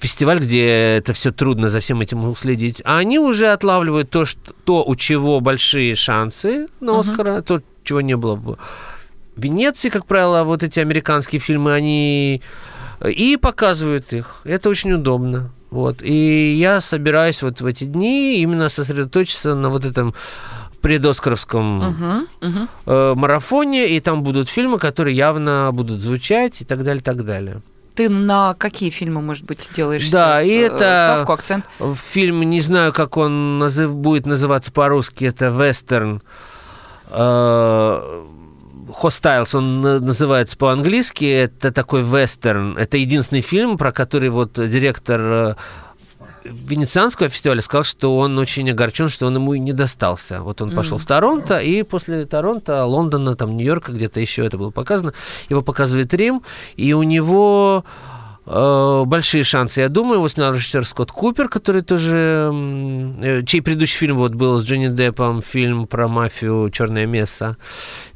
фестиваль, 0.00 0.38
где 0.40 0.96
это 0.96 1.12
все 1.12 1.30
трудно 1.30 1.68
за 1.68 1.80
всем 1.80 2.00
этим 2.00 2.24
уследить. 2.24 2.80
А 2.84 2.98
они 2.98 3.18
уже 3.18 3.48
отлавливают 3.48 4.10
то, 4.10 4.24
что, 4.24 4.54
то 4.64 4.84
у 4.84 4.96
чего 4.96 5.40
большие 5.40 5.94
шансы 5.94 6.68
на 6.80 6.98
Оскара, 6.98 7.38
uh-huh. 7.38 7.42
то, 7.42 7.62
чего 7.84 8.00
не 8.00 8.16
было 8.16 8.34
в 8.34 8.58
Венеции, 9.36 9.88
как 9.88 10.06
правило, 10.06 10.44
вот 10.44 10.62
эти 10.62 10.80
американские 10.80 11.40
фильмы, 11.40 11.72
они 11.72 12.42
и 13.06 13.36
показывают 13.36 14.12
их. 14.12 14.40
Это 14.44 14.68
очень 14.68 14.92
удобно. 14.92 15.50
Вот. 15.70 16.02
И 16.02 16.54
я 16.54 16.80
собираюсь 16.80 17.42
вот 17.42 17.60
в 17.60 17.66
эти 17.66 17.84
дни 17.84 18.40
именно 18.40 18.68
сосредоточиться 18.68 19.54
на 19.54 19.70
вот 19.70 19.84
этом 19.84 20.14
предоскаровском 20.80 21.82
uh-huh, 21.82 22.26
uh-huh. 22.40 22.68
Э, 22.86 23.14
марафоне, 23.14 23.88
и 23.88 24.00
там 24.00 24.22
будут 24.22 24.48
фильмы, 24.48 24.78
которые 24.78 25.14
явно 25.14 25.70
будут 25.72 26.00
звучать 26.00 26.62
и 26.62 26.64
так 26.64 26.82
далее, 26.84 27.02
так 27.02 27.24
далее. 27.24 27.60
Ты 28.00 28.08
на 28.08 28.54
какие 28.54 28.88
фильмы, 28.88 29.20
может 29.20 29.44
быть, 29.44 29.68
делаешь 29.74 30.10
да, 30.10 30.40
и 30.40 30.52
это 30.52 30.78
ставку, 30.78 31.32
акцент? 31.32 31.66
Фильм, 32.10 32.40
не 32.44 32.62
знаю, 32.62 32.94
как 32.94 33.18
он 33.18 33.58
назыв, 33.58 33.94
будет 33.94 34.24
называться 34.24 34.72
по-русски, 34.72 35.26
это 35.26 35.48
вестерн. 35.48 36.22
Hostiles, 37.10 39.54
он 39.54 39.82
называется 39.82 40.56
по-английски, 40.56 41.26
это 41.26 41.72
такой 41.72 42.02
вестерн. 42.02 42.78
Это 42.78 42.96
единственный 42.96 43.42
фильм, 43.42 43.76
про 43.76 43.92
который 43.92 44.30
вот 44.30 44.54
директор 44.54 45.20
э, 45.20 45.54
Венецианского 46.44 47.28
фестиваля 47.28 47.60
сказал, 47.60 47.84
что 47.84 48.18
он 48.18 48.38
очень 48.38 48.70
огорчен, 48.70 49.08
что 49.08 49.26
он 49.26 49.36
ему 49.36 49.54
и 49.54 49.58
не 49.58 49.72
достался. 49.72 50.42
Вот 50.42 50.60
он 50.60 50.70
пошел 50.74 50.98
mm-hmm. 50.98 51.02
в 51.02 51.06
Торонто, 51.06 51.58
и 51.58 51.82
после 51.82 52.26
Торонто, 52.26 52.84
Лондона, 52.84 53.36
там, 53.36 53.56
Нью-Йорка, 53.56 53.92
где-то 53.92 54.20
еще 54.20 54.46
это 54.46 54.58
было 54.58 54.70
показано, 54.70 55.12
его 55.48 55.62
показывает 55.62 56.12
Рим, 56.14 56.42
и 56.76 56.92
у 56.92 57.02
него 57.02 57.84
э, 58.46 59.02
большие 59.06 59.44
шансы. 59.44 59.80
Я 59.80 59.88
думаю, 59.88 60.16
его 60.16 60.28
снял 60.28 60.52
режиссер 60.54 60.86
Скотт 60.86 61.12
Купер, 61.12 61.48
который 61.48 61.82
тоже... 61.82 62.50
Э, 63.22 63.42
чей 63.44 63.60
предыдущий 63.60 63.98
фильм 63.98 64.16
вот 64.16 64.34
был 64.34 64.60
с 64.60 64.64
Джонни 64.64 64.88
Деппом, 64.88 65.42
фильм 65.42 65.86
про 65.86 66.08
мафию 66.08 66.70
«Черное 66.70 67.06
место», 67.06 67.56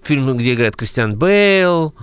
фильм, 0.03 0.37
где 0.37 0.55
играет 0.55 0.77
Кристиан 0.77 1.17
Бейл, 1.17 1.95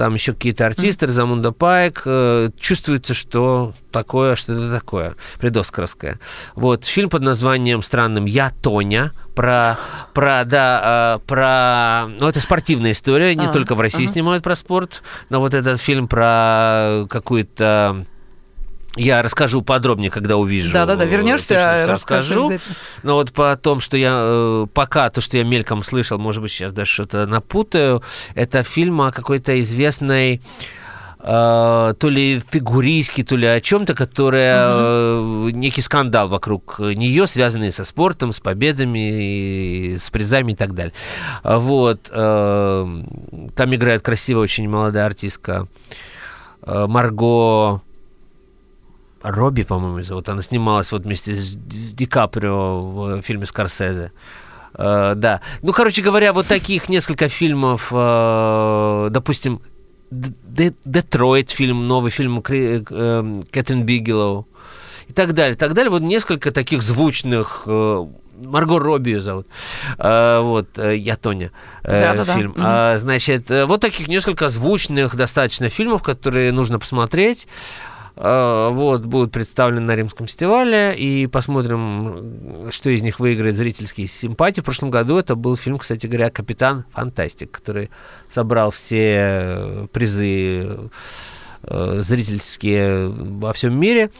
там 0.00 0.14
еще 0.14 0.32
какие-то 0.32 0.64
артисты, 0.64 1.08
Розамунда 1.08 1.52
Пайк. 1.52 2.04
Э, 2.06 2.48
чувствуется, 2.58 3.12
что 3.12 3.74
такое, 3.92 4.34
что 4.34 4.54
это 4.54 4.72
такое, 4.72 5.14
предоскаровское. 5.38 6.18
Вот, 6.54 6.86
фильм 6.86 7.10
под 7.10 7.20
названием 7.20 7.82
странным 7.82 8.24
«Я 8.24 8.50
Тоня», 8.62 9.12
про, 9.34 9.78
про, 10.14 10.44
да, 10.46 11.18
э, 11.18 11.26
про, 11.26 12.06
ну, 12.18 12.28
это 12.28 12.40
спортивная 12.40 12.92
история, 12.92 13.34
не 13.34 13.44
а, 13.44 13.52
только 13.52 13.74
в 13.74 13.80
России 13.82 14.04
ага. 14.04 14.12
снимают 14.14 14.42
про 14.42 14.56
спорт, 14.56 15.02
но 15.28 15.38
вот 15.38 15.52
этот 15.52 15.78
фильм 15.78 16.08
про 16.08 17.04
какую-то 17.10 18.06
я 18.96 19.22
расскажу 19.22 19.62
подробнее, 19.62 20.10
когда 20.10 20.36
увижу. 20.36 20.72
Да-да-да, 20.72 21.04
вернешься, 21.04 21.86
расскажу. 21.86 22.52
Но 23.02 23.14
вот 23.14 23.32
по 23.32 23.56
том, 23.56 23.80
что 23.80 23.96
я 23.96 24.12
э, 24.14 24.66
пока 24.72 25.10
то, 25.10 25.20
что 25.20 25.36
я 25.36 25.44
мельком 25.44 25.84
слышал, 25.84 26.18
может 26.18 26.42
быть, 26.42 26.50
сейчас 26.50 26.72
даже 26.72 26.90
что-то 26.90 27.26
напутаю, 27.26 28.02
это 28.34 28.62
фильм 28.62 29.00
о 29.02 29.12
какой-то 29.12 29.60
известной 29.60 30.42
Uh, 31.22 31.92
то 31.96 32.08
ли 32.08 32.42
фигуристки, 32.50 33.22
то 33.22 33.36
ли 33.36 33.46
о 33.46 33.60
чем-то, 33.60 33.92
которая 33.92 34.68
uh-huh. 34.70 35.52
некий 35.52 35.82
скандал 35.82 36.30
вокруг 36.30 36.78
нее, 36.78 37.26
связанный 37.26 37.72
со 37.72 37.84
спортом, 37.84 38.32
с 38.32 38.40
победами, 38.40 39.98
с 39.98 40.08
призами 40.08 40.52
и 40.52 40.54
так 40.56 40.74
далее. 40.74 40.94
Вот. 41.44 42.04
Там 42.04 43.04
играет 43.74 44.00
красивая, 44.00 44.44
очень 44.44 44.66
молодая 44.66 45.04
артистка 45.04 45.68
Марго 46.64 47.82
Робби, 49.22 49.62
по-моему, 49.62 50.02
зовут. 50.02 50.28
Она 50.28 50.42
снималась 50.42 50.92
вот 50.92 51.02
вместе 51.02 51.34
с, 51.34 51.52
с 51.52 51.92
Ди 51.92 52.06
Каприо 52.06 52.80
в 52.80 53.22
фильме 53.22 53.46
Скорсезе. 53.46 54.12
Uh, 54.72 55.16
да. 55.16 55.40
Ну, 55.62 55.72
короче 55.72 56.00
говоря, 56.00 56.32
вот 56.32 56.46
таких 56.46 56.88
несколько 56.88 57.28
фильмов, 57.28 57.92
uh, 57.92 59.10
допустим, 59.10 59.60
Детройт 60.10 61.50
фильм, 61.50 61.88
новый 61.88 62.12
фильм 62.12 62.38
uh, 62.38 63.46
Кэтрин 63.50 63.84
Бигелоу 63.84 64.46
и 65.08 65.12
так 65.12 65.34
далее, 65.34 65.56
так 65.56 65.74
далее. 65.74 65.90
Вот 65.90 66.02
несколько 66.02 66.52
таких 66.52 66.82
звучных 66.82 67.66
Марго 67.66 68.78
Робби 68.78 69.10
ее 69.10 69.20
зовут. 69.20 69.48
А, 69.98 70.40
вот, 70.40 70.78
я 70.78 71.16
Тоня. 71.16 71.50
Да, 71.82 72.14
да, 72.14 72.24
фильм. 72.24 72.54
Да. 72.56 72.94
А, 72.94 72.98
значит, 72.98 73.50
вот 73.50 73.80
таких 73.80 74.08
несколько 74.08 74.48
звучных 74.48 75.14
достаточно 75.14 75.68
фильмов, 75.68 76.02
которые 76.02 76.52
нужно 76.52 76.78
посмотреть. 76.78 77.48
А, 78.22 78.68
вот, 78.68 79.06
будут 79.06 79.32
представлены 79.32 79.80
на 79.80 79.96
Римском 79.96 80.26
фестивале, 80.26 80.94
и 80.94 81.26
посмотрим, 81.26 82.70
что 82.70 82.90
из 82.90 83.00
них 83.00 83.18
выиграет 83.18 83.56
зрительские 83.56 84.08
симпатии. 84.08 84.60
В 84.60 84.64
прошлом 84.64 84.90
году 84.90 85.16
это 85.16 85.36
был 85.36 85.56
фильм, 85.56 85.78
кстати 85.78 86.06
говоря, 86.06 86.28
«Капитан 86.28 86.84
Фантастик», 86.92 87.50
который 87.50 87.88
собрал 88.28 88.72
все 88.72 89.88
призы 89.94 90.90
э, 91.62 92.02
зрительские 92.02 93.08
во 93.08 93.54
всем 93.54 93.80
мире. 93.80 94.10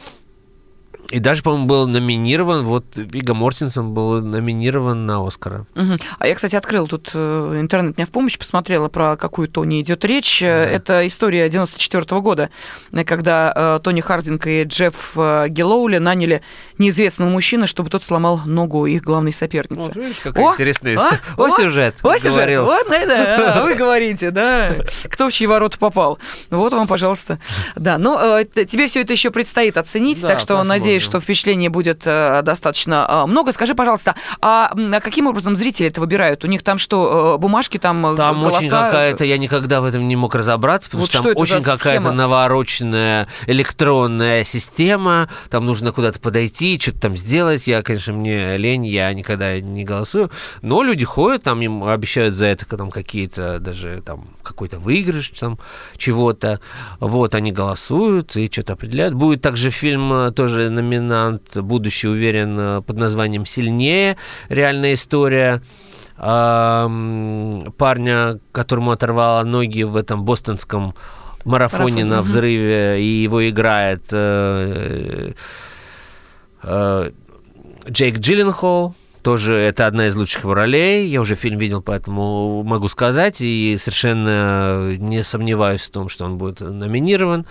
И 1.11 1.19
даже, 1.19 1.43
по-моему, 1.43 1.65
был 1.65 1.87
номинирован, 1.87 2.63
вот 2.63 2.85
Вига 2.95 3.33
Мортенсен 3.33 3.93
был 3.93 4.21
номинирован 4.21 5.05
на 5.05 5.25
Оскара. 5.25 5.65
Угу. 5.75 5.97
А 6.19 6.27
я, 6.27 6.35
кстати, 6.35 6.55
открыл 6.55 6.87
тут 6.87 7.11
э, 7.13 7.57
интернет 7.59 7.97
мне 7.97 8.05
в 8.05 8.09
помощь, 8.09 8.37
посмотрела, 8.37 8.87
про 8.87 9.17
какую 9.17 9.49
Тони 9.49 9.81
идет 9.81 10.05
речь. 10.05 10.39
Да. 10.39 10.47
Это 10.47 11.07
история 11.07 11.49
94 11.49 12.03
-го 12.03 12.21
года, 12.21 12.49
когда 13.05 13.53
э, 13.55 13.79
Тони 13.83 13.99
Хардинг 14.01 14.47
и 14.47 14.63
Джефф 14.63 15.11
э, 15.17 15.47
Гелоули 15.49 15.97
наняли 15.97 16.41
неизвестного 16.77 17.29
мужчину, 17.29 17.67
чтобы 17.67 17.89
тот 17.89 18.03
сломал 18.03 18.41
ногу 18.45 18.85
их 18.85 19.01
главной 19.03 19.33
соперницы. 19.33 19.87
Вот, 19.87 19.95
видишь, 19.95 20.19
какая 20.23 20.45
о, 20.45 20.53
интересная 20.53 20.95
история. 20.95 21.21
А? 21.35 21.41
О, 21.41 21.45
о, 21.45 21.49
сюжет. 21.49 21.95
О, 22.03 22.17
сюжет. 22.17 22.33
Говорил. 22.33 22.65
Вот, 22.65 22.91
это, 22.91 23.59
а, 23.59 23.63
вы 23.65 23.75
говорите, 23.75 24.31
да. 24.31 24.75
Кто 25.09 25.29
в 25.29 25.33
чьи 25.33 25.45
ворота 25.45 25.77
попал. 25.77 26.19
Вот 26.49 26.73
вам, 26.73 26.87
пожалуйста. 26.87 27.39
Да, 27.75 27.97
но 27.97 28.39
э, 28.39 28.45
тебе 28.45 28.87
все 28.87 29.01
это 29.01 29.13
еще 29.13 29.29
предстоит 29.31 29.77
оценить, 29.77 30.21
да, 30.21 30.29
так 30.29 30.39
что 30.39 30.61
надеюсь, 30.63 31.00
надеюсь, 31.01 31.09
что 31.09 31.19
впечатлений 31.19 31.69
будет 31.69 32.03
э, 32.05 32.41
достаточно 32.43 33.07
э, 33.09 33.25
много. 33.25 33.51
Скажи, 33.51 33.75
пожалуйста, 33.75 34.15
а 34.41 34.71
каким 35.01 35.27
образом 35.27 35.55
зрители 35.55 35.87
это 35.87 36.01
выбирают? 36.01 36.43
У 36.43 36.47
них 36.47 36.63
там 36.63 36.77
что, 36.77 37.35
э, 37.35 37.41
бумажки, 37.41 37.77
там 37.77 38.15
Там 38.15 38.41
голоса? 38.41 38.57
очень 38.57 38.69
какая-то, 38.69 39.25
я 39.25 39.37
никогда 39.37 39.81
в 39.81 39.85
этом 39.85 40.07
не 40.07 40.15
мог 40.15 40.35
разобраться, 40.35 40.89
потому 40.89 41.03
вот 41.03 41.09
что, 41.09 41.19
что 41.19 41.33
там 41.33 41.41
очень 41.41 41.61
какая-то 41.61 42.11
навороченная 42.11 43.27
электронная 43.47 44.43
система, 44.43 45.29
там 45.49 45.65
нужно 45.65 45.91
куда-то 45.91 46.19
подойти, 46.19 46.79
что-то 46.79 47.01
там 47.01 47.17
сделать. 47.17 47.67
Я, 47.67 47.81
конечно, 47.81 48.13
мне 48.13 48.57
лень, 48.57 48.85
я 48.85 49.13
никогда 49.13 49.59
не 49.59 49.83
голосую, 49.83 50.31
но 50.61 50.83
люди 50.83 51.05
ходят, 51.05 51.43
там 51.43 51.61
им 51.61 51.83
обещают 51.83 52.35
за 52.35 52.45
это 52.45 52.65
там 52.65 52.91
какие-то 52.91 53.59
даже 53.59 54.01
там 54.05 54.29
какой-то 54.51 54.79
выигрыш 54.79 55.29
там 55.29 55.59
чего-то. 55.97 56.59
Вот, 56.99 57.35
они 57.35 57.51
голосуют 57.51 58.35
и 58.35 58.49
что-то 58.51 58.73
определяют. 58.73 59.13
Будет 59.13 59.41
также 59.41 59.69
фильм 59.69 60.33
тоже 60.33 60.69
на 60.69 60.81
номинант, 60.81 61.57
будущий, 61.57 62.07
уверен, 62.07 62.57
э, 62.59 62.81
под 62.81 62.97
названием 62.97 63.45
«Сильнее». 63.45 64.17
Реальная 64.49 64.93
история 64.93 65.61
парня, 66.17 67.69
которому 68.51 68.91
оторвало 68.91 69.43
ноги 69.43 69.81
в 69.81 69.95
этом 69.95 70.23
бостонском 70.23 70.93
марафоне 71.45 72.05
Марафон. 72.05 72.09
на 72.09 72.21
взрыве, 72.21 73.01
и 73.01 73.23
его 73.23 73.49
играет 73.49 74.03
э, 74.11 75.33
э, 76.61 77.11
Джейк 77.89 78.19
Джилленхол. 78.19 78.93
Тоже 79.23 79.53
это 79.53 79.85
одна 79.85 80.07
из 80.07 80.15
лучших 80.15 80.43
его 80.43 80.53
ролей. 80.55 81.07
Я 81.07 81.21
уже 81.21 81.35
фильм 81.35 81.59
видел, 81.59 81.81
поэтому 81.81 82.63
могу 82.63 82.87
сказать. 82.87 83.37
И 83.39 83.77
совершенно 83.79 84.95
не 84.97 85.23
сомневаюсь 85.23 85.81
в 85.81 85.91
том, 85.91 86.09
что 86.09 86.25
он 86.25 86.37
будет 86.37 86.61
номинирован. 86.61 87.45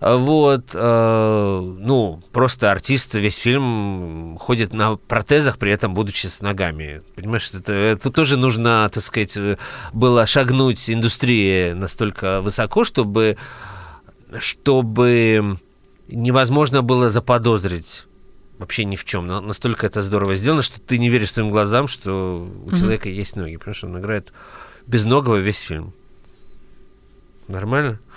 Вот, 0.00 0.70
э, 0.72 1.74
ну, 1.78 2.22
просто 2.32 2.72
артист 2.72 3.14
весь 3.14 3.36
фильм 3.36 4.38
ходит 4.40 4.72
на 4.72 4.96
протезах, 4.96 5.58
при 5.58 5.72
этом 5.72 5.92
будучи 5.92 6.26
с 6.26 6.40
ногами. 6.40 7.02
Понимаешь, 7.16 7.50
это, 7.52 7.74
это 7.74 8.10
тоже 8.10 8.38
нужно, 8.38 8.88
так 8.90 9.02
сказать, 9.02 9.36
было 9.92 10.26
шагнуть 10.26 10.88
индустрии 10.88 11.72
настолько 11.72 12.40
высоко, 12.40 12.84
чтобы, 12.84 13.36
чтобы 14.38 15.58
невозможно 16.08 16.80
было 16.80 17.10
заподозрить 17.10 18.06
вообще 18.60 18.84
ни 18.84 18.94
в 18.94 19.04
чем. 19.04 19.26
Настолько 19.26 19.86
это 19.86 20.02
здорово 20.02 20.36
сделано, 20.36 20.62
что 20.62 20.80
ты 20.80 20.98
не 20.98 21.08
веришь 21.08 21.32
своим 21.32 21.50
глазам, 21.50 21.88
что 21.88 22.46
у 22.64 22.68
mm-hmm. 22.68 22.78
человека 22.78 23.08
есть 23.08 23.34
ноги. 23.34 23.56
Потому 23.56 23.74
что 23.74 23.86
он 23.88 23.98
играет 23.98 24.32
без 24.86 25.02
безногого 25.02 25.36
весь 25.36 25.60
фильм. 25.60 25.94
Нормально? 27.50 27.98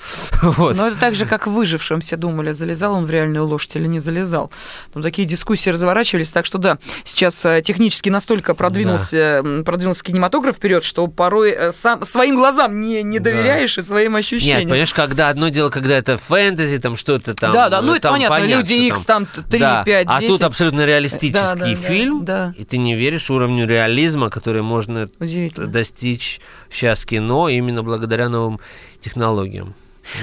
Вот. 0.42 0.76
Но 0.76 0.88
это 0.88 0.98
так 1.00 1.16
же, 1.16 1.26
как 1.26 1.48
выжившим 1.48 2.02
все 2.02 2.18
думали, 2.18 2.52
залезал 2.52 2.94
он 2.96 3.06
в 3.06 3.10
реальную 3.10 3.46
лошадь 3.46 3.78
или 3.78 3.86
не 3.88 4.00
залезал. 4.00 4.52
Ну, 4.94 5.02
такие 5.02 5.26
дискуссии 5.26 5.70
разворачивались, 5.70 6.32
так 6.32 6.46
что 6.46 6.58
да, 6.58 6.78
сейчас 7.06 7.46
э, 7.46 7.62
технически 7.64 8.10
настолько 8.10 8.54
продвинулся, 8.54 9.18
м, 9.44 9.64
продвинулся 9.64 10.04
кинематограф 10.04 10.58
вперед, 10.58 10.84
что 10.84 11.08
порой 11.08 11.52
э, 11.52 11.72
сам, 11.72 12.04
своим 12.04 12.36
глазам 12.36 12.82
не, 12.82 13.04
не 13.04 13.20
Да. 13.20 13.32
доверяешь 13.32 13.78
и 13.78 13.82
своим 13.82 14.18
ощущениям. 14.18 14.60
Нет, 14.60 14.70
понимаешь, 14.70 14.94
когда 14.94 15.30
одно 15.30 15.48
дело, 15.48 15.70
когда 15.70 15.96
это 15.98 16.18
фэнтези, 16.18 16.78
там 16.80 16.98
что-то 16.98 17.34
там. 17.36 17.54
Да, 17.54 17.70
да, 17.70 17.82
ну, 17.82 17.94
это 17.94 18.02
там 18.10 18.14
понятно, 18.16 18.44
Люди 18.46 18.76
что 18.76 18.84
Икс, 18.88 19.02
там, 19.06 19.26
3, 19.26 19.60
да. 19.60 19.84
5, 19.86 20.08
А 20.10 20.20
10. 20.20 20.28
тут 20.34 20.44
абсолютно 20.44 20.86
реалистический 20.86 21.32
Да, 21.42 21.56
да, 21.56 21.66
да, 21.70 21.76
фильм, 21.76 22.26
да. 22.26 22.54
и 22.58 22.66
ты 22.66 22.78
не 22.78 22.96
веришь 22.96 23.30
уровню 23.30 23.66
реализма, 23.66 24.30
который 24.30 24.62
можно 24.62 25.08
достичь 25.56 26.42
сейчас 26.70 27.06
кино 27.06 27.48
именно 27.48 27.82
благодаря 27.84 28.28
новым 28.28 28.60
технологиям. 29.04 29.76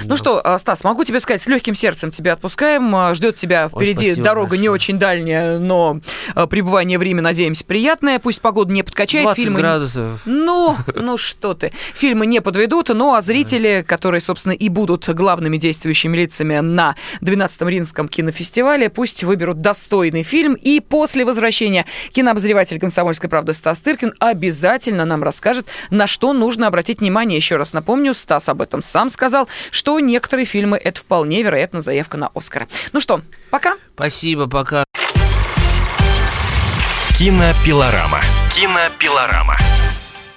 Ну 0.05 0.17
что, 0.17 0.41
а, 0.43 0.57
Стас, 0.59 0.83
могу 0.83 1.03
тебе 1.03 1.19
сказать, 1.19 1.41
с 1.41 1.47
легким 1.47 1.75
сердцем 1.75 2.11
тебя 2.11 2.33
отпускаем. 2.33 2.93
А, 2.95 3.13
Ждет 3.13 3.35
тебя 3.35 3.67
впереди 3.67 4.07
спасибо 4.11 4.23
дорога 4.23 4.57
не 4.57 4.67
большое. 4.67 4.71
очень 4.71 4.99
дальняя, 4.99 5.59
но 5.59 5.99
а, 6.35 6.47
пребывание 6.47 6.97
в 6.97 7.01
Риме, 7.01 7.21
надеемся, 7.21 7.65
приятное. 7.65 8.19
Пусть 8.19 8.41
погода 8.41 8.71
не 8.71 8.83
подкачает. 8.83 9.25
20 9.25 9.43
фильмы... 9.43 9.59
градусов. 9.59 10.21
Ну, 10.25 10.77
ну 10.95 11.17
что 11.17 11.53
ты. 11.53 11.71
Фильмы 11.93 12.25
не 12.25 12.41
подведут, 12.41 12.89
ну 12.89 13.13
а 13.13 13.21
зрители, 13.21 13.83
которые, 13.87 14.21
собственно, 14.21 14.53
и 14.53 14.69
будут 14.69 15.07
главными 15.09 15.57
действующими 15.57 16.17
лицами 16.17 16.59
на 16.59 16.95
12-м 17.21 17.67
Римском 17.67 18.07
кинофестивале, 18.07 18.89
пусть 18.89 19.23
выберут 19.23 19.61
достойный 19.61 20.23
фильм. 20.23 20.53
И 20.53 20.79
после 20.79 21.25
возвращения 21.25 21.85
кинообозреватель 22.11 22.79
«Комсомольской 22.79 23.29
правды» 23.29 23.53
Стас 23.53 23.81
Тыркин 23.81 24.13
обязательно 24.19 25.05
нам 25.05 25.23
расскажет, 25.23 25.67
на 25.89 26.07
что 26.07 26.33
нужно 26.33 26.67
обратить 26.67 26.99
внимание. 26.99 27.37
Еще 27.37 27.55
раз 27.55 27.73
напомню, 27.73 28.13
Стас 28.13 28.49
об 28.49 28.61
этом 28.61 28.81
сам 28.81 29.09
сказал, 29.09 29.47
что 29.71 29.99
некоторые 29.99 30.45
фильмы– 30.45 30.77
это 30.83 30.99
вполне 30.99 31.41
вероятно 31.41 31.81
заявка 31.81 32.17
на 32.17 32.29
Оскара. 32.35 32.67
Ну 32.91 33.01
что, 33.01 33.21
пока. 33.49 33.75
Спасибо, 33.95 34.47
пока. 34.47 34.83
Кинопилорама. 37.17 38.21
Кинопилорама. 38.53 39.57